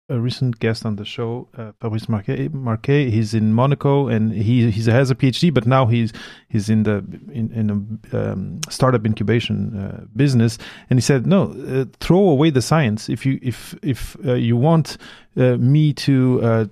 a 0.10 0.20
recent 0.20 0.60
guest 0.60 0.86
on 0.86 0.96
the 0.96 1.06
show, 1.06 1.48
uh, 1.58 1.72
Fabrice 1.80 2.10
Marquet. 2.10 2.50
Marquet. 2.50 3.10
He's 3.10 3.34
in 3.34 3.54
Monaco 3.54 4.08
and 4.08 4.34
he 4.34 4.70
he 4.72 4.92
has 4.92 5.12
a 5.12 5.16
PhD, 5.16 5.54
but 5.54 5.66
now 5.66 5.86
he's 5.86 6.12
he's 6.50 6.70
in 6.70 6.84
the 6.84 6.98
in, 7.32 7.52
in 7.54 7.98
a 8.12 8.32
um, 8.32 8.60
startup 8.70 9.06
incubation 9.06 9.78
uh, 9.78 10.06
business. 10.16 10.58
And 10.90 10.98
he 10.98 11.02
said, 11.02 11.28
no, 11.28 11.54
uh, 11.68 11.86
throw 12.00 12.30
away 12.30 12.50
the 12.50 12.62
science. 12.62 13.10
If 13.10 13.26
you 13.26 13.40
if 13.42 13.76
if 13.84 14.18
uh, 14.26 14.34
you 14.34 14.58
want 14.58 14.98
uh, 15.38 15.58
me 15.58 15.94
to 15.94 16.42
uh, 16.42 16.66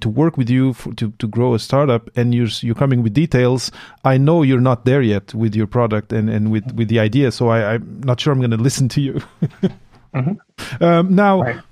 to 0.00 0.08
work 0.08 0.36
with 0.36 0.48
you 0.48 0.72
for, 0.72 0.94
to 0.94 1.10
to 1.18 1.26
grow 1.26 1.54
a 1.54 1.58
startup, 1.58 2.08
and 2.16 2.34
you're 2.34 2.48
you're 2.60 2.74
coming 2.74 3.02
with 3.02 3.14
details, 3.14 3.72
I 4.04 4.16
know 4.16 4.42
you're 4.42 4.60
not 4.60 4.84
there 4.84 5.02
yet 5.02 5.34
with 5.34 5.56
your 5.56 5.66
product 5.66 6.12
and 6.12 6.30
and 6.30 6.50
with 6.52 6.72
with 6.72 6.88
the 6.88 7.00
idea. 7.00 7.32
So 7.32 7.48
I, 7.48 7.74
I'm 7.74 8.00
not 8.04 8.20
sure 8.20 8.32
I'm 8.32 8.38
going 8.38 8.52
to 8.52 8.56
listen 8.56 8.88
to 8.90 9.00
you. 9.00 9.20
Mm-hmm. 10.16 10.84
Um, 10.84 11.14
now, 11.14 11.42
right, 11.42 11.62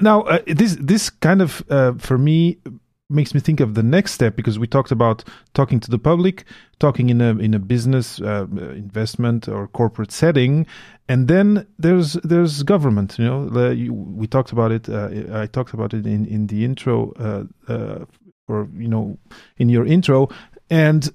now 0.00 0.22
uh, 0.22 0.38
this 0.46 0.76
this 0.80 1.10
kind 1.10 1.42
of 1.42 1.62
uh, 1.68 1.92
for 1.98 2.16
me 2.18 2.58
makes 3.12 3.34
me 3.34 3.40
think 3.40 3.60
of 3.60 3.74
the 3.74 3.82
next 3.82 4.12
step 4.12 4.34
because 4.34 4.58
we 4.58 4.66
talked 4.66 4.90
about 4.90 5.22
talking 5.54 5.78
to 5.80 5.90
the 5.90 5.98
public, 5.98 6.44
talking 6.78 7.10
in 7.10 7.20
a 7.20 7.30
in 7.36 7.54
a 7.54 7.58
business 7.58 8.20
uh, 8.20 8.46
investment 8.50 9.48
or 9.48 9.68
corporate 9.68 10.10
setting, 10.10 10.66
and 11.08 11.28
then 11.28 11.66
there's 11.78 12.14
there's 12.24 12.62
government. 12.62 13.18
You 13.18 13.24
know, 13.26 13.70
you, 13.70 13.92
we 13.92 14.26
talked 14.26 14.52
about 14.52 14.72
it. 14.72 14.88
Uh, 14.88 15.08
I 15.32 15.46
talked 15.46 15.74
about 15.74 15.94
it 15.94 16.06
in 16.06 16.26
in 16.26 16.46
the 16.46 16.64
intro, 16.64 17.12
uh, 17.18 17.44
uh, 17.72 18.04
or 18.48 18.68
you 18.76 18.88
know, 18.88 19.18
in 19.58 19.68
your 19.68 19.86
intro, 19.86 20.28
and 20.70 21.12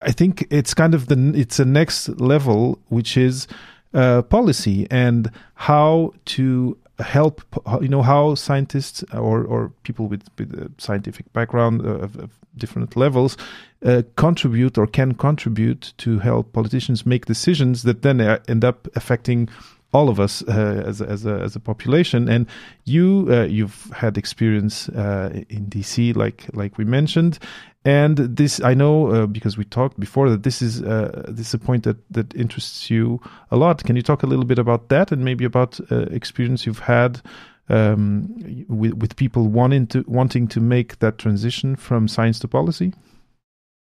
I 0.00 0.12
think 0.12 0.46
it's 0.50 0.74
kind 0.74 0.94
of 0.94 1.06
the 1.06 1.32
it's 1.34 1.58
a 1.58 1.64
next 1.64 2.08
level, 2.20 2.78
which 2.88 3.16
is 3.16 3.48
uh, 3.94 4.22
policy 4.22 4.86
and 4.90 5.30
how 5.54 6.12
to 6.24 6.76
help 7.00 7.42
you 7.80 7.88
know 7.88 8.02
how 8.02 8.34
scientists 8.34 9.02
or 9.12 9.44
or 9.44 9.72
people 9.82 10.06
with, 10.06 10.22
with 10.38 10.52
a 10.54 10.70
scientific 10.78 11.32
background 11.32 11.84
of, 11.84 12.16
of 12.16 12.38
different 12.56 12.96
levels 12.96 13.36
uh, 13.84 14.02
contribute 14.16 14.78
or 14.78 14.86
can 14.86 15.12
contribute 15.14 15.92
to 15.98 16.18
help 16.20 16.52
politicians 16.52 17.04
make 17.04 17.26
decisions 17.26 17.82
that 17.82 18.02
then 18.02 18.20
uh, 18.20 18.38
end 18.48 18.64
up 18.64 18.88
affecting 18.94 19.48
all 19.92 20.08
of 20.08 20.18
us 20.18 20.42
uh, 20.42 20.82
as, 20.84 21.00
as, 21.00 21.24
a, 21.24 21.40
as 21.40 21.54
a 21.54 21.60
population. 21.60 22.28
And 22.28 22.46
you 22.84 23.28
uh, 23.30 23.44
you've 23.44 23.90
had 23.94 24.18
experience 24.18 24.88
uh, 24.88 25.42
in 25.48 25.66
DC, 25.66 26.16
like 26.16 26.46
like 26.52 26.76
we 26.78 26.84
mentioned, 26.84 27.38
and 27.84 28.16
this 28.16 28.60
I 28.62 28.74
know 28.74 29.08
uh, 29.08 29.26
because 29.26 29.58
we 29.58 29.64
talked 29.64 30.00
before 30.00 30.30
that 30.30 30.42
this 30.42 30.62
is 30.62 30.82
uh, 30.82 31.24
this 31.28 31.48
is 31.48 31.54
a 31.54 31.58
point 31.58 31.84
that 31.84 31.96
that 32.10 32.34
interests 32.34 32.90
you 32.90 33.20
a 33.50 33.56
lot. 33.56 33.84
Can 33.84 33.96
you 33.96 34.02
talk 34.02 34.22
a 34.22 34.26
little 34.26 34.44
bit 34.44 34.58
about 34.58 34.88
that 34.88 35.12
and 35.12 35.24
maybe 35.24 35.44
about 35.44 35.80
uh, 35.90 36.06
experience 36.10 36.66
you've 36.66 36.80
had? 36.80 37.20
Um, 37.66 38.66
with 38.68 38.92
with 38.92 39.16
people 39.16 39.48
wanting 39.48 39.86
to 39.86 40.04
wanting 40.06 40.48
to 40.48 40.60
make 40.60 40.98
that 40.98 41.16
transition 41.16 41.76
from 41.76 42.08
science 42.08 42.38
to 42.40 42.48
policy. 42.48 42.92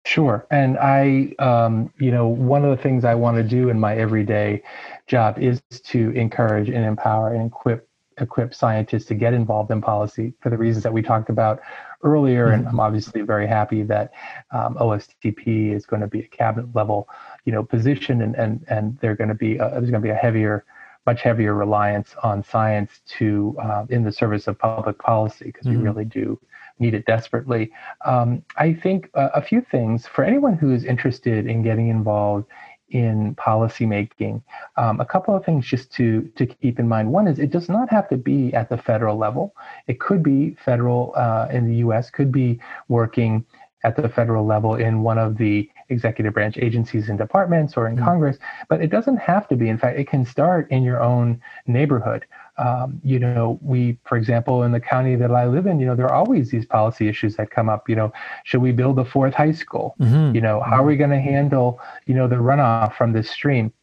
Sure. 0.06 0.46
And 0.52 0.78
I, 0.80 1.34
um, 1.40 1.92
you 1.98 2.12
know, 2.12 2.28
one 2.28 2.66
of 2.66 2.76
the 2.76 2.82
things 2.82 3.06
I 3.06 3.16
want 3.16 3.38
to 3.38 3.44
do 3.44 3.70
in 3.70 3.80
my 3.80 3.96
everyday 3.96 4.62
job 5.08 5.40
is 5.40 5.62
to 5.70 6.12
encourage 6.12 6.70
and 6.70 6.86
empower 6.86 7.34
and 7.34 7.48
equip 7.48 7.88
equip 8.20 8.54
scientists 8.54 9.06
to 9.06 9.16
get 9.16 9.34
involved 9.34 9.72
in 9.72 9.82
policy 9.82 10.34
for 10.42 10.50
the 10.50 10.58
reasons 10.58 10.84
that 10.84 10.94
we 10.94 11.02
talked 11.02 11.30
about 11.30 11.60
earlier. 12.04 12.48
Mm-hmm. 12.48 12.60
And 12.60 12.68
I'm 12.68 12.80
obviously 12.80 13.22
very 13.22 13.48
happy 13.48 13.84
that 13.84 14.12
um, 14.52 14.76
OSTP 14.76 15.74
is 15.74 15.86
going 15.86 16.02
to 16.02 16.08
be 16.08 16.20
a 16.22 16.28
cabinet 16.28 16.74
level, 16.76 17.08
you 17.46 17.52
know, 17.52 17.64
position, 17.64 18.22
and 18.22 18.36
and 18.36 18.66
and 18.68 18.98
they're 19.00 19.16
going 19.16 19.30
to 19.30 19.36
be 19.36 19.56
a, 19.56 19.70
there's 19.70 19.90
going 19.90 19.94
to 19.94 20.00
be 20.00 20.10
a 20.10 20.16
heavier 20.16 20.66
much 21.06 21.22
heavier 21.22 21.54
reliance 21.54 22.16
on 22.24 22.44
science 22.44 23.02
to 23.06 23.56
uh, 23.62 23.86
in 23.90 24.04
the 24.04 24.12
service 24.12 24.48
of 24.48 24.58
public 24.58 24.98
policy 25.00 25.46
because 25.46 25.68
mm-hmm. 25.68 25.80
we 25.80 25.84
really 25.84 26.06
do 26.06 26.40
need 26.80 26.94
it 26.94 27.06
desperately. 27.06 27.72
Um, 28.06 28.44
I 28.58 28.74
think 28.74 29.10
uh, 29.14 29.30
a 29.34 29.42
few 29.42 29.62
things 29.62 30.08
for 30.08 30.24
anyone 30.24 30.54
who 30.54 30.74
is 30.74 30.86
interested 30.86 31.46
in 31.46 31.62
getting 31.62 31.90
involved 31.90 32.48
in 32.90 33.36
policymaking. 33.36 34.42
Um, 34.78 35.00
a 35.00 35.06
couple 35.06 35.36
of 35.36 35.44
things 35.44 35.66
just 35.66 35.92
to 35.94 36.30
to 36.36 36.46
keep 36.46 36.80
in 36.80 36.88
mind. 36.88 37.12
One 37.12 37.28
is 37.28 37.40
it 37.40 37.52
does 37.52 37.70
not 37.70 37.90
have 37.90 38.08
to 38.10 38.18
be 38.18 38.54
at 38.54 38.70
the 38.70 38.78
federal 38.78 39.18
level. 39.18 39.56
It 39.88 40.00
could 40.00 40.24
be 40.24 40.56
federal 40.64 41.14
uh, 41.16 41.48
in 41.52 41.68
the 41.68 41.76
U.S. 41.78 42.10
Could 42.10 42.32
be 42.32 42.60
working 42.88 43.46
at 43.84 43.96
the 43.96 44.08
federal 44.08 44.46
level 44.46 44.76
in 44.76 45.04
one 45.04 45.18
of 45.18 45.38
the 45.38 45.70
executive 45.90 46.34
branch 46.34 46.58
agencies 46.58 47.10
and 47.10 47.18
departments 47.18 47.76
or 47.76 47.88
in 47.88 47.96
mm-hmm. 47.96 48.06
Congress, 48.06 48.38
but 48.70 48.82
it 48.82 48.90
doesn't 48.90 49.18
have 49.18 49.48
to 49.50 49.56
be. 49.56 49.70
In 49.70 49.78
fact, 49.78 50.00
it 50.00 50.08
can 50.08 50.26
start 50.26 50.70
in 50.72 50.84
your 50.84 51.02
own 51.02 51.42
neighborhood. 51.68 52.26
Um, 52.58 53.02
you 53.04 53.18
know, 53.18 53.60
we, 53.62 53.98
for 54.06 54.16
example, 54.16 54.64
in 54.64 54.72
the 54.72 54.80
county 54.80 55.16
that 55.16 55.32
I 55.32 55.48
live 55.48 55.66
in, 55.66 55.80
you 55.80 55.88
know, 55.88 55.96
there 55.96 56.06
are 56.06 56.14
always 56.14 56.52
these 56.52 56.66
policy 56.66 57.08
issues 57.08 57.36
that 57.38 57.50
come 57.50 57.68
up. 57.68 57.90
You 57.90 57.96
know, 57.96 58.14
should 58.44 58.62
we 58.62 58.72
build 58.72 59.00
a 59.00 59.06
fourth 59.06 59.34
high 59.34 59.54
school? 59.54 59.96
Mm-hmm. 60.00 60.36
You 60.36 60.42
know, 60.42 60.62
how 60.62 60.84
are 60.84 60.86
we 60.86 60.96
going 60.96 61.10
to 61.10 61.20
handle, 61.20 61.80
you 62.06 62.14
know, 62.14 62.28
the 62.28 62.36
runoff 62.36 62.96
from 62.96 63.12
this 63.12 63.30
stream? 63.30 63.74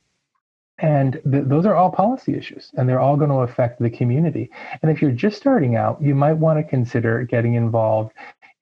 And 0.78 1.20
th- 1.30 1.44
those 1.46 1.66
are 1.66 1.74
all 1.74 1.90
policy 1.90 2.34
issues, 2.34 2.70
and 2.76 2.88
they're 2.88 3.00
all 3.00 3.16
going 3.16 3.30
to 3.30 3.38
affect 3.38 3.80
the 3.80 3.90
community. 3.90 4.50
And 4.80 4.90
if 4.90 5.02
you're 5.02 5.10
just 5.10 5.36
starting 5.36 5.76
out, 5.76 6.00
you 6.00 6.14
might 6.14 6.34
want 6.34 6.58
to 6.58 6.62
consider 6.62 7.24
getting 7.24 7.54
involved 7.54 8.12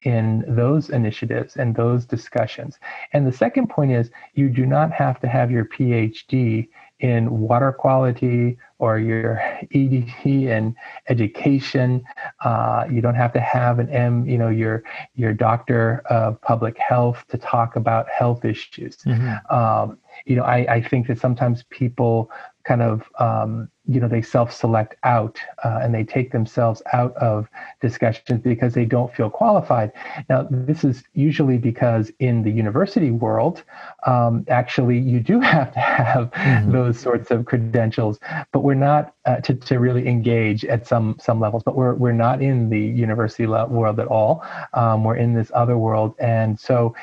in 0.02 0.44
those 0.48 0.90
initiatives 0.90 1.56
and 1.56 1.74
those 1.74 2.04
discussions. 2.04 2.78
And 3.12 3.26
the 3.26 3.32
second 3.32 3.68
point 3.68 3.92
is 3.92 4.10
you 4.34 4.48
do 4.48 4.64
not 4.64 4.92
have 4.92 5.20
to 5.20 5.28
have 5.28 5.50
your 5.50 5.64
PhD 5.64 6.68
in 7.00 7.40
water 7.40 7.72
quality 7.72 8.58
or 8.78 8.98
your 8.98 9.40
ED 9.74 10.08
in 10.24 10.74
education. 11.08 12.04
Uh, 12.40 12.86
you 12.90 13.00
don't 13.00 13.14
have 13.14 13.32
to 13.32 13.40
have 13.40 13.78
an 13.78 13.88
M, 13.90 14.26
you 14.26 14.38
know, 14.38 14.48
your 14.48 14.82
your 15.14 15.32
doctor 15.32 16.02
of 16.06 16.40
public 16.40 16.76
health 16.78 17.24
to 17.28 17.38
talk 17.38 17.76
about 17.76 18.08
health 18.08 18.44
issues. 18.44 18.96
Mm-hmm. 18.98 19.54
Um, 19.54 19.98
you 20.26 20.36
know, 20.36 20.42
I, 20.42 20.74
I 20.74 20.82
think 20.82 21.06
that 21.08 21.18
sometimes 21.18 21.64
people 21.70 22.30
kind 22.68 22.82
of 22.82 23.02
um, 23.18 23.70
you 23.86 23.98
know 23.98 24.08
they 24.08 24.20
self-select 24.20 24.96
out 25.02 25.40
uh, 25.64 25.80
and 25.82 25.94
they 25.94 26.04
take 26.04 26.30
themselves 26.30 26.82
out 26.92 27.16
of 27.16 27.48
discussions 27.80 28.42
because 28.42 28.74
they 28.74 28.84
don't 28.84 29.12
feel 29.14 29.30
qualified. 29.30 29.90
Now 30.28 30.46
this 30.50 30.84
is 30.84 31.02
usually 31.14 31.56
because 31.56 32.12
in 32.18 32.42
the 32.42 32.50
university 32.50 33.10
world 33.10 33.64
um, 34.06 34.44
actually 34.48 34.98
you 34.98 35.20
do 35.20 35.40
have 35.54 35.72
to 35.72 35.80
have 35.80 36.30
mm-hmm. 36.30 36.70
those 36.70 37.00
sorts 37.00 37.30
of 37.30 37.46
credentials 37.46 38.18
but 38.52 38.60
we're 38.60 38.74
not 38.74 39.14
uh, 39.24 39.36
to, 39.36 39.54
to 39.54 39.78
really 39.78 40.06
engage 40.06 40.64
at 40.66 40.86
some 40.86 41.16
some 41.18 41.40
levels 41.40 41.62
but 41.62 41.74
we're, 41.74 41.94
we're 41.94 42.12
not 42.12 42.42
in 42.42 42.68
the 42.68 42.80
university 42.80 43.46
world 43.46 43.98
at 43.98 44.06
all. 44.06 44.44
Um, 44.74 45.04
we're 45.04 45.16
in 45.16 45.32
this 45.34 45.50
other 45.54 45.78
world. 45.78 46.14
And 46.18 46.60
so 46.60 46.94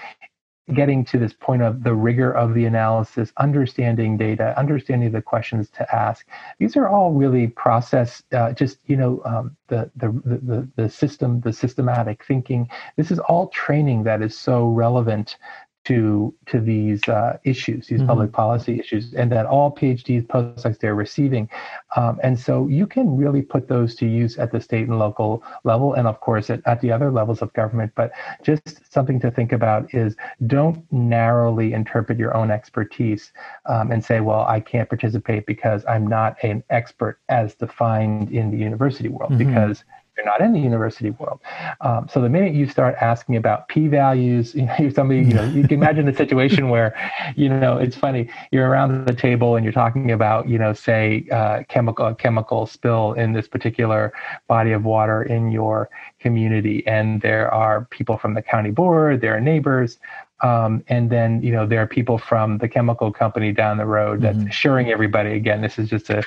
getting 0.74 1.05
to 1.05 1.20
this 1.20 1.34
point 1.34 1.61
of 1.61 1.84
the 1.84 1.93
rigor 1.93 2.32
of 2.32 2.53
the 2.55 2.66
analysis, 2.66 3.32
understanding 3.38 4.18
data, 4.18 4.57
understanding 4.57 5.11
the 5.11 5.22
questions 5.22 5.70
to 5.70 5.95
ask. 5.95 6.26
These 6.57 6.76
are 6.76 6.88
all 6.88 7.11
really 7.11 7.47
process, 7.47 8.24
uh, 8.32 8.51
just 8.53 8.80
you 8.88 8.97
know, 8.97 9.22
um, 9.26 9.55
the, 9.68 9.91
the 9.95 10.07
the 10.26 10.68
the 10.76 10.89
system, 10.89 11.41
the 11.41 11.53
systematic 11.53 12.26
thinking. 12.26 12.68
This 12.97 13.11
is 13.11 13.20
all 13.20 13.47
training 13.49 14.03
that 14.03 14.22
is 14.22 14.38
so 14.38 14.68
relevant 14.68 15.38
to 15.86 16.33
to 16.47 16.59
these 16.59 17.07
uh, 17.07 17.38
issues, 17.43 17.88
these 17.88 17.99
mm-hmm. 17.99 18.07
public 18.07 18.31
policy 18.31 18.79
issues, 18.79 19.13
and 19.13 19.31
that 19.31 19.45
all 19.45 19.73
PhDs, 19.73 20.25
postdocs 20.27 20.79
they're 20.79 20.95
receiving, 20.95 21.49
um, 21.95 22.19
and 22.23 22.39
so 22.39 22.67
you 22.67 22.88
can 22.88 23.15
really 23.15 23.41
put 23.41 23.67
those 23.67 23.95
to 23.95 24.07
use 24.07 24.38
at 24.38 24.51
the 24.51 24.59
state 24.59 24.88
and 24.88 24.99
local 24.99 25.43
level, 25.63 25.93
and 25.93 26.07
of 26.07 26.19
course 26.19 26.49
at, 26.49 26.61
at 26.65 26.81
the 26.81 26.91
other 26.91 27.11
levels 27.11 27.41
of 27.41 27.53
government. 27.53 27.91
But 27.95 28.11
just 28.43 28.91
something 28.91 29.19
to 29.21 29.31
think 29.31 29.51
about 29.51 29.93
is 29.93 30.15
don't 30.47 30.83
narrowly 30.91 31.73
interpret 31.73 32.17
your 32.17 32.36
own 32.36 32.51
expertise 32.51 33.31
um, 33.67 33.91
and 33.91 34.03
say, 34.03 34.21
well, 34.21 34.41
I 34.41 34.59
can't 34.59 34.89
participate 34.89 35.45
because 35.45 35.86
I'm 35.88 36.07
not 36.07 36.36
an 36.43 36.63
expert 36.69 37.19
as 37.29 37.55
defined 37.55 38.31
in 38.31 38.51
the 38.51 38.57
university 38.57 39.09
world, 39.09 39.33
mm-hmm. 39.33 39.49
because 39.49 39.83
you're 40.16 40.26
not 40.26 40.41
in 40.41 40.53
the 40.53 40.59
university 40.59 41.09
world. 41.11 41.39
Um, 41.82 42.07
so 42.11 42.22
the 42.22 42.30
minute 42.30 42.53
you 42.53 42.68
start 42.68 42.95
asking 43.01 43.36
about 43.36 43.68
p-values, 43.68 44.55
you 44.55 44.66
know, 44.66 44.89
somebody, 44.89 45.22
you 45.22 45.34
know, 45.34 45.43
you 45.43 45.63
can 45.63 45.74
imagine 45.74 46.05
the 46.05 46.13
situation 46.13 46.70
where, 46.70 46.95
you 47.36 47.49
know, 47.49 47.78
it's 47.78 47.95
funny. 47.95 48.30
You're 48.51 48.68
around 48.70 49.05
the 49.05 49.13
table 49.13 49.55
and 49.55 49.63
you're 49.63 49.74
talking 49.74 50.11
about, 50.11 50.47
you 50.47 50.57
know, 50.57 50.74
say 50.74 51.26
uh, 51.32 51.63
chemical 51.68 52.13
chemical 52.16 52.66
spill 52.66 53.13
in 53.13 53.34
this 53.34 53.47
particular 53.47 54.13
body 54.47 54.72
of 54.72 54.86
water 54.86 55.24
in 55.24 55.51
your 55.51 55.89
community, 56.20 56.86
and 56.88 57.22
there 57.22 57.53
are 57.53 57.86
people 57.86 58.18
from 58.18 58.34
the 58.34 58.41
county 58.41 58.72
board, 58.72 59.22
there 59.22 59.36
are 59.36 59.41
neighbors, 59.41 59.99
um, 60.41 60.83
and 60.89 61.09
then, 61.09 61.41
you 61.41 61.51
know, 61.51 61.65
there 61.65 61.81
are 61.81 61.88
people 61.88 62.17
from 62.17 62.57
the 62.57 62.67
chemical 62.67 63.11
company 63.11 63.53
down 63.53 63.77
the 63.77 63.86
road 63.86 64.21
that's 64.21 64.38
mm-hmm. 64.38 64.49
assuring 64.49 64.89
everybody. 64.91 65.31
Again, 65.31 65.61
this 65.61 65.79
is 65.79 65.89
just 65.89 66.09
a, 66.09 66.23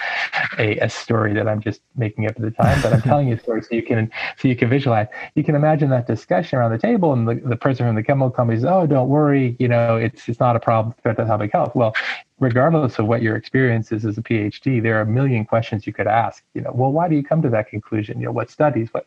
a, 0.59 0.79
a, 0.79 0.89
story 0.89 1.35
that 1.35 1.47
I'm 1.47 1.61
just 1.61 1.83
making 1.95 2.25
up 2.25 2.33
at 2.37 2.41
the 2.41 2.51
time, 2.51 2.81
but 2.81 2.95
I'm 2.95 3.03
telling 3.03 3.29
you 3.29 3.35
a 3.35 3.39
story 3.39 3.61
so 3.61 3.69
you 3.73 3.83
can 3.83 4.11
so 4.39 4.49
you 4.49 4.57
can 4.57 4.71
visualize. 4.71 5.09
You 5.35 5.45
can 5.45 5.55
imagine 5.55 5.91
that 5.91 6.07
discussion 6.07 6.59
around 6.59 6.73
the 6.73 6.79
table, 6.79 7.13
and 7.13 7.29
the, 7.29 7.35
the 7.35 7.57
person 7.57 7.87
from 7.87 7.97
the 7.97 8.03
chemical 8.03 8.31
company 8.31 8.59
says, 8.59 8.65
"Oh, 8.65 8.87
don't 8.87 9.11
worry, 9.11 9.57
you 9.59 9.69
know, 9.69 9.97
it's 9.97 10.27
it's 10.27 10.41
not 10.41 10.57
a 10.57 10.61
problem 10.61 10.95
threat 11.03 11.19
to 11.19 11.27
public 11.27 11.53
health." 11.53 11.75
Well, 11.75 11.95
regardless 12.41 12.99
of 12.99 13.07
what 13.07 13.23
your 13.23 13.37
experience 13.37 13.91
is 13.93 14.05
as 14.05 14.19
a 14.19 14.23
PhD, 14.23 14.83
there 14.83 14.99
are 14.99 15.03
a 15.03 15.07
million 15.07 15.45
questions 15.45 15.87
you 15.87 15.93
could 15.93 16.07
ask. 16.07 16.43
You 16.55 16.63
know, 16.63 16.73
well, 16.73 16.93
why 16.93 17.09
do 17.09 17.17
you 17.17 17.23
come 17.23 17.43
to 17.43 17.49
that 17.51 17.69
conclusion? 17.69 18.21
You 18.21 18.27
know, 18.27 18.33
what 18.33 18.51
studies? 18.51 18.89
What, 18.93 19.05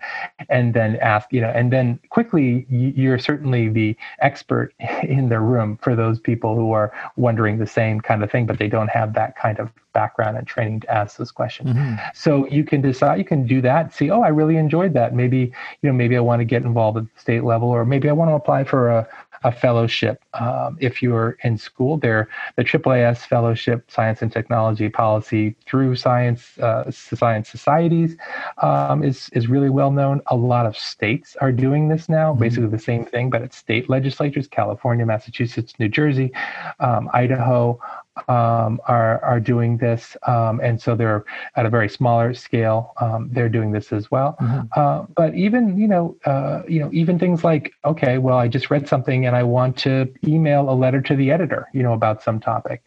and 0.50 0.74
then 0.74 0.98
ask. 0.98 1.32
You 1.32 1.42
know, 1.42 1.50
and 1.50 1.72
then 1.72 2.00
quickly, 2.10 2.66
you're 2.70 3.20
certainly 3.20 3.70
the 3.70 3.96
expert 4.20 4.74
in 5.04 5.30
the 5.30 5.40
room 5.40 5.78
for 5.82 5.96
those 5.96 6.20
people 6.20 6.56
who 6.56 6.72
are 6.72 6.92
wondering 7.16 7.58
the 7.58 7.68
same 7.68 8.02
kind 8.02 8.24
of 8.24 8.32
thing, 8.32 8.46
but 8.46 8.60
they 8.60 8.68
don't 8.68 8.90
have 8.90 9.14
that 9.14 9.36
kind 9.36 9.60
of 9.60 9.72
background 9.94 10.38
and 10.38 10.48
training 10.48 10.80
to 10.82 10.92
ask 10.92 11.18
those 11.18 11.32
questions. 11.32 11.72
Mm-hmm. 11.72 11.96
So 12.14 12.48
you 12.48 12.64
can 12.64 12.82
decide. 12.82 13.18
You 13.18 13.26
can 13.26 13.46
do 13.46 13.62
that. 13.62 13.94
See, 13.94 14.10
oh, 14.10 14.22
I 14.22 14.30
really 14.30 14.58
enjoyed 14.58 14.94
that. 14.94 15.14
Maybe 15.14 15.52
you 15.82 15.90
know, 15.90 15.94
maybe 15.94 16.18
I 16.18 16.22
want 16.22 16.40
to 16.40 16.46
get 16.46 16.64
involved 16.64 16.98
at 16.98 17.04
the 17.04 17.20
state 17.20 17.44
level, 17.44 17.70
or 17.70 17.86
maybe 17.86 18.10
I 18.10 18.14
want 18.14 18.30
to 18.30 18.36
apply 18.36 18.64
for 18.64 18.90
a 18.90 19.08
a 19.44 19.52
fellowship. 19.52 20.24
Um, 20.34 20.78
if 20.80 21.02
you're 21.02 21.38
in 21.44 21.58
school, 21.58 21.98
there 21.98 22.30
the 22.56 22.64
AAAS 22.64 23.20
Fellowship 23.20 23.90
Science 23.90 24.22
and 24.22 24.32
Technology 24.32 24.90
Policy 24.90 25.56
through 25.66 25.96
Science 25.96 26.58
uh, 26.60 26.90
Science 26.92 27.50
Societies 27.50 28.16
um, 28.62 29.04
is 29.04 29.30
is 29.34 29.48
really 29.48 29.70
well 29.70 29.92
known. 29.92 30.22
A 30.28 30.36
lot 30.36 30.66
of 30.66 30.78
states 30.78 31.36
are 31.42 31.52
doing 31.52 31.90
this 31.90 32.08
now, 32.08 32.32
mm-hmm. 32.32 32.42
basically 32.42 32.70
the 32.70 32.80
same 32.80 33.06
thing, 33.06 33.30
but 33.30 33.42
at 33.42 33.54
state 33.54 33.90
legislatures: 33.90 34.48
California, 34.48 35.06
Massachusetts, 35.06 35.74
New 35.80 35.90
Jersey, 35.90 36.32
um, 36.80 37.10
Idaho 37.14 37.80
um, 38.28 38.80
are 38.88 39.24
are 39.24 39.40
doing 39.40 39.78
this, 39.78 40.18
um, 40.28 40.60
and 40.62 40.82
so 40.82 40.96
they're 40.96 41.24
at 41.56 41.66
a 41.66 41.70
very 41.70 41.90
smaller 41.90 42.34
scale. 42.34 42.94
Um, 43.00 43.30
they're 43.32 43.50
doing 43.50 43.72
this 43.72 43.92
as 43.94 44.12
well. 44.12 44.36
Mm-hmm. 44.42 44.68
Uh, 44.76 45.06
but 45.16 45.34
even 45.36 45.78
you 45.78 45.88
know, 45.88 46.18
uh, 46.26 46.64
you 46.68 46.80
know, 46.80 46.90
even 46.92 47.18
things 47.18 47.44
like 47.44 47.74
okay, 47.86 48.18
well, 48.18 48.38
I 48.38 48.48
just 48.48 48.70
read 48.70 48.88
something 48.88 49.26
and 49.26 49.36
I 49.36 49.44
want 49.44 49.78
to 49.80 50.12
email 50.26 50.70
a 50.70 50.76
letter 50.76 51.02
to 51.02 51.16
the 51.16 51.32
editor, 51.32 51.68
you 51.74 51.84
know, 51.84 51.94
about 51.94 52.22
some 52.22 52.40
topic, 52.40 52.84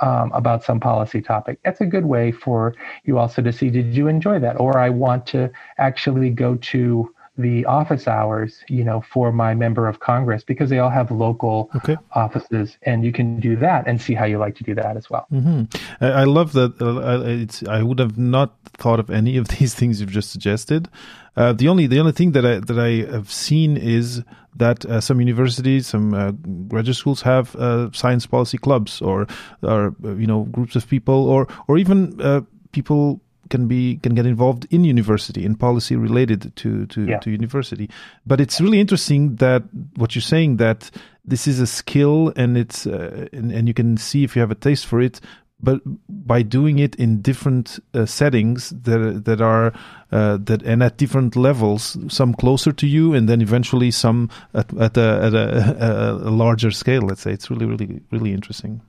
um, 0.00 0.30
about 0.32 0.62
some 0.62 0.80
policy 0.80 1.20
topic. 1.20 1.58
That's 1.64 1.80
a 1.80 1.86
good 1.86 2.06
way 2.06 2.30
for 2.30 2.74
you 3.04 3.18
also 3.18 3.42
to 3.42 3.52
see 3.52 3.70
did 3.70 3.94
you 3.94 4.08
enjoy 4.08 4.38
that, 4.40 4.60
or 4.60 4.78
I 4.78 4.90
want 4.90 5.26
to 5.28 5.50
actually 5.78 6.30
go 6.30 6.56
to 6.56 7.14
the 7.38 7.64
office 7.66 8.08
hours, 8.08 8.64
you 8.68 8.82
know, 8.82 9.00
for 9.00 9.30
my 9.30 9.54
member 9.54 9.86
of 9.86 10.00
Congress 10.00 10.42
because 10.42 10.68
they 10.68 10.80
all 10.80 10.90
have 10.90 11.10
local 11.12 11.70
okay. 11.76 11.96
offices, 12.12 12.76
and 12.82 13.04
you 13.04 13.12
can 13.12 13.38
do 13.38 13.54
that 13.56 13.86
and 13.86 14.02
see 14.02 14.12
how 14.12 14.24
you 14.24 14.38
like 14.38 14.56
to 14.56 14.64
do 14.64 14.74
that 14.74 14.96
as 14.96 15.08
well. 15.08 15.26
Mm-hmm. 15.32 16.04
I, 16.04 16.24
love 16.24 16.52
that. 16.52 16.82
Uh, 16.82 17.22
it's 17.24 17.62
I 17.62 17.82
would 17.82 18.00
have 18.00 18.18
not 18.18 18.54
thought 18.76 18.98
of 18.98 19.08
any 19.08 19.36
of 19.36 19.48
these 19.58 19.74
things 19.74 20.00
you've 20.00 20.10
just 20.10 20.32
suggested. 20.32 20.88
Uh, 21.36 21.52
the 21.52 21.68
only 21.68 21.86
the 21.86 22.00
only 22.00 22.12
thing 22.12 22.32
that 22.32 22.44
I 22.44 22.58
that 22.58 22.78
I 22.78 23.10
have 23.12 23.30
seen 23.30 23.76
is 23.76 24.24
that 24.56 24.84
uh, 24.86 25.00
some 25.00 25.20
universities, 25.20 25.86
some 25.86 26.12
uh, 26.12 26.32
graduate 26.66 26.96
schools 26.96 27.22
have 27.22 27.54
uh, 27.54 27.90
science 27.92 28.26
policy 28.26 28.58
clubs, 28.58 29.00
or 29.00 29.28
or 29.62 29.94
uh, 30.04 30.14
you 30.16 30.26
know 30.26 30.42
groups 30.50 30.74
of 30.74 30.88
people, 30.88 31.28
or 31.28 31.46
or 31.68 31.78
even 31.78 32.44
people 32.72 33.20
can 33.50 33.66
be 33.66 33.96
can 34.02 34.14
get 34.14 34.26
involved 34.26 34.66
in 34.70 34.84
university 34.84 35.44
in 35.44 35.54
policy 35.54 35.96
related 35.96 36.54
to 36.56 36.86
to, 36.86 37.04
yeah. 37.04 37.18
to 37.18 37.30
university 37.30 37.88
but 38.26 38.40
it's 38.40 38.60
really 38.60 38.80
interesting 38.80 39.36
that 39.36 39.62
what 39.96 40.14
you're 40.14 40.22
saying 40.22 40.56
that 40.56 40.90
this 41.24 41.46
is 41.46 41.60
a 41.60 41.66
skill 41.66 42.32
and 42.36 42.56
it's 42.56 42.86
uh, 42.86 43.28
and, 43.32 43.52
and 43.52 43.68
you 43.68 43.74
can 43.74 43.96
see 43.96 44.24
if 44.24 44.34
you 44.34 44.40
have 44.40 44.50
a 44.50 44.54
taste 44.56 44.86
for 44.86 45.00
it 45.00 45.20
but 45.60 45.80
by 46.08 46.42
doing 46.42 46.78
it 46.78 46.94
in 46.96 47.20
different 47.20 47.78
uh, 47.94 48.06
settings 48.06 48.70
that 48.70 49.24
that 49.24 49.40
are 49.40 49.72
uh, 50.12 50.38
that 50.40 50.62
and 50.62 50.82
at 50.82 50.96
different 50.96 51.36
levels, 51.36 51.96
some 52.08 52.32
closer 52.34 52.72
to 52.72 52.86
you, 52.86 53.12
and 53.12 53.28
then 53.28 53.40
eventually 53.40 53.90
some 53.90 54.30
at 54.54 54.72
at 54.78 54.96
a, 54.96 55.20
at 55.22 55.34
a, 55.34 56.18
a 56.28 56.30
larger 56.30 56.70
scale. 56.70 57.02
Let's 57.02 57.22
say 57.22 57.32
it's 57.32 57.50
really 57.50 57.66
really 57.66 58.00
really 58.10 58.32
interesting. 58.32 58.80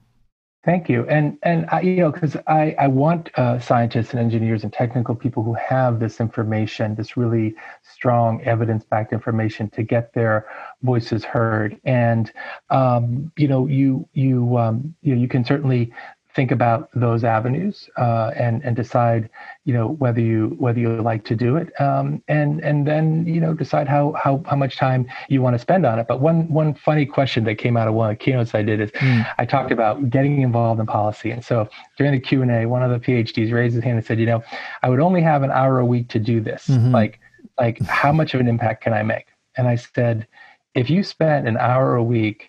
Thank 0.70 0.88
you. 0.88 1.04
And 1.10 1.40
and 1.42 1.66
I, 1.72 1.82
you 1.82 1.96
know, 1.96 2.12
because 2.12 2.36
I 2.46 2.76
I 2.78 2.86
want 2.86 3.32
uh, 3.40 3.58
scientists 3.58 4.12
and 4.12 4.20
engineers 4.20 4.64
and 4.64 4.72
technical 4.72 5.16
people 5.16 5.42
who 5.42 5.56
have 5.56 6.00
this 6.00 6.20
information, 6.20 6.94
this 6.94 7.18
really 7.18 7.56
strong 7.82 8.44
evidence-backed 8.44 9.12
information, 9.12 9.72
to 9.72 9.82
get 9.82 10.14
their 10.14 10.46
voices 10.84 11.24
heard. 11.24 11.82
And 11.86 12.32
um, 12.70 13.32
you 13.36 13.48
know, 13.48 13.66
you 13.66 14.08
you 14.14 14.58
um, 14.58 14.94
you 15.02 15.16
know, 15.16 15.20
you 15.20 15.28
can 15.28 15.44
certainly 15.44 15.92
think 16.40 16.52
about 16.52 16.90
those 16.94 17.26
avenues 17.26 17.90
uh, 17.98 18.32
and 18.34 18.64
and 18.64 18.74
decide 18.74 19.30
you 19.66 19.74
know 19.74 19.90
whether 20.04 20.22
you 20.22 20.56
whether 20.58 20.80
you 20.80 21.02
like 21.02 21.26
to 21.26 21.36
do 21.36 21.58
it 21.58 21.68
um, 21.82 22.24
and 22.30 22.62
and 22.62 22.88
then 22.88 23.26
you 23.28 23.42
know 23.42 23.54
decide 23.54 23.90
how 23.90 24.14
how 24.14 24.42
how 24.46 24.56
much 24.56 24.78
time 24.78 25.06
you 25.28 25.42
want 25.42 25.54
to 25.54 25.60
spend 25.60 25.86
on 25.86 26.00
it 26.00 26.08
but 26.08 26.22
one 26.22 26.48
one 26.48 26.74
funny 26.74 27.06
question 27.06 27.44
that 27.44 27.56
came 27.56 27.76
out 27.76 27.90
of 27.90 27.94
one 27.94 28.10
of 28.10 28.18
the 28.18 28.24
keynotes 28.24 28.56
I 28.56 28.62
did 28.62 28.80
is 28.80 28.90
mm. 28.92 29.30
I 29.38 29.46
talked 29.46 29.74
about 29.74 30.10
getting 30.10 30.42
involved 30.42 30.80
in 30.80 30.86
policy 30.86 31.30
and 31.30 31.44
so 31.44 31.68
during 31.98 32.14
the 32.14 32.22
Q&A 32.22 32.66
one 32.68 32.84
of 32.84 32.90
the 32.90 33.02
PhDs 33.06 33.52
raised 33.52 33.76
his 33.76 33.84
hand 33.84 33.98
and 33.98 34.08
said 34.08 34.18
you 34.18 34.26
know 34.26 34.42
I 34.82 34.88
would 34.88 35.02
only 35.02 35.22
have 35.22 35.44
an 35.44 35.52
hour 35.52 35.80
a 35.80 35.86
week 35.86 36.08
to 36.16 36.20
do 36.20 36.40
this 36.40 36.68
mm-hmm. 36.68 36.94
like 36.94 37.20
like 37.60 37.82
how 37.82 38.14
much 38.14 38.34
of 38.34 38.40
an 38.40 38.48
impact 38.48 38.82
can 38.82 38.94
I 38.94 39.04
make 39.04 39.28
and 39.58 39.68
I 39.68 39.76
said 39.76 40.26
if 40.74 40.90
you 40.90 41.04
spent 41.04 41.50
an 41.50 41.58
hour 41.58 41.96
a 41.96 42.04
week 42.04 42.49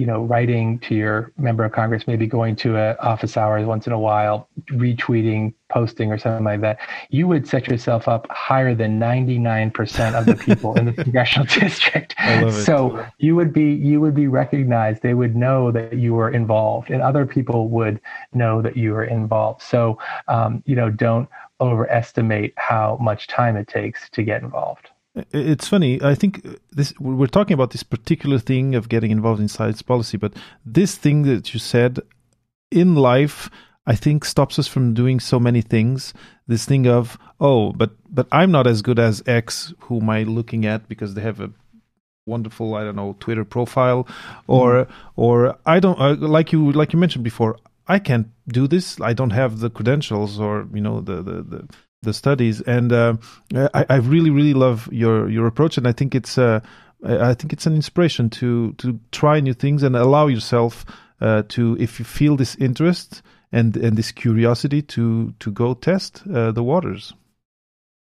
you 0.00 0.06
know, 0.06 0.22
writing 0.22 0.78
to 0.78 0.94
your 0.94 1.30
member 1.36 1.62
of 1.62 1.72
Congress, 1.72 2.06
maybe 2.06 2.26
going 2.26 2.56
to 2.56 2.78
a 2.78 2.96
office 3.00 3.36
hours 3.36 3.66
once 3.66 3.86
in 3.86 3.92
a 3.92 3.98
while, 3.98 4.48
retweeting, 4.70 5.52
posting, 5.68 6.10
or 6.10 6.16
something 6.16 6.42
like 6.42 6.62
that, 6.62 6.78
you 7.10 7.28
would 7.28 7.46
set 7.46 7.68
yourself 7.68 8.08
up 8.08 8.26
higher 8.30 8.74
than 8.74 8.98
99% 8.98 10.14
of 10.14 10.24
the 10.24 10.36
people 10.36 10.74
in 10.78 10.86
the 10.86 10.92
congressional 11.04 11.46
district. 11.46 12.14
So 12.64 13.06
you 13.18 13.36
would 13.36 13.52
be 13.52 13.74
you 13.74 14.00
would 14.00 14.14
be 14.14 14.26
recognized. 14.26 15.02
They 15.02 15.12
would 15.12 15.36
know 15.36 15.70
that 15.70 15.92
you 15.92 16.14
were 16.14 16.30
involved, 16.30 16.90
and 16.90 17.02
other 17.02 17.26
people 17.26 17.68
would 17.68 18.00
know 18.32 18.62
that 18.62 18.78
you 18.78 18.92
were 18.92 19.04
involved. 19.04 19.60
So 19.60 19.98
um, 20.28 20.62
you 20.64 20.76
know, 20.76 20.88
don't 20.88 21.28
overestimate 21.60 22.54
how 22.56 22.96
much 23.02 23.26
time 23.26 23.54
it 23.54 23.68
takes 23.68 24.08
to 24.10 24.22
get 24.22 24.42
involved. 24.42 24.88
It's 25.14 25.66
funny. 25.66 26.00
I 26.02 26.14
think 26.14 26.46
this 26.70 26.94
we're 27.00 27.26
talking 27.26 27.54
about 27.54 27.70
this 27.70 27.82
particular 27.82 28.38
thing 28.38 28.76
of 28.76 28.88
getting 28.88 29.10
involved 29.10 29.40
in 29.40 29.48
science 29.48 29.82
policy, 29.82 30.16
but 30.16 30.34
this 30.64 30.96
thing 30.96 31.22
that 31.22 31.52
you 31.52 31.58
said 31.58 31.98
in 32.70 32.94
life, 32.94 33.50
I 33.86 33.96
think 33.96 34.24
stops 34.24 34.58
us 34.58 34.68
from 34.68 34.94
doing 34.94 35.18
so 35.18 35.40
many 35.40 35.62
things. 35.62 36.14
This 36.46 36.64
thing 36.64 36.86
of 36.86 37.18
oh, 37.40 37.72
but 37.72 37.90
but 38.08 38.28
I'm 38.30 38.52
not 38.52 38.68
as 38.68 38.82
good 38.82 39.00
as 39.00 39.22
X, 39.26 39.74
who 39.80 40.00
am 40.00 40.10
I 40.10 40.22
looking 40.22 40.64
at 40.64 40.88
because 40.88 41.14
they 41.14 41.22
have 41.22 41.40
a 41.40 41.50
wonderful 42.26 42.76
I 42.76 42.84
don't 42.84 42.96
know 42.96 43.16
Twitter 43.18 43.44
profile, 43.44 44.06
or 44.46 44.84
mm. 44.84 44.90
or 45.16 45.58
I 45.66 45.80
don't 45.80 45.98
uh, 46.00 46.14
like 46.14 46.52
you 46.52 46.70
like 46.70 46.92
you 46.92 47.00
mentioned 47.00 47.24
before. 47.24 47.58
I 47.88 47.98
can't 47.98 48.28
do 48.46 48.68
this. 48.68 49.00
I 49.00 49.12
don't 49.12 49.30
have 49.30 49.58
the 49.58 49.70
credentials 49.70 50.38
or 50.38 50.68
you 50.72 50.80
know 50.80 51.00
the 51.00 51.16
the, 51.16 51.42
the 51.42 51.68
the 52.02 52.12
studies, 52.12 52.60
and 52.62 52.92
uh, 52.92 53.16
I, 53.54 53.84
I, 53.90 53.96
really 53.96 54.30
really 54.30 54.54
love 54.54 54.88
your 54.90 55.28
your 55.28 55.46
approach, 55.46 55.76
and 55.76 55.86
I 55.86 55.92
think 55.92 56.14
it's 56.14 56.38
uh, 56.38 56.60
I 57.04 57.34
think 57.34 57.52
it's 57.52 57.66
an 57.66 57.74
inspiration 57.74 58.30
to 58.30 58.72
to 58.78 58.98
try 59.12 59.40
new 59.40 59.52
things 59.52 59.82
and 59.82 59.94
allow 59.94 60.26
yourself 60.26 60.86
uh, 61.20 61.42
to 61.48 61.76
if 61.78 61.98
you 61.98 62.04
feel 62.04 62.36
this 62.36 62.56
interest 62.56 63.22
and 63.52 63.76
and 63.76 63.96
this 63.96 64.12
curiosity 64.12 64.82
to 64.82 65.34
to 65.40 65.50
go 65.50 65.74
test 65.74 66.22
uh, 66.32 66.52
the 66.52 66.62
waters. 66.62 67.12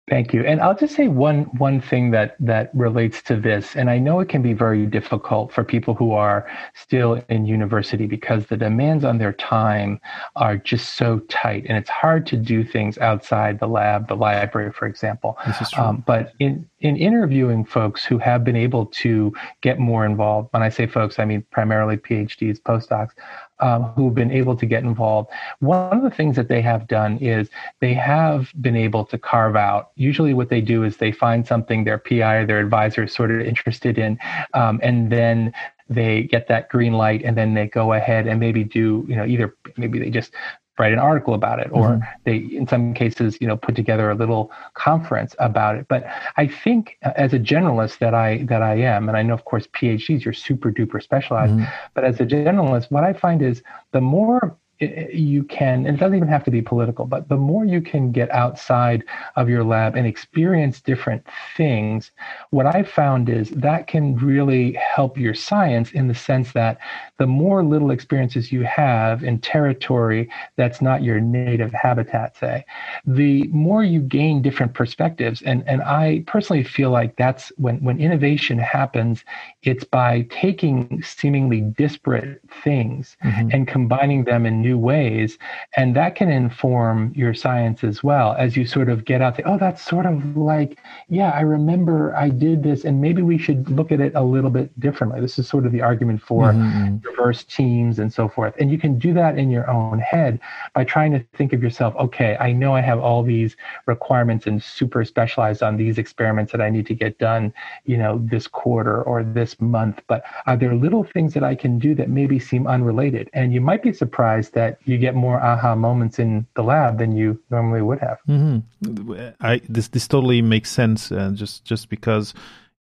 Thank 0.10 0.34
you. 0.34 0.46
And 0.46 0.62
I'll 0.62 0.76
just 0.76 0.96
say 0.96 1.10
one 1.10 1.44
one 1.58 1.82
thing 1.82 2.12
that 2.12 2.38
that 2.40 2.72
relates 2.74 3.22
to 3.24 3.36
this. 3.36 3.76
And 3.76 3.90
I 3.90 4.00
know 4.00 4.22
it 4.22 4.30
can 4.30 4.42
be 4.42 4.54
very 4.54 4.86
difficult 4.86 5.52
for 5.52 5.66
people 5.66 5.96
who 5.96 6.14
are 6.14 6.50
still 6.76 7.22
in 7.28 7.46
university 7.46 8.06
because 8.06 8.46
the 8.46 8.56
demands 8.56 9.04
on 9.04 9.18
their 9.18 9.34
time 9.34 10.00
are 10.38 10.56
just 10.56 10.94
so 10.96 11.20
tight, 11.28 11.66
and 11.68 11.78
it's 11.78 11.90
hard 11.90 12.26
to 12.28 12.38
do 12.38 12.64
things 12.64 12.98
outside 13.00 13.60
the 13.60 13.68
lab, 13.68 14.08
the 14.08 14.16
library, 14.16 14.72
for 14.72 14.88
example. 14.88 15.38
This 15.46 15.60
is 15.60 15.72
true. 15.72 15.84
Um, 15.84 16.04
but 16.08 16.32
in 16.40 16.66
in 16.80 16.96
interviewing 16.96 17.66
folks 17.66 18.06
who 18.06 18.18
have 18.18 18.46
been 18.46 18.56
able 18.56 18.86
to 18.86 19.34
get 19.60 19.78
more 19.78 20.06
involved, 20.06 20.48
when 20.52 20.64
I 20.64 20.70
say 20.70 20.88
folks, 20.88 21.20
I 21.20 21.26
mean 21.26 21.44
primarily 21.52 21.98
PhDs, 21.98 22.62
postdocs, 22.62 23.12
um, 23.60 23.84
who've 23.96 24.14
been 24.14 24.32
able 24.32 24.56
to 24.56 24.66
get 24.66 24.84
involved. 24.84 25.30
One 25.60 25.98
of 25.98 26.04
the 26.04 26.10
things 26.10 26.36
that 26.36 26.48
they 26.48 26.62
have 26.62 26.88
done 26.88 27.18
is 27.18 27.50
they 27.80 27.94
have 27.94 28.52
been 28.62 28.76
able 28.76 29.06
to 29.06 29.18
carve 29.18 29.56
out. 29.56 29.92
Usually, 29.96 30.34
what 30.34 30.50
they 30.50 30.62
do 30.62 30.84
is 30.84 30.98
they 30.98 31.12
find 31.12 31.46
something 31.48 31.84
their 31.84 31.98
PI 31.98 32.36
or 32.36 32.46
their 32.46 32.60
advisor 32.60 33.04
is 33.04 33.14
sort 33.14 33.32
of 33.32 33.42
interested 33.42 33.98
in, 33.98 34.18
um, 34.54 34.80
and 34.84 35.12
then 35.12 35.54
they 35.90 36.24
get 36.24 36.48
that 36.48 36.70
green 36.70 36.94
light 36.94 37.24
and 37.24 37.38
then 37.38 37.54
they 37.54 37.68
go 37.68 37.94
ahead 37.94 38.28
and 38.28 38.40
maybe 38.40 38.64
do 38.64 39.06
you 39.08 39.16
know 39.16 39.26
either 39.26 39.56
maybe 39.78 40.00
they 40.00 40.10
just 40.10 40.34
write 40.80 40.94
an 40.94 41.00
article 41.00 41.34
about 41.34 41.60
it 41.60 41.70
or 41.72 41.90
mm-hmm. 41.90 42.04
they 42.24 42.38
in 42.56 42.68
some 42.68 42.94
cases 42.94 43.38
you 43.42 43.48
know 43.48 43.58
put 43.58 43.76
together 43.76 44.10
a 44.10 44.16
little 44.16 44.52
conference 44.74 45.36
about 45.40 45.76
it 45.76 45.88
but 45.88 46.06
i 46.38 46.48
think 46.48 46.98
uh, 47.04 47.12
as 47.16 47.34
a 47.34 47.40
generalist 47.40 48.00
that 48.00 48.14
i 48.14 48.44
that 48.44 48.62
i 48.62 48.76
am 48.76 49.08
and 49.10 49.18
i 49.18 49.24
know 49.24 49.34
of 49.34 49.46
course 49.46 49.68
phds 49.68 50.24
you're 50.24 50.34
super 50.34 50.72
duper 50.72 51.02
specialized 51.02 51.54
mm-hmm. 51.54 51.66
but 51.94 52.04
as 52.04 52.20
a 52.20 52.26
generalist 52.26 52.92
what 52.92 53.04
i 53.04 53.14
find 53.14 53.42
is 53.42 53.64
the 53.92 54.02
more 54.02 54.58
you 54.80 55.44
can, 55.44 55.86
and 55.86 55.96
it 55.96 56.00
doesn't 56.00 56.16
even 56.16 56.28
have 56.28 56.44
to 56.44 56.52
be 56.52 56.62
political, 56.62 57.06
but 57.06 57.30
the 57.30 57.38
more 57.38 57.66
you 57.66 57.82
can 57.82 58.12
get 58.12 58.30
outside 58.32 59.04
of 59.36 59.50
your 59.50 59.64
lab 59.64 59.96
and 59.96 60.06
experience 60.06 60.82
different 60.82 61.26
things, 61.56 62.12
what 62.52 62.66
I've 62.66 62.90
found 62.90 63.30
is 63.30 63.50
that 63.52 63.88
can 63.88 64.16
really 64.18 64.74
help 64.74 65.18
your 65.18 65.34
science 65.34 65.92
in 65.92 66.08
the 66.08 66.16
sense 66.16 66.52
that 66.54 66.78
the 67.18 67.28
more 67.28 67.64
little 67.64 67.92
experiences 67.92 68.52
you 68.52 68.64
have 68.64 69.24
in 69.24 69.40
territory 69.40 70.30
that's 70.56 70.82
not 70.82 71.04
your 71.04 71.20
native 71.20 71.74
habitat, 71.74 72.38
say, 72.38 72.66
the 73.06 73.48
more 73.48 73.84
you 73.84 74.02
gain 74.02 74.42
different 74.42 74.74
perspectives. 74.74 75.42
And, 75.42 75.68
and 75.68 75.82
I 75.82 76.24
personally 76.28 76.64
feel 76.64 76.92
like 76.92 77.16
that's 77.16 77.52
when, 77.58 77.84
when 77.84 78.00
innovation 78.00 78.60
happens, 78.60 79.24
it's 79.64 79.84
by 79.84 80.28
taking 80.30 81.02
seemingly 81.02 81.62
disparate 81.62 82.42
things 82.64 83.18
mm-hmm. 83.24 83.50
and 83.52 83.68
combining 83.68 84.26
them 84.26 84.46
in 84.46 84.62
new 84.68 84.78
ways. 84.78 85.38
And 85.76 85.96
that 85.96 86.12
can 86.20 86.30
inform 86.30 86.98
your 87.16 87.34
science 87.34 87.80
as 87.84 87.98
well 88.04 88.36
as 88.38 88.50
you 88.58 88.66
sort 88.66 88.90
of 88.90 89.06
get 89.12 89.22
out 89.22 89.34
there. 89.36 89.48
Oh, 89.48 89.58
that's 89.58 89.82
sort 89.94 90.06
of 90.06 90.16
like, 90.36 90.72
yeah, 91.10 91.32
I 91.32 91.42
remember 91.42 91.98
I 92.16 92.30
did 92.30 92.64
this, 92.64 92.80
and 92.86 93.02
maybe 93.06 93.22
we 93.22 93.38
should 93.38 93.70
look 93.78 93.92
at 93.92 94.00
it 94.00 94.14
a 94.16 94.24
little 94.24 94.50
bit 94.50 94.68
differently. 94.80 95.20
This 95.22 95.40
is 95.40 95.48
sort 95.48 95.66
of 95.66 95.72
the 95.72 95.82
argument 95.82 96.22
for 96.22 96.52
mm-hmm. 96.52 96.98
diverse 96.98 97.44
teams 97.44 98.00
and 98.00 98.12
so 98.12 98.28
forth. 98.28 98.54
And 98.60 98.70
you 98.72 98.78
can 98.78 99.00
do 99.00 99.14
that 99.14 99.38
in 99.38 99.48
your 99.56 99.70
own 99.70 100.00
head 100.00 100.40
by 100.76 100.84
trying 100.84 101.12
to 101.14 101.22
think 101.38 101.54
of 101.54 101.64
yourself, 101.64 101.96
okay, 101.96 102.36
I 102.40 102.52
know 102.52 102.76
I 102.76 102.82
have 102.82 103.00
all 103.00 103.24
these 103.24 103.56
requirements 103.86 104.48
and 104.48 104.62
super 104.62 105.04
specialized 105.06 105.64
on 105.64 105.78
these 105.78 105.98
experiments 105.98 106.52
that 106.52 106.62
I 106.62 106.70
need 106.70 106.86
to 106.88 106.96
get 106.96 107.20
done, 107.20 107.54
you 107.86 107.98
know, 107.98 108.20
this 108.34 108.48
quarter 108.48 109.02
or 109.04 109.24
this 109.24 109.60
month. 109.62 110.02
But 110.08 110.24
are 110.46 110.58
there 110.58 110.76
little 110.76 111.04
things 111.04 111.34
that 111.36 111.44
I 111.44 111.56
can 111.56 111.80
do 111.80 111.96
that 111.96 112.10
maybe 112.10 112.40
seem 112.40 112.68
unrelated? 112.68 113.30
And 113.34 113.54
you 113.54 113.62
might 113.62 113.84
be 113.84 113.94
surprised 113.94 114.54
that 114.58 114.80
you 114.86 114.98
get 114.98 115.14
more 115.14 115.40
aha 115.40 115.76
moments 115.76 116.18
in 116.20 116.48
the 116.56 116.64
lab 116.64 116.98
than 116.98 117.16
you 117.16 117.40
normally 117.52 117.82
would 117.82 118.00
have. 118.00 118.18
Mm-hmm. 118.28 119.30
I 119.40 119.62
this 119.70 119.90
this 119.90 120.08
totally 120.08 120.42
makes 120.42 120.72
sense, 120.72 121.12
uh, 121.12 121.32
just 121.34 121.64
just 121.64 121.90
because 121.90 122.34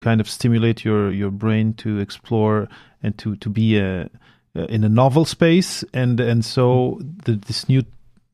kind 0.01 0.19
of 0.19 0.29
stimulate 0.29 0.83
your 0.83 1.11
your 1.11 1.31
brain 1.31 1.73
to 1.75 1.99
explore 1.99 2.67
and 3.01 3.17
to 3.17 3.35
to 3.37 3.49
be 3.49 3.77
a, 3.77 4.09
uh, 4.55 4.65
in 4.67 4.83
a 4.83 4.89
novel 4.89 5.25
space, 5.25 5.85
and 5.93 6.19
and 6.19 6.43
so 6.43 6.99
the, 7.25 7.33
this 7.47 7.69
new 7.69 7.83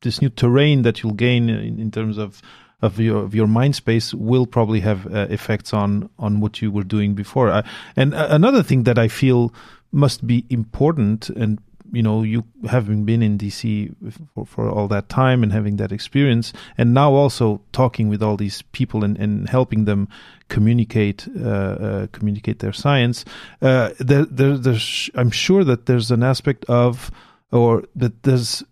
this 0.01 0.21
new 0.21 0.29
terrain 0.29 0.81
that 0.81 1.03
you'll 1.03 1.13
gain 1.13 1.49
in, 1.49 1.79
in 1.79 1.91
terms 1.91 2.17
of 2.17 2.41
of 2.81 2.99
your 2.99 3.23
of 3.23 3.35
your 3.35 3.47
mind 3.47 3.75
space 3.75 4.13
will 4.13 4.47
probably 4.47 4.79
have 4.79 5.05
uh, 5.05 5.27
effects 5.29 5.73
on 5.73 6.09
on 6.17 6.39
what 6.41 6.61
you 6.61 6.71
were 6.71 6.87
doing 6.87 7.13
before. 7.13 7.49
Uh, 7.49 7.61
and 7.95 8.13
uh, 8.13 8.27
another 8.31 8.63
thing 8.63 8.83
that 8.83 8.97
I 8.97 9.07
feel 9.07 9.53
must 9.91 10.25
be 10.25 10.45
important 10.49 11.29
and 11.29 11.59
you 11.91 12.01
know 12.01 12.23
you 12.23 12.43
having 12.69 13.05
been 13.05 13.21
in 13.21 13.37
DC 13.37 13.93
for, 14.33 14.45
for 14.45 14.69
all 14.69 14.87
that 14.87 15.09
time 15.09 15.43
and 15.43 15.51
having 15.51 15.77
that 15.77 15.91
experience, 15.91 16.53
and 16.77 16.93
now 16.93 17.13
also 17.13 17.61
talking 17.71 18.09
with 18.09 18.21
all 18.21 18.37
these 18.37 18.61
people 18.71 19.03
and, 19.03 19.17
and 19.17 19.49
helping 19.49 19.85
them 19.85 20.07
communicate 20.49 21.27
uh, 21.39 21.49
uh, 21.49 22.07
communicate 22.11 22.59
their 22.59 22.73
science. 22.73 23.25
Uh, 23.61 23.91
there, 23.99 24.25
there, 24.25 24.79
I'm 25.15 25.31
sure 25.31 25.63
that 25.63 25.85
there's 25.85 26.11
an 26.11 26.23
aspect 26.23 26.65
of 26.65 27.11
or 27.51 27.83
that 27.95 28.23
there's 28.23 28.63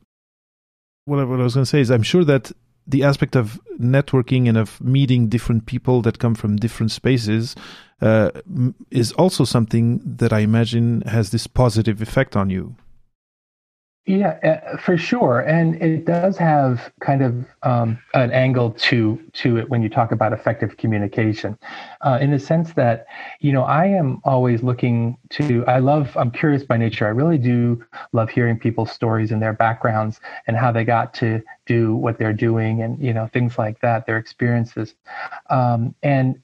what 1.05 1.19
I, 1.19 1.23
what 1.23 1.39
I 1.39 1.43
was 1.43 1.55
going 1.55 1.63
to 1.63 1.69
say 1.69 1.81
is 1.81 1.89
I'm 1.89 2.03
sure 2.03 2.23
that 2.25 2.51
the 2.85 3.03
aspect 3.03 3.35
of 3.35 3.59
networking 3.79 4.47
and 4.47 4.57
of 4.57 4.79
meeting 4.81 5.27
different 5.27 5.65
people 5.65 6.01
that 6.03 6.19
come 6.19 6.35
from 6.35 6.55
different 6.55 6.91
spaces 6.91 7.55
uh, 8.01 8.31
is 8.91 9.11
also 9.13 9.43
something 9.43 10.01
that 10.05 10.31
I 10.31 10.39
imagine 10.39 11.01
has 11.01 11.31
this 11.31 11.47
positive 11.47 12.01
effect 12.01 12.35
on 12.35 12.49
you. 12.49 12.75
Yeah, 14.07 14.39
uh, 14.41 14.77
for 14.77 14.97
sure, 14.97 15.41
and 15.41 15.75
it 15.81 16.05
does 16.05 16.37
have 16.37 16.93
kind 17.01 17.21
of 17.21 17.45
um, 17.63 17.99
an 18.13 18.31
angle 18.31 18.71
to 18.71 19.19
to 19.33 19.57
it 19.57 19.69
when 19.69 19.81
you 19.81 19.89
talk 19.89 20.13
about 20.13 20.31
effective 20.31 20.77
communication, 20.77 21.57
uh, 21.99 22.17
in 22.21 22.31
the 22.31 22.39
sense 22.39 22.71
that 22.75 23.07
you 23.41 23.51
know 23.51 23.63
I 23.63 23.87
am 23.87 24.21
always 24.23 24.63
looking 24.63 25.17
to. 25.31 25.65
I 25.67 25.79
love. 25.79 26.15
I'm 26.15 26.31
curious 26.31 26.63
by 26.63 26.77
nature. 26.77 27.05
I 27.05 27.09
really 27.09 27.37
do 27.37 27.83
love 28.13 28.29
hearing 28.29 28.57
people's 28.57 28.93
stories 28.93 29.33
and 29.33 29.41
their 29.41 29.51
backgrounds 29.51 30.21
and 30.47 30.55
how 30.55 30.71
they 30.71 30.85
got 30.85 31.13
to 31.15 31.43
do 31.65 31.93
what 31.93 32.17
they're 32.17 32.31
doing, 32.31 32.81
and 32.83 32.97
you 33.03 33.11
know 33.11 33.27
things 33.27 33.57
like 33.57 33.81
that, 33.81 34.05
their 34.05 34.17
experiences, 34.17 34.95
um, 35.49 35.93
and 36.01 36.41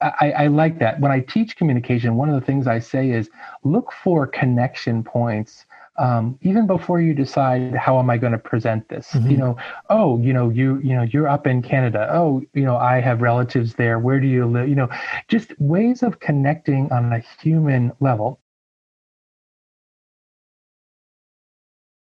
I, 0.00 0.32
I, 0.32 0.46
like 0.48 0.80
that. 0.80 0.98
When 1.00 1.12
I 1.12 1.20
teach 1.20 1.56
communication, 1.56 2.16
one 2.16 2.28
of 2.28 2.38
the 2.38 2.44
things 2.44 2.66
I 2.66 2.80
say 2.80 3.10
is 3.10 3.30
look 3.62 3.92
for 3.92 4.26
connection 4.26 5.02
points 5.04 5.64
um, 5.96 6.38
even 6.42 6.66
before 6.66 7.00
you 7.00 7.14
decide 7.14 7.74
how 7.74 7.98
am 7.98 8.10
I 8.10 8.18
going 8.18 8.32
to 8.32 8.38
present 8.38 8.88
this. 8.88 9.12
Mm-hmm. 9.12 9.30
You 9.30 9.36
know, 9.36 9.56
oh, 9.90 10.20
you 10.20 10.32
know, 10.32 10.50
you 10.50 10.78
you 10.78 10.94
know, 10.94 11.02
you're 11.02 11.28
up 11.28 11.46
in 11.46 11.62
Canada. 11.62 12.08
Oh, 12.12 12.42
you 12.52 12.64
know, 12.64 12.76
I 12.76 13.00
have 13.00 13.22
relatives 13.22 13.74
there. 13.74 13.98
Where 13.98 14.20
do 14.20 14.26
you 14.26 14.46
live? 14.46 14.68
You 14.68 14.74
know, 14.74 14.88
just 15.28 15.58
ways 15.60 16.02
of 16.02 16.20
connecting 16.20 16.90
on 16.92 17.12
a 17.12 17.22
human 17.40 17.92
level 18.00 18.40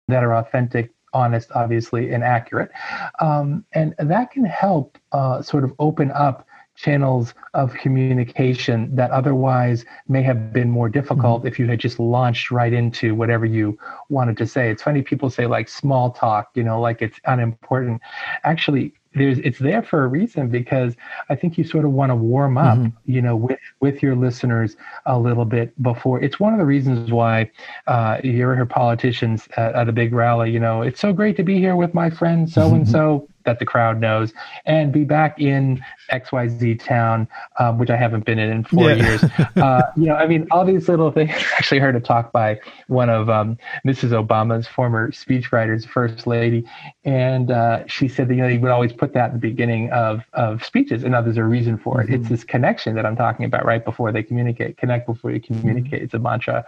that 0.07 0.23
are 0.23 0.35
authentic 0.35 0.91
honest, 1.13 1.51
obviously, 1.53 2.13
and 2.13 2.23
accurate. 2.23 2.71
Um, 3.19 3.65
and 3.73 3.95
that 3.97 4.31
can 4.31 4.45
help 4.45 4.97
uh, 5.11 5.41
sort 5.41 5.63
of 5.63 5.73
open 5.79 6.11
up 6.11 6.45
channels 6.79 7.33
of 7.53 7.73
communication 7.73 8.95
that 8.95 9.11
otherwise 9.11 9.83
may 10.07 10.21
have 10.21 10.53
been 10.53 10.69
more 10.69 10.87
difficult 10.87 11.39
mm-hmm. 11.39 11.47
if 11.47 11.59
you 11.59 11.67
had 11.67 11.79
just 11.79 11.99
launched 11.99 12.51
right 12.51 12.71
into 12.71 13.13
whatever 13.13 13.45
you 13.45 13.77
wanted 14.07 14.37
to 14.37 14.47
say. 14.47 14.69
It's 14.69 14.83
funny 14.83 15.01
people 15.01 15.29
say 15.29 15.45
like 15.45 15.67
small 15.67 16.11
talk, 16.11 16.51
you 16.53 16.63
know, 16.63 16.79
like 16.79 17.01
it's 17.01 17.19
unimportant. 17.25 18.01
Actually, 18.43 18.93
there's 19.15 19.39
it's 19.39 19.59
there 19.59 19.81
for 19.81 20.05
a 20.05 20.07
reason 20.07 20.49
because 20.49 20.95
I 21.29 21.35
think 21.35 21.57
you 21.57 21.63
sort 21.63 21.83
of 21.83 21.91
want 21.91 22.11
to 22.11 22.15
warm 22.15 22.57
up, 22.57 22.77
mm-hmm. 22.77 23.11
you 23.11 23.21
know, 23.21 23.35
with 23.35 23.59
with 23.81 24.01
your 24.01 24.15
listeners 24.15 24.77
a 25.05 25.19
little 25.19 25.45
bit 25.45 25.81
before. 25.81 26.21
It's 26.21 26.39
one 26.39 26.53
of 26.53 26.59
the 26.59 26.65
reasons 26.65 27.11
why 27.11 27.49
uh, 27.87 28.19
you 28.23 28.41
ever 28.43 28.55
hear 28.55 28.65
politicians 28.65 29.49
at, 29.57 29.75
at, 29.75 29.89
a 29.89 29.91
big 29.91 30.13
rally, 30.13 30.51
you 30.51 30.59
know, 30.59 30.83
it's 30.83 30.99
so 30.99 31.11
great 31.11 31.35
to 31.37 31.43
be 31.43 31.57
here 31.57 31.75
with 31.75 31.93
my 31.93 32.09
friend 32.09 32.49
so 32.49 32.73
and 32.73 32.87
so 32.97 33.27
that 33.49 33.59
the 33.59 33.65
crowd 33.65 33.99
knows, 33.99 34.31
and 34.65 34.91
be 34.91 35.03
back 35.03 35.39
in 35.39 35.83
XYZ 36.11 36.83
town, 36.83 37.27
um, 37.59 37.77
which 37.79 37.89
I 37.89 37.95
haven't 37.95 38.25
been 38.25 38.39
in 38.39 38.51
in 38.51 38.63
four 38.63 38.91
yeah. 38.91 38.95
years. 38.95 39.23
Uh, 39.59 39.81
you 39.97 40.05
know, 40.05 40.15
I 40.15 40.25
mean, 40.25 40.47
all 40.51 40.63
these 40.63 40.87
little 40.87 41.11
things. 41.11 41.31
I 41.33 41.57
actually 41.57 41.79
heard 41.79 41.95
a 41.95 41.99
talk 41.99 42.31
by 42.31 42.59
one 42.87 43.09
of 43.09 43.29
um, 43.29 43.57
Mrs. 43.85 44.11
Obama's 44.11 44.67
former 44.67 45.11
speechwriters, 45.11 45.87
First 45.87 46.27
Lady, 46.27 46.65
and 47.03 47.51
uh, 47.51 47.85
she 47.87 48.07
said 48.07 48.27
that 48.29 48.35
you 48.35 48.41
know 48.41 48.47
you 48.47 48.59
would 48.59 48.71
always 48.71 48.93
put 48.93 49.13
that 49.13 49.25
at 49.25 49.33
the 49.33 49.39
beginning 49.39 49.89
of 49.91 50.21
of 50.33 50.63
speeches, 50.63 51.03
and 51.03 51.11
now 51.11 51.21
there's 51.21 51.37
a 51.37 51.43
reason 51.43 51.77
for 51.77 52.01
it. 52.01 52.05
Mm-hmm. 52.05 52.15
It's 52.15 52.29
this 52.29 52.43
connection 52.43 52.95
that 52.95 53.05
I'm 53.05 53.15
talking 53.15 53.45
about 53.45 53.65
right 53.65 53.83
before 53.83 54.11
they 54.11 54.23
communicate. 54.23 54.77
Connect 54.77 55.07
before 55.07 55.31
you 55.31 55.41
communicate. 55.41 55.93
Mm-hmm. 55.93 56.05
It's 56.05 56.13
a 56.13 56.19
mantra 56.19 56.63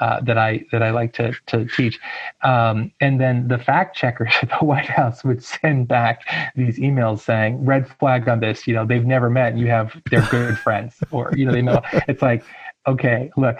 uh, 0.00 0.20
that 0.20 0.36
I 0.36 0.64
that 0.72 0.82
I 0.82 0.90
like 0.90 1.12
to 1.14 1.32
to 1.46 1.66
teach. 1.66 1.98
Um, 2.42 2.92
and 3.00 3.20
then 3.20 3.48
the 3.48 3.58
fact 3.58 3.96
checkers 3.96 4.32
at 4.42 4.50
the 4.50 4.64
White 4.64 4.86
House 4.86 5.24
would 5.24 5.42
send 5.42 5.88
back 5.88 6.23
these 6.54 6.78
emails 6.78 7.20
saying 7.20 7.64
red 7.64 7.88
flag 7.98 8.28
on 8.28 8.40
this. 8.40 8.66
You 8.66 8.74
know, 8.74 8.86
they've 8.86 9.04
never 9.04 9.30
met. 9.30 9.56
You 9.56 9.68
have 9.68 9.96
they're 10.10 10.26
good 10.30 10.58
friends, 10.58 10.96
or 11.10 11.32
you 11.36 11.44
know, 11.44 11.52
they 11.52 11.62
know. 11.62 11.82
It's 12.08 12.22
like 12.22 12.44
okay, 12.86 13.30
look, 13.36 13.56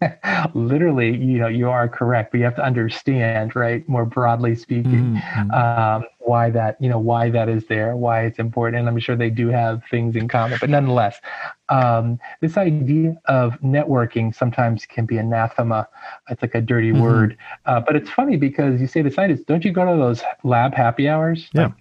literally, 0.54 1.16
you 1.16 1.38
know, 1.38 1.48
you 1.48 1.68
are 1.68 1.88
correct, 1.88 2.30
but 2.30 2.38
you 2.38 2.44
have 2.44 2.54
to 2.54 2.64
understand, 2.64 3.56
right, 3.56 3.88
more 3.88 4.04
broadly 4.04 4.54
speaking, 4.54 5.20
mm-hmm. 5.20 5.50
um, 5.50 6.04
why 6.20 6.50
that, 6.50 6.76
you 6.80 6.88
know, 6.88 6.98
why 6.98 7.30
that 7.30 7.48
is 7.48 7.66
there, 7.66 7.96
why 7.96 8.22
it's 8.22 8.38
important. 8.38 8.80
And 8.80 8.88
I'm 8.88 8.98
sure 9.00 9.16
they 9.16 9.30
do 9.30 9.48
have 9.48 9.82
things 9.90 10.14
in 10.14 10.28
common, 10.28 10.58
but 10.60 10.70
nonetheless, 10.70 11.20
um, 11.68 12.20
this 12.40 12.56
idea 12.56 13.20
of 13.24 13.60
networking 13.60 14.34
sometimes 14.34 14.86
can 14.86 15.04
be 15.04 15.18
anathema. 15.18 15.88
It's 16.28 16.42
like 16.42 16.54
a 16.54 16.60
dirty 16.60 16.92
mm-hmm. 16.92 17.02
word. 17.02 17.36
Uh, 17.66 17.80
but 17.80 17.96
it's 17.96 18.10
funny 18.10 18.36
because 18.36 18.80
you 18.80 18.86
say 18.86 19.02
to 19.02 19.10
scientists, 19.10 19.44
don't 19.46 19.64
you 19.64 19.72
go 19.72 19.84
to 19.84 19.98
those 20.00 20.22
lab 20.44 20.74
happy 20.74 21.08
hours? 21.08 21.48
Yeah. 21.52 21.64
Like, 21.64 21.72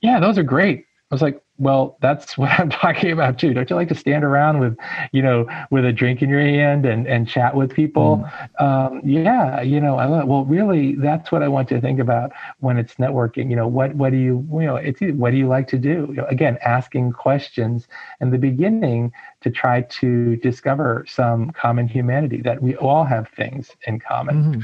yeah, 0.00 0.20
those 0.20 0.38
are 0.38 0.42
great. 0.42 0.86
I 1.10 1.14
was 1.14 1.22
like, 1.22 1.42
well, 1.58 1.98
that's 2.00 2.38
what 2.38 2.50
I'm 2.58 2.70
talking 2.70 3.10
about 3.12 3.38
too. 3.38 3.52
Don't 3.52 3.68
you 3.68 3.76
like 3.76 3.88
to 3.88 3.94
stand 3.94 4.24
around 4.24 4.60
with, 4.60 4.76
you 5.12 5.22
know, 5.22 5.46
with 5.70 5.84
a 5.84 5.92
drink 5.92 6.22
in 6.22 6.28
your 6.28 6.40
hand 6.40 6.86
and, 6.86 7.06
and 7.06 7.28
chat 7.28 7.54
with 7.54 7.72
people? 7.72 8.24
Mm. 8.60 8.62
Um, 8.62 9.00
yeah, 9.04 9.60
you 9.60 9.80
know, 9.80 9.96
I 9.96 10.06
love, 10.06 10.26
well, 10.26 10.44
really, 10.44 10.94
that's 10.94 11.30
what 11.30 11.42
I 11.42 11.48
want 11.48 11.68
to 11.68 11.80
think 11.80 11.98
about 11.98 12.32
when 12.60 12.76
it's 12.76 12.94
networking. 12.94 13.50
You 13.50 13.56
know, 13.56 13.68
what 13.68 13.94
what 13.94 14.10
do 14.10 14.18
you, 14.18 14.46
you 14.52 14.66
know, 14.66 14.76
it's 14.76 15.00
what 15.00 15.30
do 15.30 15.36
you 15.36 15.48
like 15.48 15.68
to 15.68 15.78
do? 15.78 16.06
You 16.10 16.14
know, 16.14 16.26
again, 16.26 16.58
asking 16.64 17.12
questions 17.12 17.88
in 18.20 18.30
the 18.30 18.38
beginning 18.38 19.12
to 19.42 19.50
try 19.50 19.82
to 19.82 20.36
discover 20.36 21.04
some 21.08 21.50
common 21.50 21.88
humanity 21.88 22.40
that 22.42 22.62
we 22.62 22.76
all 22.76 23.04
have 23.04 23.28
things 23.28 23.70
in 23.86 23.98
common. 23.98 24.36
Mm-hmm. 24.36 24.60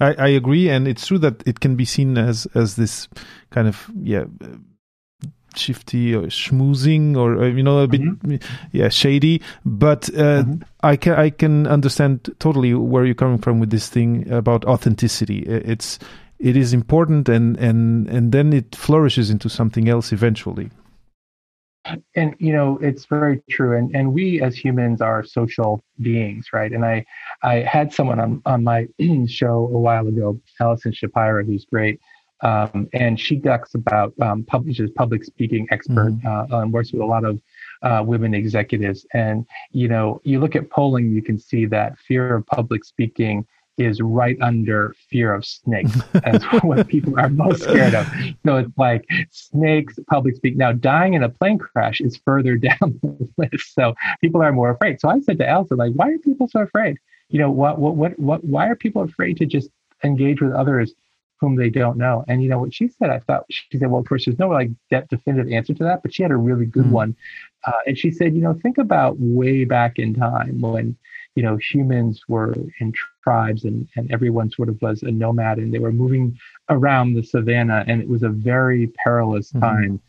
I, 0.00 0.14
I 0.14 0.28
agree, 0.28 0.68
and 0.68 0.88
it's 0.88 1.06
true 1.06 1.18
that 1.18 1.42
it 1.46 1.60
can 1.60 1.76
be 1.76 1.84
seen 1.84 2.18
as 2.18 2.46
as 2.54 2.76
this 2.76 3.08
kind 3.50 3.68
of 3.68 3.90
yeah 4.02 4.24
shifty 5.56 6.14
or 6.14 6.22
schmoozing 6.22 7.16
or 7.16 7.42
uh, 7.42 7.46
you 7.46 7.62
know 7.62 7.78
a 7.78 7.86
bit 7.86 8.00
mm-hmm. 8.00 8.36
yeah 8.72 8.88
shady 8.88 9.40
but 9.64 10.08
uh, 10.10 10.42
mm-hmm. 10.42 10.62
i 10.82 10.96
can 10.96 11.12
i 11.14 11.30
can 11.30 11.66
understand 11.68 12.28
totally 12.40 12.74
where 12.74 13.04
you're 13.04 13.14
coming 13.14 13.38
from 13.38 13.60
with 13.60 13.70
this 13.70 13.88
thing 13.88 14.28
about 14.32 14.64
authenticity 14.64 15.40
it's 15.46 16.00
it 16.38 16.56
is 16.56 16.72
important 16.72 17.28
and 17.28 17.56
and 17.58 18.08
and 18.08 18.32
then 18.32 18.52
it 18.52 18.74
flourishes 18.74 19.30
into 19.30 19.48
something 19.48 19.88
else 19.88 20.12
eventually 20.12 20.70
and 22.14 22.34
you 22.38 22.52
know 22.52 22.78
it's 22.78 23.04
very 23.06 23.42
true 23.50 23.76
and 23.76 23.94
and 23.94 24.12
we 24.12 24.40
as 24.40 24.56
humans 24.56 25.00
are 25.00 25.22
social 25.22 25.84
beings 26.00 26.48
right 26.52 26.72
and 26.72 26.84
i 26.84 27.04
i 27.42 27.56
had 27.56 27.92
someone 27.92 28.18
on 28.18 28.42
on 28.46 28.64
my 28.64 28.86
show 29.26 29.70
a 29.72 29.78
while 29.78 30.06
ago 30.06 30.38
allison 30.60 30.92
shapiro 30.92 31.44
who's 31.44 31.64
great 31.66 32.00
um, 32.40 32.88
and 32.92 33.18
she 33.18 33.40
talks 33.40 33.74
about 33.74 34.12
um, 34.20 34.44
publishes 34.44 34.90
public 34.94 35.24
speaking 35.24 35.66
expert 35.70 36.12
mm-hmm. 36.12 36.52
uh, 36.52 36.66
works 36.66 36.92
with 36.92 37.00
a 37.00 37.06
lot 37.06 37.24
of 37.24 37.40
uh, 37.82 38.02
women 38.04 38.34
executives. 38.34 39.06
And 39.14 39.46
you 39.70 39.88
know, 39.88 40.20
you 40.24 40.40
look 40.40 40.54
at 40.54 40.70
polling, 40.70 41.10
you 41.10 41.22
can 41.22 41.38
see 41.38 41.64
that 41.66 41.98
fear 41.98 42.34
of 42.34 42.46
public 42.46 42.84
speaking 42.84 43.46
is 43.76 44.00
right 44.00 44.36
under 44.40 44.94
fear 45.10 45.34
of 45.34 45.44
snakes 45.44 45.92
as 46.24 46.42
what 46.62 46.86
people 46.88 47.18
are 47.18 47.28
most 47.28 47.62
scared 47.62 47.94
of. 47.94 48.06
So 48.44 48.56
it's 48.58 48.78
like 48.78 49.04
snakes, 49.30 49.98
public 50.08 50.36
speak. 50.36 50.56
Now, 50.56 50.72
dying 50.72 51.14
in 51.14 51.22
a 51.22 51.28
plane 51.28 51.58
crash 51.58 52.00
is 52.00 52.16
further 52.24 52.56
down 52.68 52.98
the 53.02 53.28
list. 53.36 53.74
So 53.74 53.94
people 54.20 54.42
are 54.42 54.52
more 54.52 54.70
afraid. 54.70 55.00
So 55.00 55.08
I 55.08 55.20
said 55.20 55.38
to 55.38 55.48
Elsa, 55.48 55.74
like, 55.74 55.92
why 55.94 56.10
are 56.10 56.18
people 56.18 56.48
so 56.48 56.60
afraid? 56.60 56.98
You 57.28 57.40
know, 57.40 57.50
what, 57.50 57.78
what, 57.78 57.96
what, 57.96 58.18
what, 58.18 58.44
why 58.44 58.68
are 58.68 58.76
people 58.76 59.02
afraid 59.02 59.38
to 59.38 59.46
just 59.46 59.70
engage 60.02 60.40
with 60.40 60.52
others 60.52 60.94
whom 61.44 61.56
they 61.56 61.68
don't 61.68 61.98
know. 61.98 62.24
And 62.28 62.42
you 62.42 62.48
know 62.48 62.58
what 62.58 62.74
she 62.74 62.88
said? 62.88 63.10
I 63.10 63.18
thought 63.18 63.44
she 63.48 63.78
said, 63.78 63.90
well, 63.90 64.00
of 64.00 64.08
course, 64.08 64.24
there's 64.24 64.38
no 64.38 64.48
like 64.48 64.70
definitive 64.90 65.52
answer 65.52 65.74
to 65.74 65.84
that, 65.84 66.02
but 66.02 66.14
she 66.14 66.22
had 66.22 66.32
a 66.32 66.36
really 66.36 66.66
good 66.66 66.86
mm 66.86 66.90
one. 66.90 67.16
Uh, 67.66 67.72
and 67.86 67.98
she 67.98 68.10
said, 68.10 68.34
you 68.34 68.42
know, 68.42 68.54
think 68.62 68.78
about 68.78 69.16
way 69.18 69.64
back 69.64 69.98
in 69.98 70.14
time 70.14 70.60
when 70.60 70.96
you 71.34 71.42
know 71.42 71.56
humans 71.56 72.22
were 72.28 72.54
in 72.80 72.92
tribes 73.22 73.64
and 73.64 73.88
and 73.96 74.10
everyone 74.12 74.50
sort 74.50 74.68
of 74.68 74.80
was 74.80 75.02
a 75.02 75.10
nomad 75.10 75.58
and 75.58 75.72
they 75.72 75.78
were 75.78 75.92
moving 75.92 76.38
around 76.68 77.14
the 77.14 77.22
savannah 77.22 77.84
and 77.86 78.00
it 78.00 78.08
was 78.08 78.22
a 78.22 78.28
very 78.28 78.86
perilous 79.02 79.52
mm 79.52 79.60
time 79.60 80.00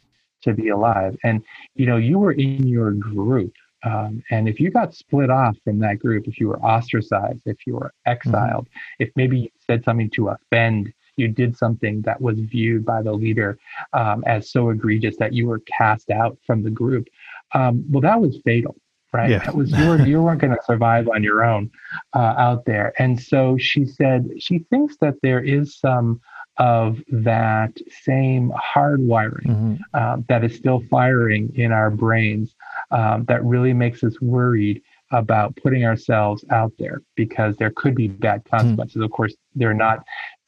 to 0.45 0.53
be 0.53 0.69
alive. 0.69 1.17
And 1.23 1.43
you 1.75 1.85
know, 1.85 1.97
you 1.97 2.19
were 2.19 2.33
in 2.33 2.67
your 2.67 2.91
group. 2.91 3.53
Um, 3.83 4.23
and 4.31 4.47
if 4.47 4.59
you 4.59 4.71
got 4.71 4.95
split 4.95 5.29
off 5.29 5.57
from 5.63 5.79
that 5.79 5.99
group, 5.99 6.27
if 6.27 6.39
you 6.39 6.47
were 6.47 6.59
ostracized, 6.59 7.41
if 7.45 7.57
you 7.67 7.75
were 7.75 7.91
exiled, 8.05 8.67
mm 8.67 8.79
if 8.99 9.09
maybe 9.15 9.39
you 9.39 9.49
said 9.65 9.83
something 9.83 10.09
to 10.11 10.29
offend 10.29 10.93
you 11.17 11.27
did 11.27 11.57
something 11.57 12.01
that 12.01 12.19
was 12.21 12.39
viewed 12.39 12.85
by 12.85 13.01
the 13.01 13.13
leader 13.13 13.57
um, 13.93 14.23
as 14.27 14.49
so 14.49 14.69
egregious 14.69 15.15
that 15.17 15.33
you 15.33 15.47
were 15.47 15.59
cast 15.59 16.09
out 16.09 16.37
from 16.45 16.63
the 16.63 16.69
group. 16.69 17.07
Um, 17.53 17.85
well, 17.89 18.01
that 18.01 18.19
was 18.19 18.37
fatal, 18.43 18.75
right? 19.15 19.29
That 19.43 19.55
was 19.55 19.71
you, 19.71 19.87
were, 19.87 20.05
you 20.05 20.21
weren't 20.21 20.41
going 20.41 20.55
to 20.55 20.63
survive 20.65 21.07
on 21.07 21.23
your 21.23 21.43
own 21.43 21.71
uh, 22.13 22.35
out 22.37 22.65
there. 22.65 22.93
And 22.99 23.21
so 23.21 23.57
she 23.57 23.85
said 23.85 24.29
she 24.37 24.59
thinks 24.69 24.97
that 24.97 25.15
there 25.21 25.43
is 25.43 25.77
some 25.77 26.21
of 26.57 27.01
that 27.09 27.77
same 28.03 28.51
hardwiring 28.51 29.45
mm-hmm. 29.45 29.75
uh, 29.93 30.17
that 30.29 30.43
is 30.43 30.55
still 30.55 30.81
firing 30.89 31.51
in 31.55 31.71
our 31.71 31.89
brains 31.89 32.55
um, 32.91 33.25
that 33.25 33.43
really 33.43 33.73
makes 33.73 34.03
us 34.03 34.19
worried 34.21 34.81
about 35.11 35.55
putting 35.57 35.85
ourselves 35.85 36.43
out 36.51 36.71
there 36.79 37.01
because 37.15 37.55
there 37.57 37.71
could 37.71 37.95
be 37.95 38.07
bad 38.07 38.41
hmm. 38.45 38.57
consequences. 38.57 38.97
Mm. 38.97 39.05
Of 39.05 39.11
course, 39.11 39.35
they're 39.53 39.73
not. 39.73 39.99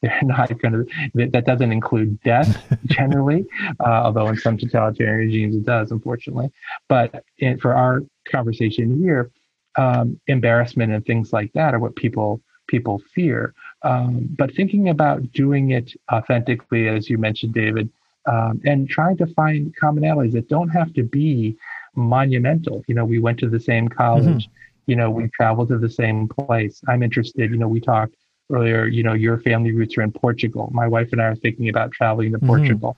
They're 0.02 0.20
not 0.22 0.56
going 0.60 0.86
to. 1.14 1.28
That 1.30 1.44
doesn't 1.44 1.72
include 1.72 2.20
death 2.22 2.62
generally, 2.86 3.46
uh, 3.80 4.02
although 4.04 4.28
in 4.28 4.36
some 4.36 4.56
totalitarian 4.56 5.28
regimes 5.28 5.56
it 5.56 5.64
does, 5.64 5.90
unfortunately. 5.90 6.50
But 6.88 7.24
in, 7.38 7.58
for 7.58 7.74
our 7.74 8.02
conversation 8.30 9.00
here, 9.00 9.30
um, 9.76 10.20
embarrassment 10.26 10.92
and 10.92 11.04
things 11.04 11.32
like 11.32 11.52
that 11.54 11.74
are 11.74 11.78
what 11.78 11.96
people 11.96 12.40
people 12.66 13.02
fear. 13.14 13.54
Um, 13.82 14.28
but 14.36 14.54
thinking 14.54 14.90
about 14.90 15.32
doing 15.32 15.70
it 15.70 15.92
authentically, 16.12 16.88
as 16.88 17.08
you 17.08 17.16
mentioned, 17.16 17.54
David, 17.54 17.88
um, 18.26 18.60
and 18.64 18.88
trying 18.88 19.16
to 19.18 19.26
find 19.28 19.74
commonalities 19.82 20.32
that 20.32 20.48
don't 20.48 20.68
have 20.68 20.92
to 20.94 21.02
be 21.02 21.56
monumental. 21.94 22.84
You 22.86 22.94
know, 22.94 23.04
we 23.04 23.18
went 23.18 23.38
to 23.40 23.48
the 23.48 23.60
same 23.60 23.88
college. 23.88 24.44
Mm-hmm. 24.44 24.52
You 24.86 24.96
know, 24.96 25.10
we 25.10 25.28
traveled 25.28 25.68
to 25.68 25.78
the 25.78 25.90
same 25.90 26.28
place. 26.28 26.80
I'm 26.88 27.02
interested. 27.02 27.50
You 27.50 27.56
know, 27.56 27.68
we 27.68 27.80
talked 27.80 28.14
earlier. 28.50 28.86
You 28.86 29.02
know, 29.02 29.14
your 29.14 29.38
family 29.38 29.72
roots 29.72 29.96
are 29.98 30.02
in 30.02 30.12
Portugal. 30.12 30.70
My 30.72 30.86
wife 30.86 31.08
and 31.12 31.20
I 31.20 31.26
are 31.26 31.36
thinking 31.36 31.68
about 31.68 31.92
traveling 31.92 32.32
to 32.32 32.38
mm-hmm. 32.38 32.46
Portugal. 32.46 32.96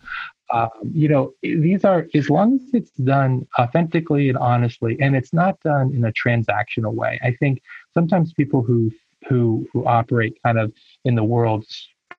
Um, 0.52 0.70
you 0.92 1.08
know, 1.08 1.32
these 1.42 1.84
are 1.84 2.06
as 2.12 2.28
long 2.28 2.54
as 2.54 2.74
it's 2.74 2.90
done 2.90 3.46
authentically 3.58 4.28
and 4.28 4.38
honestly, 4.38 4.96
and 5.00 5.14
it's 5.14 5.32
not 5.32 5.60
done 5.60 5.92
in 5.94 6.04
a 6.04 6.12
transactional 6.12 6.92
way. 6.92 7.20
I 7.22 7.32
think 7.38 7.62
sometimes 7.94 8.32
people 8.32 8.62
who 8.62 8.90
who 9.28 9.66
who 9.72 9.86
operate 9.86 10.38
kind 10.42 10.58
of 10.58 10.72
in 11.04 11.14
the 11.14 11.24
world 11.24 11.66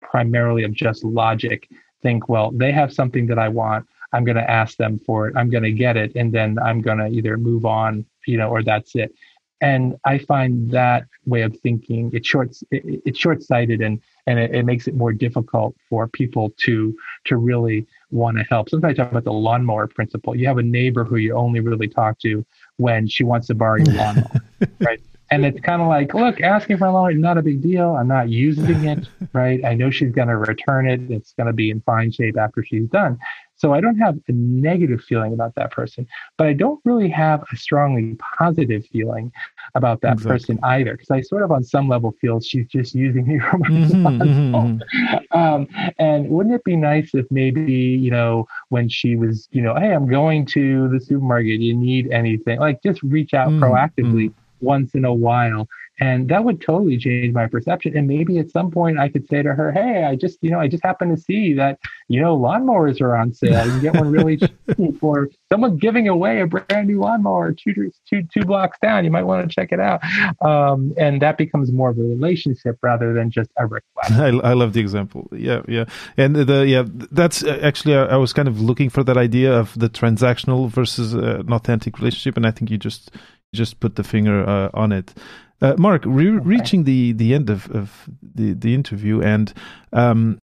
primarily 0.01 0.63
of 0.63 0.73
just 0.73 1.03
logic 1.03 1.67
think, 2.01 2.29
well, 2.29 2.51
they 2.51 2.71
have 2.71 2.93
something 2.93 3.27
that 3.27 3.37
I 3.37 3.49
want. 3.49 3.85
I'm 4.13 4.23
going 4.23 4.37
to 4.37 4.49
ask 4.49 4.77
them 4.77 4.99
for 5.05 5.27
it. 5.27 5.35
I'm 5.37 5.49
going 5.49 5.63
to 5.63 5.71
get 5.71 5.95
it, 5.97 6.13
and 6.15 6.31
then 6.31 6.57
I'm 6.59 6.81
going 6.81 6.97
to 6.97 7.07
either 7.07 7.37
move 7.37 7.65
on, 7.65 8.05
you 8.27 8.37
know, 8.37 8.49
or 8.49 8.63
that's 8.63 8.95
it. 8.95 9.13
And 9.61 9.95
I 10.05 10.17
find 10.17 10.71
that 10.71 11.05
way 11.25 11.43
of 11.43 11.57
thinking 11.59 12.09
it's 12.13 12.27
short 12.27 12.57
it, 12.71 13.01
it's 13.05 13.19
short 13.19 13.43
sighted 13.43 13.81
and 13.81 14.01
and 14.27 14.39
it, 14.39 14.53
it, 14.53 14.65
makes 14.65 14.87
it 14.87 14.95
more 14.95 15.13
difficult 15.13 15.75
for 15.89 16.07
people 16.07 16.53
to 16.65 16.95
to 17.25 17.37
really 17.37 17.87
want 18.11 18.37
to 18.37 18.43
help. 18.43 18.69
Sometimes 18.69 18.99
I 18.99 19.03
talk 19.03 19.11
about 19.11 19.23
the 19.23 19.33
lawnmower 19.33 19.87
principle. 19.87 20.35
You 20.35 20.47
have 20.47 20.57
a 20.57 20.63
neighbor 20.63 21.03
who 21.03 21.15
you 21.15 21.35
only 21.35 21.59
really 21.59 21.87
talk 21.87 22.19
to 22.19 22.45
when 22.77 23.07
she 23.07 23.23
wants 23.23 23.47
to 23.47 23.55
borrow 23.55 23.77
your 23.77 23.93
lawnmower, 23.95 24.41
right? 24.79 25.01
And 25.31 25.45
it's 25.45 25.61
kind 25.61 25.81
of 25.81 25.87
like, 25.87 26.13
look, 26.13 26.41
asking 26.41 26.77
for 26.77 26.87
a 26.87 26.91
loan 26.91 27.13
is 27.13 27.17
not 27.17 27.37
a 27.37 27.41
big 27.41 27.61
deal. 27.61 27.95
I'm 27.95 28.09
not 28.09 28.27
using 28.27 28.83
it, 28.83 29.07
right? 29.33 29.63
I 29.63 29.73
know 29.73 29.89
she's 29.89 30.11
going 30.11 30.27
to 30.27 30.35
return 30.35 30.89
it. 30.89 31.09
It's 31.09 31.33
going 31.33 31.47
to 31.47 31.53
be 31.53 31.71
in 31.71 31.79
fine 31.81 32.11
shape 32.11 32.37
after 32.37 32.63
she's 32.63 32.87
done. 32.89 33.17
So 33.61 33.75
I 33.75 33.79
don't 33.79 33.97
have 33.99 34.17
a 34.27 34.31
negative 34.31 35.01
feeling 35.03 35.33
about 35.33 35.53
that 35.53 35.69
person, 35.69 36.07
but 36.35 36.47
I 36.47 36.53
don't 36.53 36.79
really 36.83 37.09
have 37.09 37.43
a 37.53 37.55
strongly 37.55 38.17
positive 38.37 38.83
feeling 38.87 39.31
about 39.75 40.01
that 40.01 40.13
exactly. 40.13 40.31
person 40.31 40.59
either, 40.63 40.93
because 40.93 41.11
I 41.11 41.21
sort 41.21 41.43
of 41.43 41.51
on 41.51 41.63
some 41.63 41.87
level 41.87 42.11
feel 42.19 42.39
she's 42.41 42.65
just 42.67 42.95
using 42.95 43.27
me 43.27 43.39
for 43.51 43.59
my 43.59 43.67
mm-hmm, 43.69 44.07
mm-hmm, 44.07 44.55
mm-hmm. 44.55 45.37
um, 45.37 45.67
and 45.99 46.27
wouldn't 46.27 46.55
it 46.55 46.63
be 46.63 46.75
nice 46.75 47.11
if 47.13 47.27
maybe, 47.29 47.71
you 47.71 48.09
know, 48.09 48.47
when 48.69 48.89
she 48.89 49.15
was, 49.15 49.47
you 49.51 49.61
know, 49.61 49.75
hey, 49.75 49.93
I'm 49.93 50.09
going 50.09 50.47
to 50.47 50.89
the 50.89 50.99
supermarket, 50.99 51.61
you 51.61 51.75
need 51.75 52.11
anything, 52.11 52.59
like 52.59 52.81
just 52.81 53.03
reach 53.03 53.35
out 53.35 53.49
mm-hmm. 53.49 53.63
proactively 53.63 54.33
once 54.61 54.93
in 54.93 55.05
a 55.05 55.13
while. 55.13 55.67
And 55.99 56.29
that 56.29 56.43
would 56.43 56.61
totally 56.61 56.97
change 56.97 57.33
my 57.33 57.47
perception. 57.47 57.95
And 57.95 58.07
maybe 58.07 58.39
at 58.39 58.49
some 58.49 58.71
point 58.71 58.99
i 58.99 59.07
could 59.09 59.27
say 59.27 59.41
to 59.41 59.53
her 59.53 59.71
hey 59.71 60.03
i 60.03 60.15
just 60.15 60.37
you 60.41 60.49
know 60.49 60.59
i 60.59 60.67
just 60.67 60.83
happened 60.83 61.15
to 61.15 61.21
see 61.21 61.53
that 61.53 61.79
you 62.07 62.21
know 62.21 62.37
lawnmowers 62.37 63.01
are 63.01 63.15
on 63.15 63.33
sale. 63.33 63.65
You 63.65 63.71
can 63.71 63.81
get 63.81 63.95
one 63.95 64.11
really 64.11 64.37
cheap 64.77 65.03
or 65.03 65.29
someone's 65.51 65.79
giving 65.79 66.07
away 66.07 66.41
a 66.41 66.47
brand 66.47 66.87
new 66.87 66.99
lawnmower 66.99 67.53
two, 67.53 67.91
two, 68.09 68.23
two 68.33 68.45
blocks 68.45 68.77
down. 68.81 69.05
You 69.05 69.11
might 69.11 69.23
want 69.23 69.47
to 69.47 69.53
check 69.53 69.71
it 69.71 69.79
out. 69.79 70.01
Um, 70.41 70.93
and 70.97 71.21
that 71.21 71.37
becomes 71.37 71.71
more 71.71 71.89
of 71.89 71.97
a 71.97 72.01
relationship 72.01 72.77
rather 72.81 73.13
than 73.13 73.31
just 73.31 73.49
a 73.57 73.65
request. 73.65 74.11
I, 74.11 74.27
I 74.27 74.53
love 74.53 74.73
the 74.73 74.81
example. 74.81 75.29
Yeah 75.31 75.61
yeah. 75.67 75.85
And 76.17 76.35
the 76.35 76.65
yeah 76.67 76.83
that's 77.11 77.43
uh, 77.43 77.59
actually 77.61 77.95
I, 77.95 78.03
I 78.05 78.17
was 78.17 78.33
kind 78.33 78.47
of 78.47 78.59
looking 78.59 78.89
for 78.89 79.03
that 79.03 79.17
idea 79.17 79.53
of 79.53 79.77
the 79.77 79.89
transactional 79.89 80.69
versus 80.69 81.15
uh, 81.15 81.39
an 81.39 81.53
authentic 81.53 81.99
relationship. 81.99 82.37
And 82.37 82.45
i 82.45 82.51
think 82.51 82.69
you 82.71 82.77
just 82.77 83.11
just 83.53 83.79
put 83.79 83.95
the 83.95 84.03
finger 84.03 84.47
uh, 84.47 84.69
on 84.73 84.91
it 84.91 85.13
uh, 85.61 85.75
Mark, 85.77 86.03
re- 86.05 86.29
okay. 86.29 86.39
reaching 86.39 86.83
the, 86.85 87.13
the 87.13 87.33
end 87.33 87.49
of, 87.49 87.69
of 87.71 88.09
the, 88.21 88.53
the 88.53 88.73
interview, 88.73 89.21
and 89.21 89.53
um, 89.93 90.39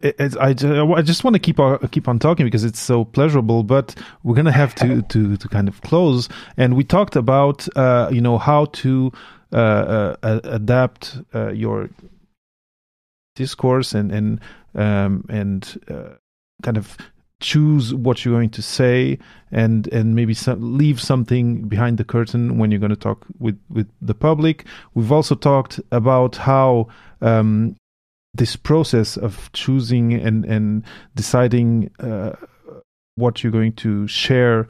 it, 0.00 0.36
I, 0.36 0.48
I 0.48 1.02
just 1.02 1.24
want 1.24 1.34
to 1.34 1.40
keep 1.40 1.60
on, 1.60 1.78
keep 1.88 2.08
on 2.08 2.18
talking 2.18 2.44
because 2.44 2.64
it's 2.64 2.80
so 2.80 3.04
pleasurable, 3.04 3.62
but 3.62 3.94
we're 4.24 4.34
gonna 4.34 4.52
have 4.52 4.74
to, 4.76 5.02
to, 5.02 5.36
to 5.36 5.48
kind 5.48 5.68
of 5.68 5.80
close. 5.82 6.28
And 6.56 6.76
we 6.76 6.84
talked 6.84 7.16
about 7.16 7.66
uh, 7.76 8.10
you 8.12 8.20
know 8.20 8.38
how 8.38 8.66
to 8.66 9.12
uh, 9.52 10.16
uh, 10.22 10.40
adapt 10.44 11.18
uh, 11.34 11.52
your 11.52 11.88
discourse 13.36 13.94
and 13.94 14.10
and 14.12 14.40
um, 14.74 15.24
and 15.28 15.80
uh, 15.88 16.16
kind 16.62 16.76
of 16.76 16.96
choose 17.40 17.94
what 17.94 18.24
you're 18.24 18.34
going 18.34 18.50
to 18.50 18.62
say 18.62 19.18
and 19.52 19.86
and 19.88 20.14
maybe 20.14 20.34
some, 20.34 20.78
leave 20.78 21.00
something 21.00 21.68
behind 21.68 21.98
the 21.98 22.04
curtain 22.04 22.58
when 22.58 22.70
you're 22.70 22.80
going 22.80 22.90
to 22.90 22.96
talk 22.96 23.26
with 23.38 23.58
with 23.68 23.88
the 24.00 24.14
public. 24.14 24.64
We've 24.94 25.12
also 25.12 25.34
talked 25.34 25.80
about 25.92 26.36
how 26.36 26.88
um, 27.20 27.76
this 28.34 28.56
process 28.56 29.16
of 29.16 29.50
choosing 29.52 30.14
and 30.14 30.44
and 30.44 30.82
deciding 31.14 31.90
uh, 32.00 32.32
what 33.16 33.42
you're 33.42 33.52
going 33.52 33.74
to 33.74 34.06
share 34.06 34.66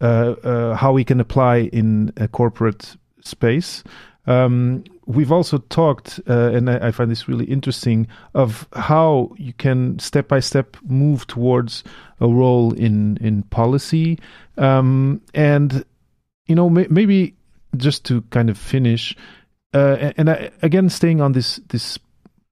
uh, 0.00 0.34
uh, 0.44 0.74
how 0.76 0.92
we 0.92 1.04
can 1.04 1.20
apply 1.20 1.68
in 1.72 2.12
a 2.16 2.28
corporate 2.28 2.96
space 3.22 3.84
um, 4.30 4.84
we've 5.06 5.32
also 5.32 5.58
talked, 5.58 6.20
uh, 6.28 6.50
and 6.52 6.70
I, 6.70 6.88
I, 6.88 6.90
find 6.92 7.10
this 7.10 7.28
really 7.28 7.46
interesting, 7.46 8.06
of 8.34 8.68
how 8.74 9.34
you 9.36 9.52
can 9.52 9.98
step 9.98 10.28
by 10.28 10.38
step 10.38 10.76
move 10.84 11.26
towards 11.26 11.82
a 12.20 12.28
role 12.28 12.72
in 12.74 13.16
in 13.20 13.42
policy, 13.44 14.20
um, 14.56 15.20
and 15.34 15.84
you 16.46 16.54
know 16.54 16.70
maybe 16.70 17.34
just 17.76 18.04
to 18.04 18.22
kind 18.30 18.48
of 18.48 18.56
finish, 18.56 19.16
uh, 19.74 20.12
and 20.16 20.30
I, 20.30 20.50
again 20.62 20.88
staying 20.88 21.20
on 21.20 21.32
this 21.32 21.56
this 21.68 21.98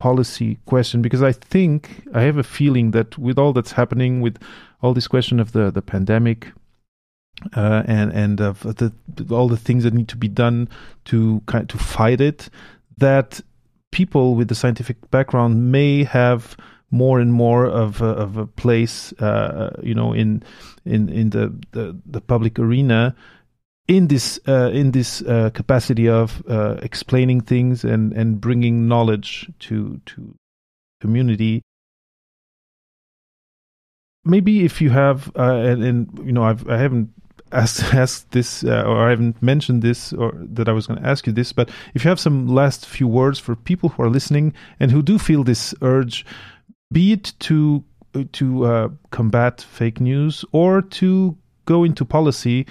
policy 0.01 0.59
question 0.67 1.01
because 1.01 1.23
I 1.23 1.33
think 1.33 2.09
I 2.13 2.23
have 2.23 2.39
a 2.39 2.45
feeling 2.45 2.91
that 2.91 3.17
with 3.19 3.39
all 3.39 3.53
that's 3.53 3.73
happening, 3.73 4.21
with 4.21 4.37
all 4.83 4.95
this 4.95 5.07
question 5.07 5.39
of 5.39 5.53
the 5.53 5.71
the 5.71 5.83
pandemic, 5.83 6.49
uh, 7.55 7.83
and 7.87 8.13
and 8.13 8.41
of 8.41 8.63
the, 8.63 8.93
all 9.31 9.49
the 9.49 9.57
things 9.57 9.85
that 9.85 9.95
need 9.95 10.09
to 10.09 10.17
be 10.17 10.29
done 10.29 10.69
to 11.07 11.43
kind 11.47 11.69
to 11.69 11.79
fight 11.79 12.21
it, 12.21 12.49
that 12.97 13.41
people 13.91 14.35
with 14.35 14.49
the 14.49 14.55
scientific 14.55 15.11
background 15.11 15.73
may 15.73 16.05
have 16.05 16.57
more 16.91 17.21
and 17.21 17.33
more 17.33 17.67
of 17.67 18.01
a, 18.01 18.07
of 18.07 18.37
a 18.37 18.47
place, 18.47 19.13
uh, 19.15 19.77
you 19.83 19.95
know, 19.95 20.13
in 20.13 20.43
in 20.85 21.09
in 21.09 21.31
the, 21.31 21.55
the, 21.73 21.97
the 22.07 22.21
public 22.21 22.59
arena, 22.59 23.15
in 23.89 24.09
this 24.09 24.41
uh, 24.49 24.71
in 24.73 24.93
this 24.93 25.23
uh, 25.23 25.51
capacity 25.51 26.09
of 26.09 26.43
uh, 26.49 26.77
explaining 26.83 27.41
things 27.41 27.85
and 27.85 28.13
and 28.13 28.41
bringing 28.41 28.89
knowledge 28.89 29.51
to 29.59 30.01
to 30.07 30.35
community. 31.01 31.63
Maybe 34.25 34.65
if 34.65 34.83
you 34.83 34.91
have 34.91 35.31
uh, 35.37 35.43
and, 35.43 35.83
and, 35.83 36.21
you 36.25 36.33
know 36.33 36.43
I've 36.43 36.69
I 36.69 36.79
haven't 36.79 37.11
asked, 37.53 37.83
asked 37.95 38.31
this 38.33 38.65
uh, 38.65 38.85
or 38.87 39.07
I 39.07 39.11
haven't 39.11 39.43
mentioned 39.43 39.83
this 39.83 40.13
or 40.13 40.33
that 40.37 40.69
I 40.69 40.73
was 40.73 40.87
going 40.87 41.01
to 41.01 41.09
ask 41.09 41.27
you 41.27 41.33
this, 41.33 41.53
but 41.53 41.71
if 41.95 42.05
you 42.05 42.09
have 42.09 42.21
some 42.21 42.49
last 42.49 42.87
few 42.87 43.09
words 43.09 43.39
for 43.39 43.55
people 43.57 43.91
who 43.91 44.03
are 44.03 44.11
listening 44.11 44.55
and 44.81 44.91
who 44.91 45.03
do 45.03 45.19
feel 45.19 45.45
this 45.45 45.75
urge, 45.83 46.25
be 46.93 47.13
it 47.13 47.33
to 47.41 47.85
to 48.33 48.65
uh, 48.65 48.89
combat 49.11 49.61
fake 49.61 50.01
news 50.01 50.45
or 50.53 50.83
to 50.83 51.37
go 51.67 51.85
into 51.85 52.05
policy, 52.05 52.67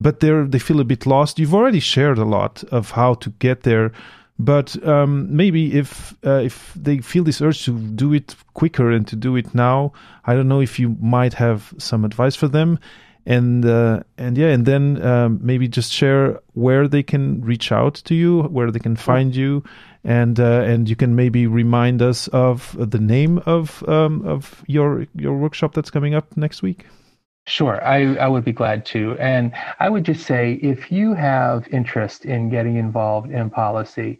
but 0.00 0.20
they 0.20 0.30
they 0.42 0.58
feel 0.58 0.80
a 0.80 0.84
bit 0.84 1.06
lost. 1.06 1.38
You've 1.38 1.54
already 1.54 1.80
shared 1.80 2.18
a 2.18 2.24
lot 2.24 2.64
of 2.70 2.90
how 2.90 3.14
to 3.14 3.30
get 3.38 3.62
there. 3.62 3.92
But 4.38 4.82
um, 4.88 5.36
maybe 5.36 5.78
if 5.78 6.14
uh, 6.24 6.40
if 6.42 6.72
they 6.74 6.98
feel 6.98 7.24
this 7.24 7.42
urge 7.42 7.64
to 7.66 7.78
do 7.78 8.14
it 8.14 8.34
quicker 8.54 8.90
and 8.90 9.06
to 9.08 9.16
do 9.16 9.36
it 9.36 9.54
now, 9.54 9.92
I 10.24 10.34
don't 10.34 10.48
know 10.48 10.62
if 10.62 10.78
you 10.78 10.96
might 11.00 11.34
have 11.34 11.74
some 11.76 12.06
advice 12.06 12.36
for 12.36 12.48
them 12.48 12.78
and 13.26 13.64
uh, 13.64 14.02
and 14.18 14.36
yeah, 14.36 14.48
and 14.48 14.66
then 14.66 15.02
um, 15.02 15.38
maybe 15.42 15.68
just 15.68 15.92
share 15.92 16.40
where 16.54 16.88
they 16.88 17.02
can 17.02 17.40
reach 17.42 17.72
out 17.72 17.94
to 17.94 18.14
you, 18.14 18.42
where 18.42 18.70
they 18.70 18.78
can 18.78 18.96
find 18.96 19.34
you, 19.34 19.62
and 20.04 20.40
uh, 20.40 20.62
and 20.62 20.88
you 20.88 20.96
can 20.96 21.14
maybe 21.14 21.46
remind 21.46 22.02
us 22.02 22.28
of 22.28 22.76
the 22.78 22.98
name 22.98 23.38
of 23.46 23.86
um, 23.88 24.26
of 24.26 24.64
your 24.66 25.06
your 25.14 25.36
workshop 25.36 25.74
that's 25.74 25.90
coming 25.90 26.14
up 26.14 26.36
next 26.36 26.62
week. 26.62 26.86
Sure, 27.46 27.82
I, 27.84 28.14
I 28.16 28.28
would 28.28 28.44
be 28.44 28.52
glad 28.52 28.86
to. 28.86 29.16
And 29.18 29.52
I 29.80 29.88
would 29.88 30.04
just 30.04 30.26
say 30.26 30.60
if 30.62 30.92
you 30.92 31.14
have 31.14 31.66
interest 31.72 32.24
in 32.24 32.48
getting 32.48 32.76
involved 32.76 33.30
in 33.30 33.50
policy, 33.50 34.18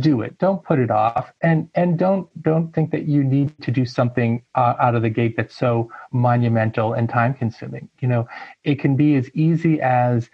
do 0.00 0.22
it. 0.22 0.38
Don't 0.38 0.62
put 0.64 0.78
it 0.78 0.90
off. 0.90 1.32
And 1.42 1.68
and 1.74 1.98
don't 1.98 2.28
don't 2.42 2.72
think 2.74 2.90
that 2.92 3.06
you 3.06 3.22
need 3.22 3.60
to 3.62 3.70
do 3.70 3.84
something 3.84 4.42
uh, 4.54 4.74
out 4.80 4.94
of 4.94 5.02
the 5.02 5.10
gate 5.10 5.36
that's 5.36 5.56
so 5.56 5.90
monumental 6.12 6.94
and 6.94 7.08
time 7.08 7.34
consuming 7.34 7.88
you 8.00 8.08
know 8.08 8.26
it 8.62 8.78
can 8.78 8.96
be 8.96 9.16
as 9.16 9.28
easy 9.34 9.80
as 9.80 10.30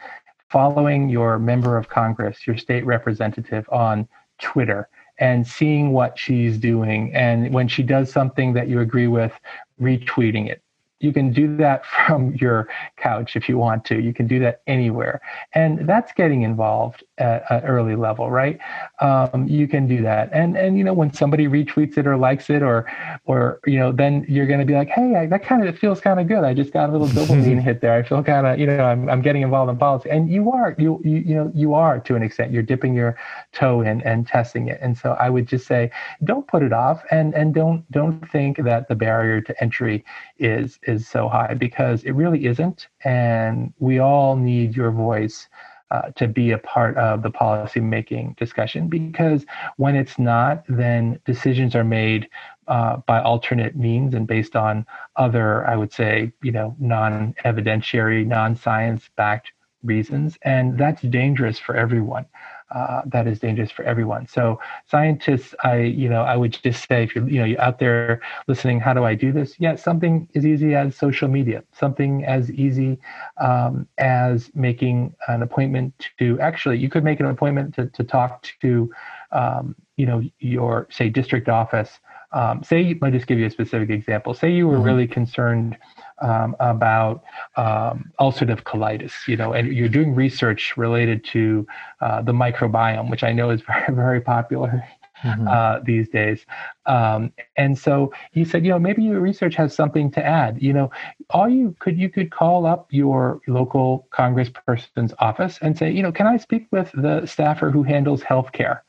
following 0.50 1.08
your 1.08 1.38
member 1.38 1.76
of 1.76 1.88
congress 1.88 2.46
your 2.46 2.56
state 2.56 2.84
representative 2.84 3.66
on 3.70 4.06
twitter 4.38 4.88
and 5.20 5.46
seeing 5.46 5.92
what 5.92 6.18
she's 6.18 6.58
doing. 6.58 7.14
And 7.14 7.52
when 7.52 7.68
she 7.68 7.82
does 7.82 8.10
something 8.10 8.54
that 8.54 8.68
you 8.68 8.80
agree 8.80 9.06
with 9.06 9.32
retweeting 9.80 10.48
it 10.48 10.62
you 11.00 11.12
can 11.12 11.32
do 11.32 11.56
that 11.56 11.84
from 12.06 12.34
your 12.34 12.68
couch 12.96 13.36
if 13.36 13.48
you 13.48 13.58
want 13.58 13.84
to. 13.86 14.00
You 14.00 14.12
can 14.12 14.26
do 14.26 14.38
that 14.40 14.62
anywhere. 14.66 15.20
And 15.54 15.88
that's 15.88 16.12
getting 16.12 16.42
involved 16.42 17.02
at 17.18 17.44
an 17.50 17.62
early 17.64 17.96
level, 17.96 18.30
right? 18.30 18.58
Um, 19.00 19.46
you 19.48 19.66
can 19.66 19.86
do 19.86 20.02
that. 20.02 20.30
And, 20.32 20.56
and, 20.56 20.78
you 20.78 20.84
know, 20.84 20.92
when 20.92 21.12
somebody 21.12 21.48
retweets 21.48 21.98
it 21.98 22.06
or 22.06 22.16
likes 22.16 22.50
it 22.50 22.62
or, 22.62 22.86
or, 23.24 23.60
you 23.66 23.78
know, 23.78 23.92
then 23.92 24.24
you're 24.28 24.46
going 24.46 24.60
to 24.60 24.66
be 24.66 24.74
like, 24.74 24.88
Hey, 24.88 25.16
I, 25.16 25.26
that 25.26 25.42
kind 25.44 25.62
of, 25.62 25.74
it 25.74 25.78
feels 25.78 26.00
kind 26.00 26.20
of 26.20 26.28
good. 26.28 26.44
I 26.44 26.54
just 26.54 26.72
got 26.72 26.88
a 26.88 26.92
little 26.92 27.08
dopamine 27.08 27.60
hit 27.60 27.80
there. 27.80 27.94
I 27.94 28.02
feel 28.02 28.22
kind 28.22 28.46
of, 28.46 28.58
you 28.58 28.66
know, 28.66 28.84
I'm, 28.84 29.08
I'm 29.08 29.22
getting 29.22 29.42
involved 29.42 29.70
in 29.70 29.76
policy 29.78 30.10
and 30.10 30.30
you 30.30 30.50
are, 30.52 30.74
you, 30.78 31.00
you, 31.04 31.18
you 31.18 31.34
know, 31.34 31.50
you 31.54 31.74
are 31.74 32.00
to 32.00 32.14
an 32.14 32.22
extent, 32.22 32.52
you're 32.52 32.62
dipping 32.62 32.94
your 32.94 33.16
toe 33.52 33.80
in 33.80 34.02
and 34.02 34.26
testing 34.26 34.68
it. 34.68 34.78
And 34.80 34.96
so 34.96 35.12
I 35.12 35.30
would 35.30 35.46
just 35.46 35.66
say, 35.66 35.90
don't 36.24 36.46
put 36.46 36.62
it 36.62 36.72
off 36.72 37.02
and, 37.10 37.34
and 37.34 37.54
don't, 37.54 37.90
don't 37.90 38.28
think 38.30 38.58
that 38.58 38.88
the 38.88 38.94
barrier 38.94 39.40
to 39.40 39.62
entry 39.62 40.04
is, 40.40 40.78
is 40.82 41.06
so 41.06 41.28
high 41.28 41.54
because 41.54 42.02
it 42.04 42.12
really 42.12 42.46
isn't. 42.46 42.88
And 43.04 43.72
we 43.78 43.98
all 43.98 44.36
need 44.36 44.74
your 44.76 44.90
voice 44.90 45.48
uh, 45.90 46.10
to 46.12 46.28
be 46.28 46.52
a 46.52 46.58
part 46.58 46.96
of 46.96 47.22
the 47.22 47.30
policy 47.30 47.80
making 47.80 48.34
discussion 48.38 48.88
because 48.88 49.44
when 49.76 49.96
it's 49.96 50.18
not, 50.18 50.64
then 50.68 51.18
decisions 51.24 51.74
are 51.74 51.84
made 51.84 52.28
uh, 52.68 52.98
by 52.98 53.20
alternate 53.20 53.76
means 53.76 54.14
and 54.14 54.26
based 54.26 54.54
on 54.54 54.86
other, 55.16 55.66
I 55.66 55.76
would 55.76 55.92
say, 55.92 56.32
you 56.42 56.52
know, 56.52 56.76
non 56.78 57.34
evidentiary, 57.44 58.24
non 58.24 58.54
science 58.54 59.10
backed 59.16 59.52
reasons. 59.82 60.38
And 60.42 60.78
that's 60.78 61.02
dangerous 61.02 61.58
for 61.58 61.74
everyone. 61.74 62.26
Uh, 62.70 63.02
that 63.06 63.26
is 63.26 63.40
dangerous 63.40 63.70
for 63.70 63.82
everyone. 63.84 64.26
So 64.28 64.60
scientists, 64.86 65.54
I 65.64 65.78
you 65.80 66.08
know 66.08 66.22
I 66.22 66.36
would 66.36 66.52
just 66.62 66.86
say 66.88 67.04
if 67.04 67.14
you're 67.14 67.28
you 67.28 67.38
know 67.40 67.44
you're 67.44 67.60
out 67.60 67.78
there 67.78 68.20
listening, 68.46 68.80
how 68.80 68.94
do 68.94 69.04
I 69.04 69.14
do 69.14 69.32
this? 69.32 69.56
Yeah, 69.58 69.76
something 69.76 70.28
as 70.34 70.46
easy 70.46 70.74
as 70.74 70.96
social 70.96 71.28
media, 71.28 71.64
something 71.72 72.24
as 72.24 72.50
easy 72.52 72.98
um, 73.40 73.88
as 73.98 74.50
making 74.54 75.14
an 75.28 75.42
appointment 75.42 76.08
to 76.18 76.38
actually 76.40 76.78
you 76.78 76.88
could 76.88 77.04
make 77.04 77.20
an 77.20 77.26
appointment 77.26 77.74
to 77.74 77.86
to 77.86 78.04
talk 78.04 78.46
to 78.60 78.90
um, 79.32 79.74
you 79.96 80.06
know 80.06 80.22
your 80.38 80.86
say 80.90 81.08
district 81.08 81.48
office. 81.48 81.98
Um, 82.32 82.62
say, 82.62 82.96
I'll 83.02 83.10
just 83.10 83.26
give 83.26 83.40
you 83.40 83.46
a 83.46 83.50
specific 83.50 83.90
example. 83.90 84.34
Say 84.34 84.52
you 84.52 84.68
were 84.68 84.76
mm-hmm. 84.76 84.84
really 84.84 85.08
concerned 85.08 85.76
um, 86.20 86.56
about 86.60 87.22
um, 87.56 88.12
ulcerative 88.20 88.62
colitis, 88.62 89.12
you 89.26 89.36
know, 89.36 89.52
and 89.52 89.72
you're 89.72 89.88
doing 89.88 90.14
research 90.14 90.76
related 90.76 91.24
to 91.24 91.66
uh, 92.00 92.22
the 92.22 92.32
microbiome, 92.32 93.10
which 93.10 93.24
I 93.24 93.32
know 93.32 93.50
is 93.50 93.62
very, 93.66 93.94
very 93.94 94.20
popular 94.20 94.84
mm-hmm. 95.22 95.48
uh, 95.48 95.80
these 95.84 96.08
days. 96.08 96.44
Um, 96.86 97.32
and 97.56 97.78
so 97.78 98.12
he 98.32 98.44
said, 98.44 98.64
you 98.64 98.70
know, 98.70 98.78
maybe 98.78 99.02
your 99.02 99.20
research 99.20 99.54
has 99.56 99.74
something 99.74 100.10
to 100.12 100.24
add. 100.24 100.60
You 100.62 100.72
know, 100.72 100.90
all 101.30 101.48
you 101.48 101.74
could 101.78 101.98
you 101.98 102.08
could 102.08 102.30
call 102.30 102.66
up 102.66 102.88
your 102.90 103.40
local 103.46 104.08
congressperson's 104.12 105.14
office 105.18 105.58
and 105.62 105.76
say, 105.76 105.90
you 105.90 106.02
know, 106.02 106.12
can 106.12 106.26
I 106.26 106.36
speak 106.36 106.66
with 106.70 106.90
the 106.94 107.26
staffer 107.26 107.70
who 107.70 107.82
handles 107.82 108.22
healthcare? 108.22 108.80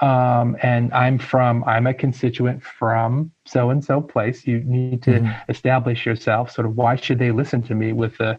Um, 0.00 0.56
and 0.62 0.92
I'm 0.92 1.18
from, 1.18 1.64
I'm 1.64 1.86
a 1.86 1.94
constituent 1.94 2.62
from 2.62 3.30
so 3.44 3.70
and 3.70 3.84
so 3.84 4.00
place. 4.00 4.46
You 4.46 4.62
need 4.64 5.02
to 5.04 5.20
mm-hmm. 5.20 5.50
establish 5.50 6.04
yourself. 6.04 6.50
Sort 6.50 6.66
of, 6.66 6.76
why 6.76 6.96
should 6.96 7.18
they 7.18 7.30
listen 7.30 7.62
to 7.64 7.74
me 7.74 7.92
with 7.92 8.18
the 8.18 8.38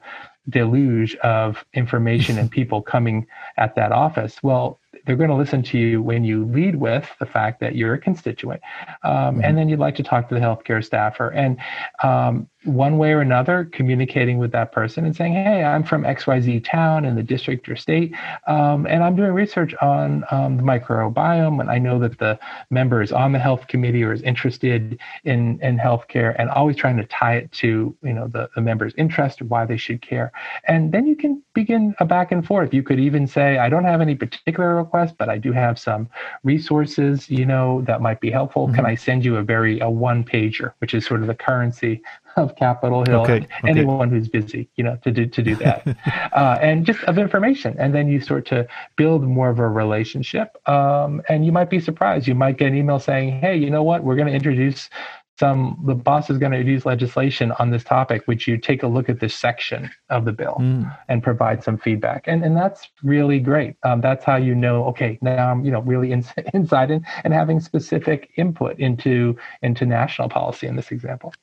deluge 0.50 1.16
of 1.18 1.64
information 1.74 2.38
and 2.38 2.52
people 2.60 2.82
coming 2.82 3.26
at 3.58 3.76
that 3.76 3.92
office? 3.92 4.44
Well, 4.44 4.80
they're 5.06 5.16
going 5.16 5.30
to 5.30 5.36
listen 5.36 5.62
to 5.64 5.78
you 5.78 6.02
when 6.02 6.24
you 6.24 6.46
lead 6.46 6.76
with 6.76 7.08
the 7.20 7.26
fact 7.26 7.60
that 7.60 7.76
you're 7.76 7.94
a 7.94 8.00
constituent, 8.00 8.62
um, 9.04 9.14
mm-hmm. 9.14 9.44
and 9.44 9.58
then 9.58 9.70
you'd 9.70 9.80
like 9.80 9.96
to 9.96 10.04
talk 10.04 10.28
to 10.30 10.36
the 10.36 10.42
healthcare 10.42 10.84
staffer. 10.84 11.30
And 11.30 11.58
um, 12.04 12.50
one 12.66 12.98
way 12.98 13.14
or 13.14 13.22
another 13.22 13.70
communicating 13.72 14.38
with 14.38 14.52
that 14.52 14.72
person 14.72 15.06
and 15.06 15.16
saying, 15.16 15.34
Hey, 15.34 15.64
I'm 15.64 15.84
from 15.84 16.04
XYZ 16.04 16.64
town 16.66 17.06
in 17.06 17.16
the 17.16 17.24
district 17.24 17.70
or 17.70 17.76
state, 17.76 18.14
um, 18.48 18.86
and 18.88 19.04
I'm 19.04 19.16
doing 19.16 19.32
research 19.32 19.74
on 19.82 20.24
um, 20.32 20.58
the 20.58 20.64
microbiome. 20.64 21.60
And 21.62 21.70
I 21.70 21.78
know 21.78 22.00
that 22.00 22.18
the 22.20 22.40
member 22.70 23.02
is 23.02 23.12
on 23.12 23.32
the 23.32 23.40
health 23.40 23.68
committee 23.68 24.04
or 24.04 24.14
is 24.14 24.22
interested 24.22 25.00
in, 25.24 25.60
in 25.62 25.78
healthcare 25.78 26.36
and 26.38 26.50
always 26.50 26.76
trying 26.76 26.98
to 26.98 27.06
tie 27.06 27.36
it 27.36 27.52
to, 27.54 27.96
you 28.02 28.14
know, 28.14 28.28
the, 28.28 28.50
the 28.56 28.62
member's 28.62 28.94
interest 28.98 29.42
or 29.42 29.46
why 29.46 29.66
they 29.66 29.78
should 29.78 30.02
care. 30.02 30.32
And 30.68 30.92
then 30.92 31.06
you 31.06 31.16
can 31.16 31.42
begin 31.54 31.96
a 32.00 32.06
back 32.06 32.32
and 32.32 32.46
forth. 32.46 32.74
You 32.74 32.84
could 32.84 33.00
even 33.00 33.28
say, 33.28 33.58
I 33.58 33.70
don't 33.70 33.86
have 33.86 34.02
any 34.02 34.16
particular 34.16 34.76
request, 34.76 35.16
but 35.18 35.30
I 35.30 35.38
do 35.38 35.52
have 35.52 35.78
some 35.80 36.10
resources, 36.44 37.30
you 37.30 37.46
know, 37.46 37.82
that 37.82 38.02
might 38.02 38.20
be 38.20 38.32
helpful. 38.32 38.68
Mm-hmm. 38.68 38.76
Can 38.76 38.86
I 38.86 38.96
send 38.96 39.24
you 39.24 39.38
a 39.38 39.44
very, 39.44 39.80
a 39.80 39.90
one 39.90 40.24
pager, 40.24 40.74
which 40.80 40.94
is 40.94 41.06
sort 41.06 41.22
of 41.22 41.28
the 41.28 41.36
currency 41.36 42.02
of 42.36 42.56
Capitol 42.56 43.04
Hill. 43.06 43.22
Okay, 43.22 43.34
okay. 43.34 43.48
Anyone 43.66 44.10
who's 44.10 44.28
busy, 44.28 44.70
you 44.76 44.84
know, 44.84 44.98
to 45.04 45.12
do 45.12 45.26
to 45.26 45.42
do 45.42 45.56
that, 45.58 45.88
uh, 46.34 46.58
and 46.62 46.86
just 46.86 47.04
of 47.04 47.18
information, 47.18 47.76
and 47.80 47.94
then 47.94 48.08
you 48.08 48.20
start 48.20 48.46
to 48.48 48.68
build 48.96 49.24
more 49.24 49.50
of 49.50 49.60
a 49.60 49.68
relationship. 49.68 50.58
Um, 50.68 51.22
and 51.30 51.46
you 51.46 51.52
might 51.52 51.70
be 51.70 51.80
surprised. 51.80 52.28
You 52.28 52.36
might 52.36 52.58
get 52.58 52.68
an 52.68 52.76
email 52.76 53.00
saying, 53.00 53.40
"Hey, 53.40 53.58
you 53.58 53.70
know 53.70 53.84
what? 53.84 54.04
We're 54.04 54.16
going 54.16 54.28
to 54.28 54.34
introduce." 54.34 54.90
Some 55.38 55.84
the 55.86 55.96
boss 55.96 56.30
is 56.30 56.38
going 56.38 56.54
to 56.54 56.58
introduce 56.58 56.86
legislation 56.86 57.52
on 57.60 57.70
this 57.70 57.84
topic. 57.84 58.26
Would 58.26 58.48
you 58.48 58.58
take 58.58 58.84
a 58.84 58.88
look 58.88 59.10
at 59.10 59.20
this 59.20 59.36
section 59.36 59.92
of 60.10 60.24
the 60.24 60.32
bill 60.32 60.56
mm. 60.62 60.98
and 61.10 61.22
provide 61.22 61.62
some 61.62 61.78
feedback? 61.78 62.24
And 62.26 62.42
and 62.42 62.56
that's 62.56 62.88
really 63.04 63.42
great. 63.42 63.76
Um, 63.84 64.00
that's 64.00 64.24
how 64.24 64.38
you 64.38 64.56
know. 64.56 64.86
Okay, 64.86 65.20
now 65.22 65.52
I'm 65.52 65.66
you 65.66 65.72
know 65.72 65.82
really 65.82 66.14
in, 66.14 66.24
inside 66.54 66.90
and, 66.90 67.06
and 67.26 67.34
having 67.34 67.60
specific 67.60 68.30
input 68.38 68.80
into 68.80 69.36
into 69.62 69.86
national 69.86 70.30
policy 70.30 70.68
in 70.68 70.78
this 70.78 70.92
example. 70.92 71.34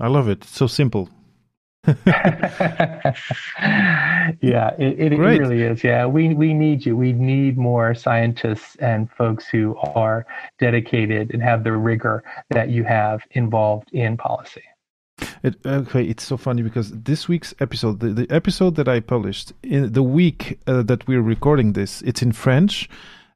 I 0.00 0.08
love 0.08 0.28
it. 0.28 0.42
It's 0.42 0.56
so 0.56 0.66
simple. 0.66 1.08
yeah, 1.86 3.14
it, 4.78 5.00
it, 5.00 5.12
it, 5.12 5.18
really 5.18 5.62
is. 5.62 5.82
Yeah, 5.82 6.06
we 6.06 6.34
we 6.34 6.52
need 6.52 6.84
you. 6.84 6.96
We 6.96 7.12
need 7.12 7.56
more 7.56 7.94
scientists 7.94 8.76
and 8.76 9.10
folks 9.12 9.46
who 9.46 9.76
are 9.76 10.26
dedicated 10.58 11.32
and 11.32 11.42
have 11.42 11.64
the 11.64 11.72
rigor 11.72 12.22
that 12.50 12.68
you 12.68 12.84
have 12.84 13.22
involved 13.30 13.88
in 13.92 14.16
policy. 14.16 14.64
It, 15.42 15.56
okay, 15.64 16.04
it's 16.04 16.24
so 16.24 16.36
funny 16.36 16.62
because 16.62 16.90
this 16.92 17.28
week's 17.28 17.54
episode, 17.60 18.00
the, 18.00 18.08
the 18.08 18.30
episode 18.30 18.74
that 18.74 18.88
I 18.88 19.00
published 19.00 19.52
in 19.62 19.92
the 19.92 20.02
week 20.02 20.58
uh, 20.66 20.82
that 20.82 21.06
we're 21.06 21.22
recording 21.22 21.72
this, 21.72 22.02
it's 22.02 22.22
in 22.22 22.32
French 22.32 22.88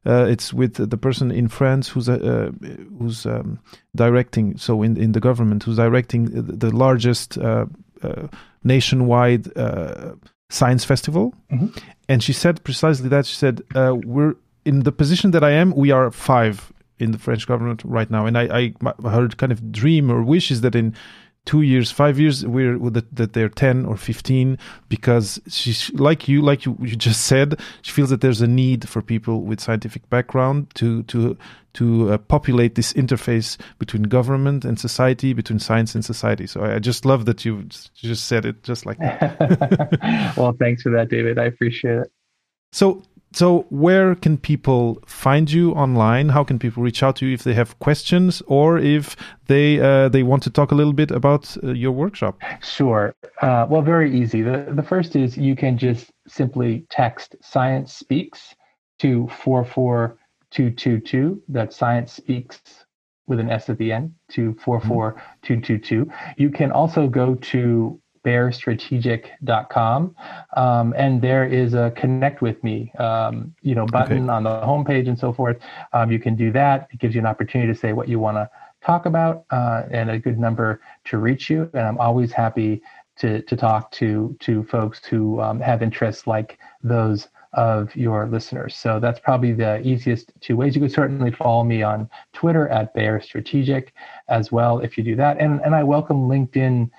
uh, 0.05 0.25
it's 0.29 0.53
with 0.53 0.89
the 0.89 0.97
person 0.97 1.31
in 1.31 1.47
France 1.47 1.87
who's 1.87 2.09
uh, 2.09 2.51
who's 2.99 3.25
um, 3.25 3.59
directing. 3.95 4.57
So 4.57 4.81
in 4.83 4.97
in 4.97 5.13
the 5.13 5.19
government, 5.19 5.63
who's 5.63 5.77
directing 5.77 6.25
the 6.25 6.75
largest 6.75 7.37
uh, 7.37 7.65
uh 8.01 8.27
nationwide 8.63 9.55
uh, 9.57 10.13
science 10.49 10.85
festival. 10.85 11.33
Mm-hmm. 11.51 11.67
And 12.09 12.21
she 12.21 12.33
said 12.33 12.63
precisely 12.63 13.09
that. 13.09 13.25
She 13.25 13.35
said, 13.35 13.61
uh, 13.75 13.95
"We're 14.05 14.35
in 14.65 14.81
the 14.81 14.91
position 14.91 15.31
that 15.31 15.43
I 15.43 15.51
am. 15.51 15.71
We 15.71 15.91
are 15.91 16.11
five 16.11 16.73
in 16.99 17.11
the 17.11 17.17
French 17.17 17.47
government 17.47 17.81
right 17.85 18.09
now." 18.11 18.25
And 18.25 18.37
I, 18.37 18.43
I 18.43 19.09
her 19.09 19.29
kind 19.29 19.51
of 19.53 19.71
dream 19.71 20.11
or 20.11 20.21
wish 20.21 20.51
is 20.51 20.61
that 20.61 20.75
in 20.75 20.95
two 21.45 21.61
years, 21.61 21.91
five 21.91 22.19
years, 22.19 22.45
we're 22.45 22.77
that, 22.89 23.15
that 23.15 23.33
they're 23.33 23.49
ten 23.49 23.85
or 23.85 23.97
fifteen 23.97 24.57
because 24.89 25.41
she's 25.47 25.91
like 25.93 26.27
you, 26.27 26.41
like 26.41 26.65
you, 26.65 26.77
you 26.81 26.95
just 26.95 27.25
said. 27.25 27.59
She 27.81 27.91
feels 27.91 28.09
that 28.09 28.21
there's 28.21 28.41
a 28.41 28.47
need 28.47 28.87
for 28.87 29.01
people 29.01 29.41
with 29.41 29.59
scientific 29.59 30.09
background 30.09 30.73
to 30.75 31.03
to 31.03 31.37
to 31.73 32.13
uh, 32.13 32.17
populate 32.17 32.75
this 32.75 32.93
interface 32.93 33.57
between 33.79 34.03
government 34.03 34.63
and 34.63 34.79
society, 34.79 35.33
between 35.33 35.59
science 35.59 35.95
and 35.95 36.05
society. 36.05 36.47
So 36.47 36.61
I, 36.61 36.75
I 36.75 36.79
just 36.79 37.03
love 37.05 37.25
that 37.25 37.43
you 37.43 37.63
just 37.63 38.25
said 38.25 38.45
it 38.45 38.63
just 38.63 38.85
like 38.85 38.99
that. 38.99 40.33
well, 40.37 40.55
thanks 40.59 40.83
for 40.83 40.91
that, 40.91 41.09
David. 41.09 41.39
I 41.39 41.45
appreciate 41.45 41.99
it. 41.99 42.11
So 42.71 43.03
so 43.33 43.65
where 43.69 44.15
can 44.15 44.37
people 44.37 44.99
find 45.05 45.51
you 45.51 45.71
online? 45.71 46.29
How 46.29 46.43
can 46.43 46.59
people 46.59 46.83
reach 46.83 47.03
out 47.03 47.15
to 47.17 47.25
you 47.25 47.33
if 47.33 47.43
they 47.43 47.53
have 47.53 47.77
questions 47.79 48.41
or 48.47 48.77
if 48.77 49.15
they 49.47 49.79
uh, 49.79 50.09
they 50.09 50.23
want 50.23 50.43
to 50.43 50.49
talk 50.49 50.71
a 50.71 50.75
little 50.75 50.93
bit 50.93 51.11
about 51.11 51.55
uh, 51.63 51.71
your 51.71 51.91
workshop? 51.91 52.39
Sure. 52.61 53.15
Uh, 53.41 53.65
well 53.69 53.81
very 53.81 54.15
easy. 54.17 54.41
The, 54.41 54.71
the 54.75 54.83
first 54.83 55.15
is 55.15 55.37
you 55.37 55.55
can 55.55 55.77
just 55.77 56.11
simply 56.27 56.85
text 56.89 57.35
science 57.41 57.93
speaks 57.93 58.55
to 58.99 59.27
44222 59.43 61.41
that's 61.49 61.75
science 61.75 62.13
speaks 62.13 62.61
with 63.27 63.39
an 63.39 63.49
s 63.49 63.69
at 63.69 63.77
the 63.77 63.91
end 63.91 64.13
to 64.29 64.53
44222 64.63 66.09
you 66.37 66.49
can 66.49 66.71
also 66.71 67.07
go 67.07 67.35
to 67.35 67.99
bayerstrategic.com. 68.23 70.15
Um, 70.55 70.93
and 70.97 71.21
there 71.21 71.45
is 71.45 71.73
a 71.73 71.91
connect 71.95 72.41
with 72.41 72.63
me, 72.63 72.91
um, 72.99 73.53
you 73.61 73.75
know, 73.75 73.85
button 73.85 74.23
okay. 74.23 74.31
on 74.31 74.43
the 74.43 74.61
homepage 74.61 75.07
and 75.07 75.17
so 75.17 75.33
forth. 75.33 75.57
Um, 75.93 76.11
you 76.11 76.19
can 76.19 76.35
do 76.35 76.51
that. 76.51 76.87
It 76.91 76.99
gives 76.99 77.15
you 77.15 77.21
an 77.21 77.27
opportunity 77.27 77.71
to 77.71 77.77
say 77.77 77.93
what 77.93 78.07
you 78.07 78.19
want 78.19 78.37
to 78.37 78.49
talk 78.85 79.05
about 79.05 79.45
uh, 79.51 79.83
and 79.91 80.09
a 80.09 80.19
good 80.19 80.37
number 80.37 80.81
to 81.05 81.17
reach 81.17 81.49
you. 81.49 81.69
And 81.73 81.83
I'm 81.83 81.97
always 81.97 82.31
happy 82.31 82.81
to, 83.17 83.41
to 83.43 83.55
talk 83.55 83.91
to, 83.93 84.35
to 84.41 84.63
folks 84.63 85.05
who 85.05 85.39
um, 85.39 85.59
have 85.59 85.81
interests 85.81 86.27
like 86.27 86.57
those 86.83 87.27
of 87.53 87.95
your 87.95 88.27
listeners. 88.27 88.75
So 88.75 88.99
that's 88.99 89.19
probably 89.19 89.53
the 89.53 89.79
easiest 89.81 90.31
two 90.41 90.57
ways. 90.57 90.75
You 90.75 90.81
could 90.81 90.91
certainly 90.91 91.31
follow 91.31 91.63
me 91.63 91.83
on 91.83 92.09
Twitter 92.33 92.67
at 92.69 92.93
Bayer 92.93 93.21
Strategic 93.21 93.93
as 94.27 94.51
well 94.51 94.79
if 94.79 94.97
you 94.97 95.03
do 95.03 95.15
that. 95.17 95.39
And, 95.39 95.61
and 95.61 95.75
I 95.75 95.83
welcome 95.83 96.27
LinkedIn 96.27 96.89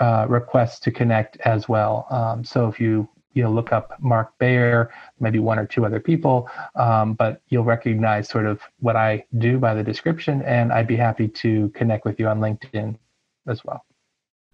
uh, 0.00 0.26
requests 0.28 0.80
to 0.80 0.90
connect 0.90 1.36
as 1.44 1.68
well. 1.68 2.06
Um, 2.10 2.44
so 2.44 2.68
if 2.68 2.80
you 2.80 3.08
you 3.34 3.42
know 3.42 3.50
look 3.50 3.72
up 3.72 3.96
Mark 4.00 4.36
Bayer, 4.38 4.90
maybe 5.20 5.38
one 5.38 5.58
or 5.58 5.66
two 5.66 5.84
other 5.84 6.00
people, 6.00 6.48
um, 6.74 7.14
but 7.14 7.40
you'll 7.48 7.64
recognize 7.64 8.28
sort 8.28 8.46
of 8.46 8.60
what 8.80 8.96
I 8.96 9.24
do 9.38 9.58
by 9.58 9.74
the 9.74 9.84
description, 9.84 10.42
and 10.42 10.72
I'd 10.72 10.88
be 10.88 10.96
happy 10.96 11.28
to 11.28 11.68
connect 11.70 12.04
with 12.04 12.18
you 12.18 12.26
on 12.28 12.40
LinkedIn 12.40 12.96
as 13.46 13.64
well. 13.64 13.84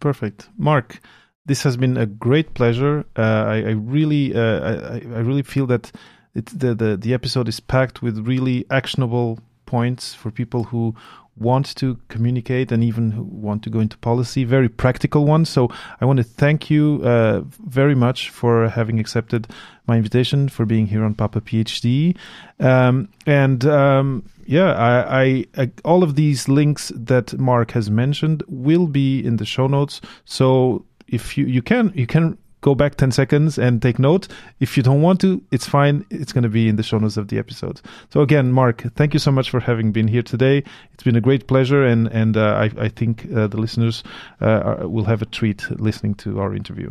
Perfect, 0.00 0.50
Mark. 0.58 1.00
This 1.46 1.62
has 1.62 1.76
been 1.76 1.96
a 1.96 2.06
great 2.06 2.54
pleasure. 2.54 3.04
Uh, 3.16 3.44
I, 3.46 3.56
I, 3.56 3.70
really, 3.70 4.34
uh, 4.34 4.40
I, 4.40 4.94
I, 4.96 5.20
really 5.20 5.42
feel 5.42 5.66
that 5.66 5.92
it, 6.34 6.46
the, 6.46 6.74
the 6.74 6.96
the 6.96 7.14
episode 7.14 7.48
is 7.48 7.60
packed 7.60 8.02
with 8.02 8.26
really 8.26 8.66
actionable 8.68 9.38
points 9.64 10.12
for 10.12 10.30
people 10.30 10.64
who 10.64 10.94
want 11.38 11.74
to 11.76 11.98
communicate 12.08 12.72
and 12.72 12.82
even 12.82 13.40
want 13.42 13.62
to 13.62 13.70
go 13.70 13.80
into 13.80 13.96
policy, 13.98 14.44
very 14.44 14.68
practical 14.68 15.24
one. 15.24 15.44
So 15.44 15.70
I 16.00 16.04
want 16.04 16.16
to 16.18 16.24
thank 16.24 16.70
you 16.70 17.00
uh, 17.04 17.42
very 17.66 17.94
much 17.94 18.30
for 18.30 18.68
having 18.68 18.98
accepted 18.98 19.46
my 19.86 19.96
invitation, 19.96 20.48
for 20.48 20.64
being 20.64 20.86
here 20.86 21.04
on 21.04 21.14
Papa 21.14 21.40
PhD. 21.40 22.16
Um, 22.58 23.08
and 23.26 23.64
um, 23.66 24.24
yeah, 24.46 24.72
I, 24.72 25.22
I, 25.22 25.44
I, 25.58 25.70
all 25.84 26.02
of 26.02 26.14
these 26.14 26.48
links 26.48 26.90
that 26.94 27.38
Mark 27.38 27.72
has 27.72 27.90
mentioned 27.90 28.42
will 28.48 28.86
be 28.86 29.20
in 29.24 29.36
the 29.36 29.44
show 29.44 29.66
notes. 29.66 30.00
So 30.24 30.84
if 31.08 31.36
you, 31.36 31.46
you 31.46 31.62
can, 31.62 31.92
you 31.94 32.06
can 32.06 32.38
go 32.66 32.74
back 32.74 32.96
10 32.96 33.12
seconds 33.12 33.58
and 33.58 33.80
take 33.80 33.98
note. 34.00 34.26
If 34.58 34.76
you 34.76 34.82
don't 34.82 35.00
want 35.00 35.20
to, 35.20 35.40
it's 35.52 35.68
fine. 35.68 36.04
It's 36.10 36.32
going 36.32 36.42
to 36.42 36.54
be 36.60 36.68
in 36.68 36.74
the 36.74 36.82
show 36.82 36.98
notes 36.98 37.16
of 37.16 37.28
the 37.28 37.38
episode. 37.38 37.80
So 38.12 38.22
again, 38.22 38.50
Mark, 38.50 38.82
thank 38.96 39.14
you 39.14 39.20
so 39.20 39.30
much 39.30 39.50
for 39.50 39.60
having 39.60 39.92
been 39.92 40.08
here 40.08 40.22
today. 40.22 40.64
It's 40.92 41.04
been 41.04 41.14
a 41.14 41.20
great 41.20 41.46
pleasure, 41.46 41.84
and 41.84 42.08
and 42.08 42.36
uh, 42.36 42.64
I, 42.64 42.86
I 42.86 42.88
think 42.88 43.14
uh, 43.32 43.46
the 43.46 43.58
listeners 43.64 44.02
uh, 44.40 44.78
will 44.94 45.04
have 45.04 45.22
a 45.22 45.26
treat 45.26 45.60
listening 45.88 46.14
to 46.24 46.40
our 46.40 46.54
interview. 46.56 46.90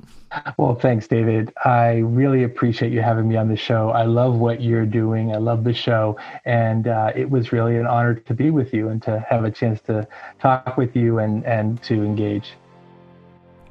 Well, 0.57 0.75
thanks, 0.75 1.07
David. 1.07 1.53
I 1.65 1.87
really 2.21 2.43
appreciate 2.43 2.91
you 2.93 3.01
having 3.01 3.27
me 3.27 3.35
on 3.35 3.49
the 3.49 3.57
show. 3.57 3.89
I 3.89 4.03
love 4.03 4.35
what 4.35 4.61
you're 4.61 4.85
doing. 4.85 5.33
I 5.33 5.39
love 5.39 5.63
the 5.63 5.73
show. 5.73 6.17
And 6.45 6.87
uh, 6.87 7.11
it 7.15 7.29
was 7.29 7.51
really 7.51 7.77
an 7.77 7.87
honor 7.87 8.15
to 8.15 8.33
be 8.33 8.49
with 8.49 8.73
you 8.73 8.89
and 8.89 9.01
to 9.03 9.25
have 9.29 9.43
a 9.45 9.51
chance 9.51 9.79
to 9.89 10.07
talk 10.39 10.77
with 10.77 10.95
you 10.95 11.19
and, 11.19 11.45
and 11.45 11.81
to 11.83 11.93
engage. 11.93 12.47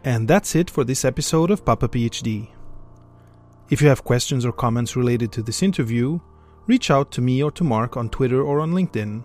And 0.04 0.28
that's 0.28 0.54
it 0.54 0.68
for 0.68 0.84
this 0.84 1.02
episode 1.02 1.50
of 1.50 1.64
Papa 1.64 1.88
PhD. 1.88 2.48
If 3.70 3.80
you 3.80 3.88
have 3.88 4.04
questions 4.04 4.44
or 4.44 4.52
comments 4.52 4.96
related 4.96 5.32
to 5.32 5.42
this 5.42 5.62
interview, 5.62 6.20
reach 6.66 6.90
out 6.90 7.10
to 7.12 7.22
me 7.22 7.42
or 7.42 7.50
to 7.52 7.64
Mark 7.64 7.96
on 7.96 8.10
Twitter 8.10 8.42
or 8.42 8.60
on 8.60 8.72
LinkedIn. 8.72 9.24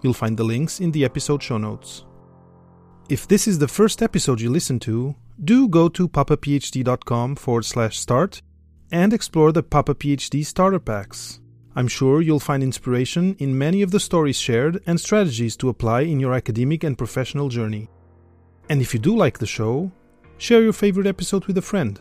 You'll 0.00 0.14
find 0.14 0.36
the 0.36 0.44
links 0.44 0.78
in 0.78 0.92
the 0.92 1.04
episode 1.04 1.42
show 1.42 1.58
notes. 1.58 2.04
If 3.08 3.26
this 3.26 3.48
is 3.48 3.58
the 3.58 3.66
first 3.66 4.00
episode 4.00 4.40
you 4.40 4.48
listen 4.48 4.78
to, 4.80 5.16
do 5.42 5.66
go 5.66 5.88
to 5.88 6.08
papaphd.com 6.08 7.34
forward 7.34 7.64
slash 7.64 7.98
start 7.98 8.42
and 8.92 9.12
explore 9.12 9.50
the 9.50 9.64
Papa 9.64 9.96
PhD 9.96 10.46
starter 10.46 10.78
packs. 10.78 11.40
I'm 11.74 11.88
sure 11.88 12.20
you'll 12.20 12.38
find 12.38 12.62
inspiration 12.62 13.34
in 13.40 13.58
many 13.58 13.82
of 13.82 13.90
the 13.90 13.98
stories 13.98 14.38
shared 14.38 14.80
and 14.86 15.00
strategies 15.00 15.56
to 15.56 15.68
apply 15.68 16.02
in 16.02 16.20
your 16.20 16.34
academic 16.34 16.84
and 16.84 16.96
professional 16.96 17.48
journey. 17.48 17.88
And 18.68 18.80
if 18.80 18.94
you 18.94 19.00
do 19.00 19.16
like 19.16 19.38
the 19.38 19.46
show, 19.46 19.90
share 20.42 20.60
your 20.60 20.72
favorite 20.72 21.06
episode 21.06 21.44
with 21.44 21.56
a 21.56 21.62
friend. 21.62 22.00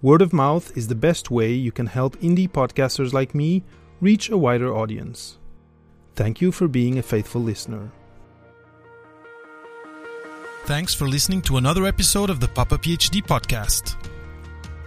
Word 0.00 0.22
of 0.22 0.32
mouth 0.32 0.70
is 0.76 0.86
the 0.86 0.94
best 0.94 1.32
way 1.32 1.52
you 1.52 1.72
can 1.72 1.86
help 1.86 2.16
indie 2.18 2.48
podcasters 2.48 3.12
like 3.12 3.34
me 3.34 3.64
reach 4.00 4.30
a 4.30 4.38
wider 4.38 4.72
audience. 4.72 5.36
Thank 6.14 6.40
you 6.40 6.52
for 6.52 6.68
being 6.68 6.96
a 6.96 7.02
faithful 7.02 7.42
listener. 7.42 7.90
Thanks 10.66 10.94
for 10.94 11.08
listening 11.08 11.42
to 11.42 11.56
another 11.56 11.86
episode 11.86 12.30
of 12.30 12.38
the 12.38 12.46
Papa 12.46 12.78
PhD 12.78 13.20
podcast. 13.20 13.96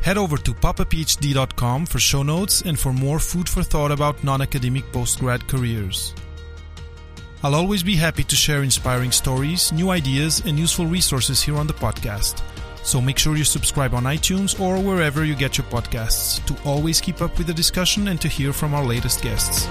Head 0.01 0.17
over 0.17 0.37
to 0.37 0.53
papaphd.com 0.53 1.85
for 1.85 1.99
show 1.99 2.23
notes 2.23 2.61
and 2.61 2.79
for 2.79 2.93
more 2.93 3.19
food 3.19 3.49
for 3.49 3.61
thought 3.61 3.91
about 3.91 4.23
non 4.23 4.41
academic 4.41 4.85
postgrad 4.93 5.45
careers. 5.49 6.15
I'll 7.43 7.55
always 7.55 7.83
be 7.83 7.97
happy 7.97 8.23
to 8.23 8.37
share 8.37 8.63
inspiring 8.63 9.11
stories, 9.11 9.73
new 9.73 9.89
ideas, 9.89 10.41
and 10.45 10.57
useful 10.57 10.85
resources 10.85 11.41
here 11.41 11.57
on 11.57 11.67
the 11.67 11.73
podcast. 11.73 12.41
So 12.83 13.01
make 13.01 13.17
sure 13.17 13.35
you 13.35 13.43
subscribe 13.43 13.93
on 13.93 14.03
iTunes 14.03 14.59
or 14.59 14.77
wherever 14.77 15.23
you 15.23 15.35
get 15.35 15.57
your 15.57 15.65
podcasts 15.67 16.45
to 16.45 16.69
always 16.69 17.01
keep 17.01 17.21
up 17.21 17.37
with 17.37 17.47
the 17.47 17.53
discussion 17.53 18.09
and 18.09 18.19
to 18.21 18.27
hear 18.27 18.53
from 18.53 18.73
our 18.73 18.83
latest 18.85 19.21
guests. 19.21 19.67